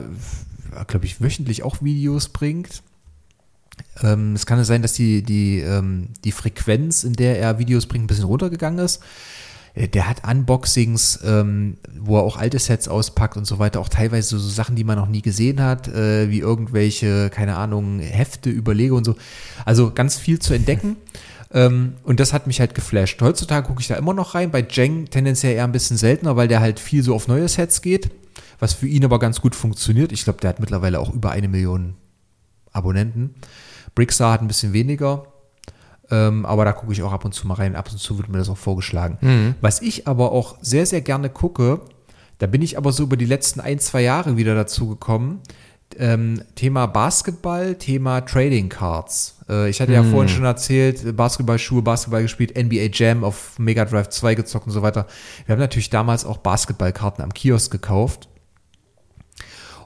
glaube 0.87 1.05
ich, 1.05 1.21
wöchentlich 1.21 1.63
auch 1.63 1.81
Videos 1.81 2.29
bringt. 2.29 2.81
Ähm, 4.01 4.33
es 4.33 4.45
kann 4.45 4.57
ja 4.57 4.63
sein, 4.63 4.81
dass 4.81 4.93
die, 4.93 5.23
die, 5.23 5.59
ähm, 5.59 6.09
die 6.23 6.31
Frequenz, 6.31 7.03
in 7.03 7.13
der 7.13 7.39
er 7.39 7.59
Videos 7.59 7.85
bringt, 7.85 8.05
ein 8.05 8.07
bisschen 8.07 8.25
runtergegangen 8.25 8.79
ist. 8.79 9.01
Äh, 9.75 9.87
Der 9.87 10.09
hat 10.09 10.27
Unboxings, 10.29 11.19
ähm, 11.23 11.77
wo 11.99 12.17
er 12.17 12.23
auch 12.23 12.37
alte 12.37 12.59
Sets 12.59 12.87
auspackt 12.87 13.37
und 13.37 13.45
so 13.45 13.59
weiter, 13.59 13.79
auch 13.79 13.89
teilweise 13.89 14.29
so, 14.29 14.39
so 14.39 14.49
Sachen, 14.49 14.75
die 14.75 14.83
man 14.83 14.97
noch 14.97 15.07
nie 15.07 15.21
gesehen 15.21 15.61
hat, 15.61 15.87
äh, 15.87 16.29
wie 16.29 16.39
irgendwelche, 16.39 17.29
keine 17.29 17.55
Ahnung, 17.55 17.99
Hefte, 17.99 18.49
Überlege 18.49 18.93
und 18.95 19.03
so. 19.03 19.15
Also 19.65 19.91
ganz 19.91 20.17
viel 20.17 20.39
zu 20.39 20.53
entdecken. 20.53 20.95
Ähm, 21.53 21.93
und 22.03 22.19
das 22.19 22.33
hat 22.33 22.47
mich 22.47 22.59
halt 22.59 22.75
geflasht. 22.75 23.21
Heutzutage 23.21 23.67
gucke 23.67 23.79
ich 23.79 23.87
da 23.87 23.95
immer 23.95 24.13
noch 24.13 24.35
rein, 24.35 24.51
bei 24.51 24.65
Jeng 24.67 25.05
tendenziell 25.05 25.53
eher 25.55 25.63
ein 25.63 25.71
bisschen 25.71 25.95
seltener, 25.95 26.35
weil 26.35 26.49
der 26.49 26.59
halt 26.59 26.79
viel 26.79 27.01
so 27.01 27.15
auf 27.15 27.29
neue 27.29 27.47
Sets 27.47 27.81
geht, 27.81 28.09
was 28.59 28.73
für 28.73 28.87
ihn 28.87 29.05
aber 29.05 29.19
ganz 29.19 29.39
gut 29.39 29.55
funktioniert. 29.55 30.11
Ich 30.11 30.25
glaube, 30.25 30.41
der 30.41 30.49
hat 30.49 30.59
mittlerweile 30.59 30.99
auch 30.99 31.13
über 31.13 31.31
eine 31.31 31.47
Million 31.47 31.95
Abonnenten. 32.73 33.35
Brickstar 33.93 34.33
hat 34.33 34.41
ein 34.41 34.47
bisschen 34.47 34.73
weniger, 34.73 35.27
ähm, 36.11 36.45
aber 36.45 36.65
da 36.65 36.71
gucke 36.71 36.93
ich 36.93 37.01
auch 37.03 37.11
ab 37.11 37.25
und 37.25 37.33
zu 37.33 37.47
mal 37.47 37.55
rein. 37.55 37.75
Ab 37.75 37.89
und 37.91 37.97
zu 37.97 38.17
wird 38.17 38.29
mir 38.29 38.37
das 38.37 38.49
auch 38.49 38.57
vorgeschlagen. 38.57 39.55
Was 39.61 39.81
ich 39.81 40.07
aber 40.07 40.31
auch 40.31 40.57
sehr, 40.61 40.85
sehr 40.85 41.01
gerne 41.01 41.29
gucke, 41.29 41.81
da 42.37 42.47
bin 42.47 42.61
ich 42.61 42.77
aber 42.77 42.91
so 42.91 43.03
über 43.03 43.17
die 43.17 43.25
letzten 43.25 43.59
ein, 43.61 43.79
zwei 43.79 44.01
Jahre 44.01 44.37
wieder 44.37 44.55
dazu 44.55 44.87
gekommen. 44.87 45.41
Ähm, 45.97 46.41
Thema 46.55 46.87
Basketball, 46.87 47.75
Thema 47.75 48.21
Trading 48.21 48.69
Cards. 48.69 49.37
Äh, 49.47 49.69
ich 49.69 49.79
hatte 49.79 49.93
ja 49.93 50.03
vorhin 50.03 50.27
schon 50.27 50.43
erzählt, 50.43 51.05
äh, 51.05 51.13
Basketballschuhe, 51.13 51.81
Basketball 51.81 52.23
gespielt, 52.23 52.57
NBA 52.57 52.89
Jam 52.91 53.23
auf 53.23 53.57
Mega 53.59 53.85
Drive 53.85 54.09
2 54.09 54.35
gezockt 54.35 54.67
und 54.67 54.73
so 54.73 54.81
weiter. 54.81 55.05
Wir 55.45 55.53
haben 55.53 55.59
natürlich 55.59 55.89
damals 55.89 56.25
auch 56.25 56.37
Basketballkarten 56.37 57.23
am 57.23 57.33
Kiosk 57.33 57.71
gekauft. 57.71 58.27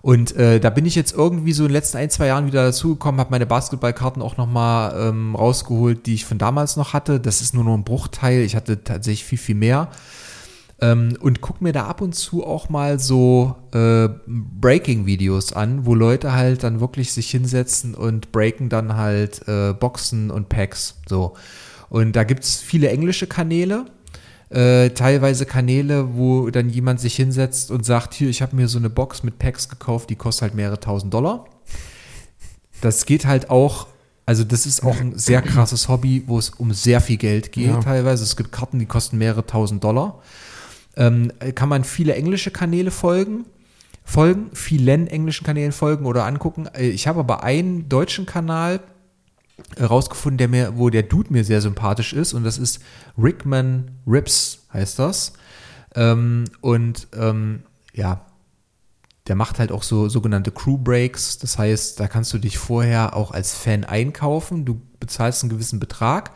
Und 0.01 0.35
äh, 0.35 0.59
da 0.59 0.69
bin 0.69 0.85
ich 0.85 0.95
jetzt 0.95 1.13
irgendwie 1.13 1.51
so 1.51 1.63
in 1.63 1.69
den 1.69 1.73
letzten 1.73 1.97
ein, 1.97 2.09
zwei 2.09 2.27
Jahren 2.27 2.45
wieder 2.45 2.65
dazugekommen, 2.65 3.19
habe 3.19 3.31
meine 3.31 3.45
Basketballkarten 3.45 4.21
auch 4.21 4.37
nochmal 4.37 5.09
ähm, 5.09 5.35
rausgeholt, 5.35 6.05
die 6.05 6.13
ich 6.13 6.25
von 6.25 6.37
damals 6.37 6.77
noch 6.77 6.93
hatte. 6.93 7.19
Das 7.19 7.41
ist 7.41 7.53
nur 7.53 7.63
noch 7.63 7.73
ein 7.73 7.83
Bruchteil. 7.83 8.41
Ich 8.41 8.55
hatte 8.55 8.83
tatsächlich 8.83 9.25
viel, 9.25 9.37
viel 9.37 9.55
mehr. 9.55 9.89
Ähm, 10.81 11.17
und 11.19 11.41
guck 11.41 11.61
mir 11.61 11.73
da 11.73 11.87
ab 11.87 12.01
und 12.01 12.15
zu 12.15 12.45
auch 12.45 12.69
mal 12.69 12.99
so 12.99 13.55
äh, 13.73 14.07
Breaking-Videos 14.27 15.51
an, 15.53 15.85
wo 15.85 15.93
Leute 15.93 16.33
halt 16.33 16.63
dann 16.63 16.79
wirklich 16.79 17.11
sich 17.11 17.29
hinsetzen 17.29 17.95
und 17.95 18.31
breaken 18.31 18.69
dann 18.69 18.95
halt 18.95 19.47
äh, 19.47 19.73
Boxen 19.73 20.31
und 20.31 20.47
Packs. 20.47 20.95
So. 21.07 21.33
Und 21.89 22.15
da 22.15 22.23
gibt's 22.23 22.57
viele 22.57 22.89
englische 22.89 23.27
Kanäle 23.27 23.85
äh, 24.49 24.89
teilweise 24.91 25.45
Kanäle, 25.45 26.15
wo 26.15 26.49
dann 26.49 26.69
jemand 26.69 26.99
sich 26.99 27.15
hinsetzt 27.15 27.69
und 27.71 27.85
sagt, 27.85 28.13
hier, 28.13 28.29
ich 28.29 28.41
habe 28.41 28.55
mir 28.55 28.67
so 28.67 28.77
eine 28.79 28.89
Box 28.89 29.23
mit 29.23 29.37
Packs 29.39 29.69
gekauft, 29.69 30.09
die 30.09 30.15
kostet 30.15 30.41
halt 30.43 30.55
mehrere 30.55 30.79
tausend 30.79 31.13
Dollar. 31.13 31.45
Das 32.81 33.05
geht 33.05 33.25
halt 33.25 33.49
auch, 33.49 33.87
also 34.25 34.43
das 34.43 34.65
ist 34.65 34.83
auch 34.83 34.99
ein 34.99 35.17
sehr 35.17 35.41
krasses 35.41 35.87
Hobby, 35.89 36.23
wo 36.27 36.39
es 36.39 36.49
um 36.49 36.73
sehr 36.73 37.01
viel 37.01 37.17
Geld 37.17 37.51
geht 37.51 37.67
Ja. 37.67 37.79
teilweise. 37.79 38.23
Es 38.23 38.35
gibt 38.37 38.51
Karten, 38.51 38.79
die 38.79 38.85
kosten 38.85 39.17
mehrere 39.17 39.45
tausend 39.45 39.83
Dollar. 39.83 40.21
Ähm, 40.95 41.31
kann 41.55 41.69
man 41.69 41.83
viele 41.83 42.15
englische 42.15 42.51
Kanäle 42.51 42.91
folgen, 42.91 43.45
folgen, 44.03 44.49
vielen 44.53 45.07
englischen 45.07 45.45
Kanälen 45.45 45.71
folgen 45.71 46.05
oder 46.05 46.25
angucken. 46.25 46.67
Äh, 46.73 46.87
Ich 46.89 47.07
habe 47.07 47.19
aber 47.19 47.43
einen 47.43 47.87
deutschen 47.89 48.25
Kanal, 48.25 48.79
rausgefunden, 49.79 50.37
der 50.37 50.47
mir, 50.47 50.77
wo 50.77 50.89
der 50.89 51.03
Dude 51.03 51.31
mir 51.31 51.43
sehr 51.43 51.61
sympathisch 51.61 52.13
ist 52.13 52.33
und 52.33 52.43
das 52.43 52.57
ist 52.57 52.81
Rickman 53.17 53.91
Rips 54.07 54.59
heißt 54.73 54.99
das. 54.99 55.33
Ähm, 55.95 56.45
und 56.61 57.07
ähm, 57.17 57.63
ja, 57.93 58.25
der 59.27 59.35
macht 59.35 59.59
halt 59.59 59.71
auch 59.71 59.83
so 59.83 60.09
sogenannte 60.09 60.51
Crew 60.51 60.77
Breaks. 60.77 61.37
Das 61.37 61.57
heißt, 61.57 61.99
da 61.99 62.07
kannst 62.07 62.33
du 62.33 62.39
dich 62.39 62.57
vorher 62.57 63.15
auch 63.15 63.31
als 63.31 63.53
Fan 63.53 63.83
einkaufen. 63.83 64.65
Du 64.65 64.81
bezahlst 64.99 65.43
einen 65.43 65.51
gewissen 65.51 65.79
Betrag. 65.79 66.31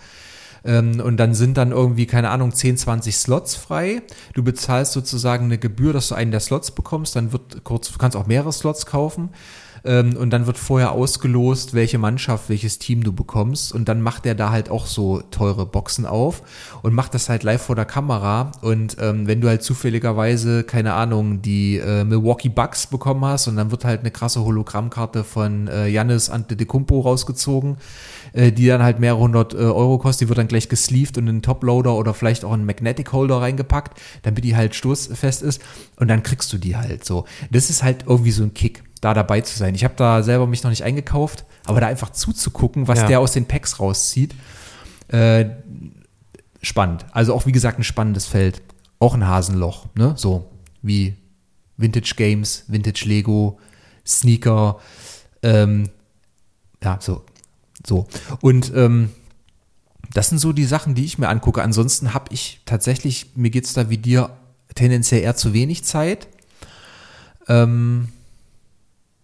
Ähm, 0.64 1.00
und 1.00 1.18
dann 1.18 1.34
sind 1.34 1.58
dann 1.58 1.72
irgendwie, 1.72 2.06
keine 2.06 2.30
Ahnung, 2.30 2.54
10, 2.54 2.78
20 2.78 3.16
Slots 3.16 3.56
frei. 3.56 4.04
Du 4.34 4.44
bezahlst 4.44 4.94
sozusagen 4.94 5.46
eine 5.46 5.58
Gebühr, 5.58 5.92
dass 5.92 6.10
du 6.10 6.16
einen 6.16 6.32
der 6.32 6.40
Slots 6.40 6.72
bekommst. 6.72 7.16
Dann 7.16 7.32
wird 7.32 7.64
kurz, 7.64 7.92
du 7.92 7.98
kannst 7.98 8.16
auch 8.16 8.28
mehrere 8.28 8.54
Slots 8.54 8.86
kaufen. 8.86 9.30
Ähm, 9.86 10.16
und 10.16 10.30
dann 10.30 10.48
wird 10.48 10.58
vorher 10.58 10.92
ausgelost, 10.92 11.74
welche 11.74 11.98
Mannschaft, 11.98 12.50
welches 12.50 12.80
Team 12.80 13.04
du 13.04 13.12
bekommst. 13.12 13.74
Und 13.74 13.90
dann 13.90 14.02
macht 14.02 14.26
er 14.26 14.36
da 14.36 14.52
halt 14.52 14.70
auch 14.70 14.86
so 14.86 15.22
teure 15.32 15.66
Boxen 15.66 16.06
auf 16.06 16.42
und 16.82 16.94
macht 16.94 17.14
das 17.14 17.30
halt 17.30 17.44
live 17.44 17.62
vor 17.62 17.76
der 17.76 17.86
Kamera. 17.86 18.52
Und 18.62 18.98
ähm, 19.00 19.28
wenn 19.28 19.42
du 19.42 19.48
halt 19.48 19.64
zufälligerweise, 19.64 20.64
keine 20.64 20.94
Ahnung, 20.94 21.42
die 21.42 21.78
äh, 21.78 22.04
Milwaukee 22.04 22.50
Bucks 22.50 22.88
bekommen 22.88 23.26
hast 23.26 23.48
und 23.48 23.58
dann 23.58 23.72
wird 23.72 23.86
halt 23.86 24.02
eine 24.02 24.12
krasse 24.12 24.44
Hologrammkarte 24.44 25.24
von 25.24 25.68
äh, 25.68 25.88
Janis 25.88 26.30
Antetokounmpo 26.30 27.02
rausgezogen, 27.02 27.78
äh, 28.34 28.52
die 28.52 28.68
dann 28.68 28.84
halt 28.84 29.00
mehrere 29.00 29.20
hundert 29.20 29.54
äh, 29.54 29.58
Euro 29.58 29.98
kostet, 29.98 30.26
die 30.26 30.30
wird 30.30 30.38
dann 30.38 30.48
gleich 30.48 30.70
gesleeved 30.70 31.18
und 31.18 31.24
in 31.26 31.30
einen 31.30 31.42
Toploader 31.42 31.96
oder 31.96 32.14
vielleicht 32.14 32.46
auch 32.46 32.54
einen 32.54 32.66
Magnetic 32.66 33.12
Holder 33.12 33.42
reingepackt, 33.42 34.00
damit 34.22 34.44
die 34.44 34.56
halt 34.56 34.76
stoßfest 34.76 35.42
ist 35.42 35.62
und 35.98 36.08
dann 36.08 36.24
kriegst 36.24 36.54
du 36.54 36.58
die 36.58 36.76
halt 36.76 37.04
so. 37.04 37.26
Das 37.52 37.70
ist 37.70 37.84
halt 37.84 38.06
irgendwie 38.08 38.32
so 38.32 38.44
ein 38.44 38.54
Kick 38.54 38.84
da 39.04 39.14
dabei 39.14 39.42
zu 39.42 39.58
sein. 39.58 39.76
Ich 39.76 39.84
habe 39.84 39.96
da 39.98 40.24
selber 40.24 40.48
mich 40.48 40.64
noch 40.64 40.70
nicht 40.70 40.84
eingekauft, 40.84 41.46
aber 41.66 41.82
da 41.82 41.88
einfach 41.88 42.12
zuzugucken, 42.12 42.88
was 42.88 43.00
Ja. 43.00 43.08
der 43.08 43.20
aus 43.20 43.34
den 43.34 43.46
Packs 43.46 43.80
rauszieht, 43.80 44.34
äh, 45.10 45.46
spannend. 46.62 47.06
Also 47.12 47.34
auch 47.34 47.46
wie 47.46 47.52
gesagt 47.52 47.80
ein 47.80 47.84
spannendes 47.84 48.26
Feld, 48.26 48.62
auch 49.00 49.14
ein 49.14 49.28
Hasenloch, 49.28 49.88
ne? 49.96 50.14
So 50.18 50.50
wie 50.82 51.16
Vintage 51.78 52.14
Games, 52.16 52.64
Vintage 52.68 53.06
Lego, 53.06 53.60
Sneaker, 54.06 54.80
ähm, 55.42 55.90
ja 56.84 56.98
so, 57.02 57.24
so 57.86 58.08
und 58.42 58.72
ähm, 58.76 59.10
das 60.14 60.30
sind 60.30 60.38
so 60.38 60.54
die 60.54 60.66
Sachen, 60.66 60.94
die 60.96 61.06
ich 61.06 61.18
mir 61.18 61.28
angucke. 61.28 61.62
Ansonsten 61.64 62.14
habe 62.14 62.26
ich 62.32 62.62
tatsächlich, 62.66 63.32
mir 63.36 63.50
geht's 63.50 63.74
da 63.74 63.90
wie 63.90 63.98
dir 63.98 64.30
tendenziell 64.76 65.22
eher 65.22 65.36
zu 65.36 65.54
wenig 65.54 65.84
Zeit. 65.84 66.28
Ähm, 67.48 68.10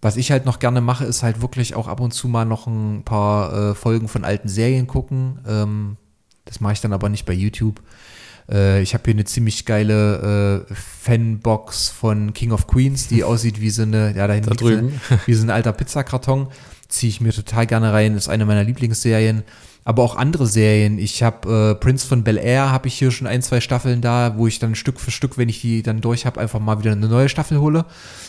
was 0.01 0.17
ich 0.17 0.31
halt 0.31 0.45
noch 0.45 0.59
gerne 0.59 0.81
mache, 0.81 1.05
ist 1.05 1.23
halt 1.23 1.41
wirklich 1.41 1.75
auch 1.75 1.87
ab 1.87 1.99
und 1.99 2.13
zu 2.13 2.27
mal 2.27 2.45
noch 2.45 2.67
ein 2.67 3.03
paar 3.03 3.71
äh, 3.71 3.75
Folgen 3.75 4.07
von 4.07 4.23
alten 4.23 4.47
Serien 4.47 4.87
gucken. 4.87 5.39
Ähm, 5.47 5.97
das 6.45 6.61
mache 6.61 6.73
ich 6.73 6.81
dann 6.81 6.93
aber 6.93 7.09
nicht 7.09 7.25
bei 7.25 7.33
YouTube. 7.33 7.81
Äh, 8.49 8.81
ich 8.81 8.93
habe 8.93 9.03
hier 9.05 9.13
eine 9.13 9.25
ziemlich 9.25 9.65
geile 9.65 10.65
äh, 10.69 10.73
Fanbox 10.73 11.89
von 11.89 12.33
King 12.33 12.51
of 12.51 12.67
Queens, 12.67 13.07
die 13.07 13.23
aussieht 13.25 13.59
wie 13.59 13.69
so 13.69 13.83
eine, 13.83 14.15
ja, 14.15 14.27
da 14.27 14.39
drüben. 14.39 14.99
wie 15.25 15.33
so 15.33 15.45
ein 15.45 15.49
alter 15.49 15.73
Pizzakarton. 15.73 16.47
Ziehe 16.87 17.09
ich 17.09 17.21
mir 17.21 17.33
total 17.33 17.67
gerne 17.67 17.93
rein, 17.93 18.15
ist 18.15 18.29
eine 18.29 18.45
meiner 18.45 18.63
Lieblingsserien. 18.63 19.43
Aber 19.89 20.03
auch 20.03 20.15
andere 20.15 20.45
Serien. 20.45 20.99
Ich 20.99 21.23
habe 21.23 21.71
äh, 21.71 21.73
Prince 21.73 22.05
von 22.05 22.23
Bel 22.23 22.37
Air, 22.37 22.71
habe 22.71 22.87
ich 22.87 22.93
hier 22.93 23.09
schon 23.09 23.25
ein, 23.25 23.41
zwei 23.41 23.59
Staffeln 23.59 24.01
da, 24.01 24.37
wo 24.37 24.45
ich 24.45 24.59
dann 24.59 24.75
Stück 24.75 24.99
für 24.99 25.09
Stück, 25.09 25.39
wenn 25.39 25.49
ich 25.49 25.61
die 25.61 25.81
dann 25.81 25.99
durch 25.99 26.27
habe, 26.27 26.39
einfach 26.39 26.59
mal 26.59 26.77
wieder 26.77 26.91
eine 26.91 27.07
neue 27.07 27.27
Staffel 27.27 27.59
hole. 27.59 27.85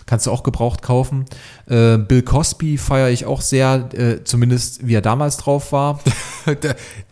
Kannst 0.06 0.26
du 0.26 0.30
auch 0.30 0.42
gebraucht 0.42 0.80
kaufen. 0.80 1.26
Äh, 1.66 1.98
Bill 1.98 2.22
Cosby 2.22 2.78
feiere 2.78 3.10
ich 3.10 3.26
auch 3.26 3.42
sehr, 3.42 3.90
äh, 3.92 4.24
zumindest 4.24 4.86
wie 4.86 4.94
er 4.94 5.02
damals 5.02 5.36
drauf 5.36 5.70
war. 5.72 6.00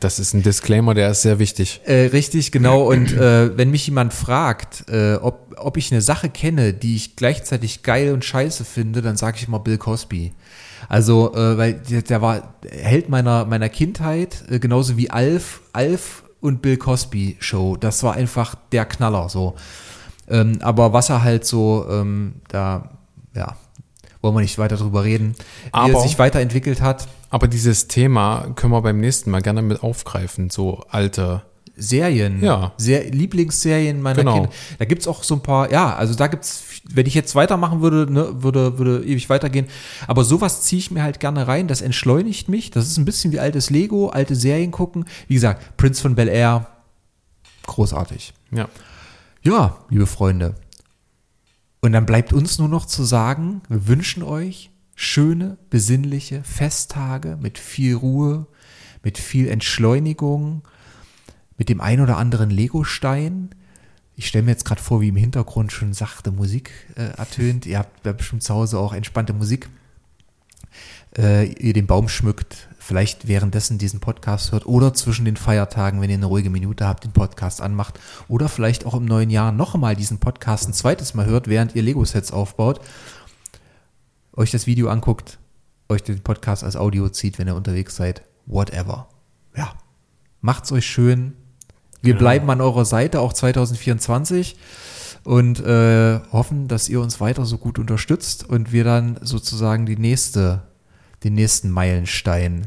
Das 0.00 0.18
ist 0.18 0.32
ein 0.32 0.42
Disclaimer, 0.42 0.94
der 0.94 1.10
ist 1.10 1.20
sehr 1.20 1.38
wichtig. 1.38 1.82
Äh, 1.84 2.06
richtig, 2.06 2.50
genau. 2.50 2.84
Und 2.90 3.12
äh, 3.12 3.56
wenn 3.58 3.70
mich 3.70 3.86
jemand 3.86 4.14
fragt, 4.14 4.88
äh, 4.88 5.16
ob, 5.16 5.54
ob 5.58 5.76
ich 5.76 5.92
eine 5.92 6.00
Sache 6.00 6.30
kenne, 6.30 6.72
die 6.72 6.96
ich 6.96 7.14
gleichzeitig 7.14 7.82
geil 7.82 8.14
und 8.14 8.24
scheiße 8.24 8.64
finde, 8.64 9.02
dann 9.02 9.18
sage 9.18 9.36
ich 9.36 9.46
immer 9.46 9.58
Bill 9.58 9.76
Cosby. 9.76 10.32
Also, 10.88 11.34
äh, 11.34 11.58
weil 11.58 11.74
der, 11.74 12.22
war 12.22 12.54
Held 12.68 13.08
meiner, 13.08 13.44
meiner 13.44 13.68
Kindheit, 13.68 14.44
äh, 14.50 14.58
genauso 14.58 14.96
wie 14.96 15.10
Alf, 15.10 15.60
Alf 15.72 16.24
und 16.40 16.62
Bill 16.62 16.76
Cosby 16.76 17.36
Show. 17.40 17.76
Das 17.76 18.02
war 18.02 18.14
einfach 18.14 18.54
der 18.72 18.84
Knaller 18.84 19.28
so. 19.28 19.54
Ähm, 20.28 20.58
aber 20.62 20.92
was 20.92 21.08
er 21.10 21.22
halt 21.22 21.44
so, 21.44 21.86
ähm, 21.90 22.34
da, 22.48 22.90
ja, 23.34 23.56
wollen 24.20 24.34
wir 24.34 24.40
nicht 24.40 24.58
weiter 24.58 24.76
drüber 24.76 25.04
reden, 25.04 25.34
wie 25.38 25.70
Aber- 25.72 25.92
er 25.94 26.00
sich 26.00 26.18
weiterentwickelt 26.18 26.80
hat. 26.80 27.08
Aber 27.30 27.46
dieses 27.48 27.88
Thema 27.88 28.46
können 28.56 28.72
wir 28.72 28.80
beim 28.82 29.00
nächsten 29.00 29.30
Mal 29.30 29.42
gerne 29.42 29.62
mit 29.62 29.82
aufgreifen, 29.82 30.48
so 30.50 30.84
alte. 30.88 31.42
Serien, 31.78 32.42
Ja. 32.42 32.72
Ser 32.76 33.04
Lieblingsserien 33.10 34.02
meiner 34.02 34.18
Genau. 34.18 34.34
Kinder. 34.34 34.50
Da 34.78 34.84
gibt's 34.84 35.06
auch 35.06 35.22
so 35.22 35.34
ein 35.36 35.42
paar, 35.42 35.70
ja, 35.72 35.94
also 35.94 36.14
da 36.14 36.26
gibt's, 36.26 36.64
wenn 36.90 37.06
ich 37.06 37.14
jetzt 37.14 37.34
weitermachen 37.34 37.80
würde, 37.80 38.12
ne, 38.12 38.42
würde, 38.42 38.78
würde 38.78 39.04
ewig 39.04 39.30
weitergehen. 39.30 39.66
Aber 40.06 40.24
sowas 40.24 40.62
ziehe 40.62 40.78
ich 40.80 40.90
mir 40.90 41.02
halt 41.02 41.20
gerne 41.20 41.46
rein, 41.48 41.68
das 41.68 41.80
entschleunigt 41.80 42.48
mich. 42.48 42.70
Das 42.70 42.86
ist 42.86 42.98
ein 42.98 43.04
bisschen 43.04 43.32
wie 43.32 43.40
altes 43.40 43.70
Lego, 43.70 44.08
alte 44.08 44.34
Serien 44.34 44.70
gucken. 44.70 45.04
Wie 45.28 45.34
gesagt, 45.34 45.76
Prince 45.76 46.02
von 46.02 46.14
Bel 46.14 46.28
Air, 46.28 46.66
großartig. 47.66 48.32
Ja. 48.50 48.68
Ja, 49.42 49.78
liebe 49.90 50.06
Freunde. 50.06 50.54
Und 51.80 51.92
dann 51.92 52.06
bleibt 52.06 52.32
uns 52.32 52.58
nur 52.58 52.68
noch 52.68 52.86
zu 52.86 53.04
sagen, 53.04 53.62
wir 53.68 53.86
wünschen 53.86 54.22
euch 54.22 54.70
schöne, 54.96 55.58
besinnliche 55.70 56.42
Festtage 56.42 57.38
mit 57.40 57.56
viel 57.56 57.94
Ruhe, 57.94 58.46
mit 59.04 59.16
viel 59.16 59.46
Entschleunigung, 59.48 60.62
mit 61.58 61.68
dem 61.68 61.80
ein 61.80 62.00
oder 62.00 62.16
anderen 62.16 62.50
Legostein. 62.50 63.50
Ich 64.16 64.26
stelle 64.26 64.44
mir 64.44 64.52
jetzt 64.52 64.64
gerade 64.64 64.82
vor, 64.82 65.00
wie 65.00 65.08
im 65.08 65.16
Hintergrund 65.16 65.70
schon 65.72 65.92
sachte 65.92 66.32
Musik 66.32 66.70
äh, 66.96 67.02
ertönt. 67.18 67.66
Ihr 67.66 67.78
habt 67.78 68.02
bestimmt 68.02 68.42
zu 68.42 68.54
Hause 68.54 68.78
auch 68.78 68.94
entspannte 68.94 69.32
Musik. 69.32 69.68
Äh, 71.16 71.46
ihr 71.52 71.72
den 71.72 71.86
Baum 71.86 72.08
schmückt, 72.08 72.68
vielleicht 72.78 73.28
währenddessen 73.28 73.78
diesen 73.78 74.00
Podcast 74.00 74.52
hört 74.52 74.66
oder 74.66 74.92
zwischen 74.92 75.24
den 75.24 75.36
Feiertagen, 75.36 76.00
wenn 76.00 76.10
ihr 76.10 76.16
eine 76.16 76.26
ruhige 76.26 76.50
Minute 76.50 76.86
habt, 76.86 77.04
den 77.04 77.12
Podcast 77.12 77.60
anmacht 77.62 77.98
oder 78.28 78.48
vielleicht 78.48 78.84
auch 78.84 78.94
im 78.94 79.06
neuen 79.06 79.30
Jahr 79.30 79.50
noch 79.50 79.74
einmal 79.74 79.96
diesen 79.96 80.18
Podcast 80.18 80.68
ein 80.68 80.74
zweites 80.74 81.14
Mal 81.14 81.26
hört, 81.26 81.48
während 81.48 81.74
ihr 81.74 81.82
Lego-Sets 81.82 82.30
aufbaut, 82.30 82.80
euch 84.34 84.50
das 84.50 84.66
Video 84.66 84.90
anguckt, 84.90 85.38
euch 85.88 86.02
den 86.02 86.22
Podcast 86.22 86.62
als 86.62 86.76
Audio 86.76 87.08
zieht, 87.08 87.38
wenn 87.38 87.48
ihr 87.48 87.56
unterwegs 87.56 87.96
seid, 87.96 88.22
whatever. 88.46 89.08
Ja, 89.56 89.72
macht's 90.42 90.70
euch 90.72 90.86
schön. 90.86 91.37
Wir 92.02 92.12
Genau. 92.14 92.18
bleiben 92.20 92.50
an 92.50 92.60
eurer 92.60 92.84
Seite 92.84 93.20
auch 93.20 93.32
2024 93.32 94.56
und 95.24 95.60
äh, 95.60 96.20
hoffen, 96.32 96.68
dass 96.68 96.88
ihr 96.88 97.00
uns 97.00 97.20
weiter 97.20 97.44
so 97.44 97.58
gut 97.58 97.78
unterstützt 97.78 98.48
und 98.48 98.72
wir 98.72 98.84
dann 98.84 99.18
sozusagen 99.22 99.84
die 99.86 99.96
nächste, 99.96 100.62
den 101.24 101.34
nächsten 101.34 101.70
Meilenstein 101.70 102.66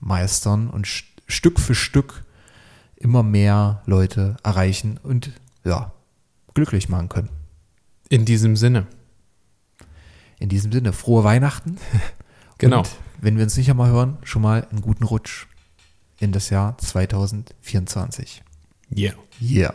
meistern 0.00 0.68
und 0.70 0.86
st 0.86 1.04
Stück 1.28 1.60
für 1.60 1.74
Stück 1.74 2.24
immer 2.96 3.22
mehr 3.22 3.82
Leute 3.86 4.36
erreichen 4.42 4.98
und 5.02 5.30
ja, 5.64 5.92
glücklich 6.52 6.88
machen 6.90 7.08
können. 7.08 7.30
In 8.10 8.24
diesem 8.26 8.54
Sinne. 8.56 8.86
In 10.38 10.48
diesem 10.50 10.72
Sinne, 10.72 10.92
frohe 10.92 11.24
Weihnachten. 11.24 11.78
Genau. 12.58 12.78
Und 12.80 12.90
wenn 13.20 13.36
wir 13.36 13.42
uns 13.44 13.56
nicht 13.56 13.70
einmal 13.70 13.90
hören, 13.90 14.18
schon 14.22 14.42
mal 14.42 14.66
einen 14.70 14.82
guten 14.82 15.02
Rutsch 15.04 15.46
in 16.20 16.30
das 16.30 16.48
Jahr 16.50 16.78
2024. 16.78 18.42
Yeah. 18.94 19.14
Yeah. 19.40 19.72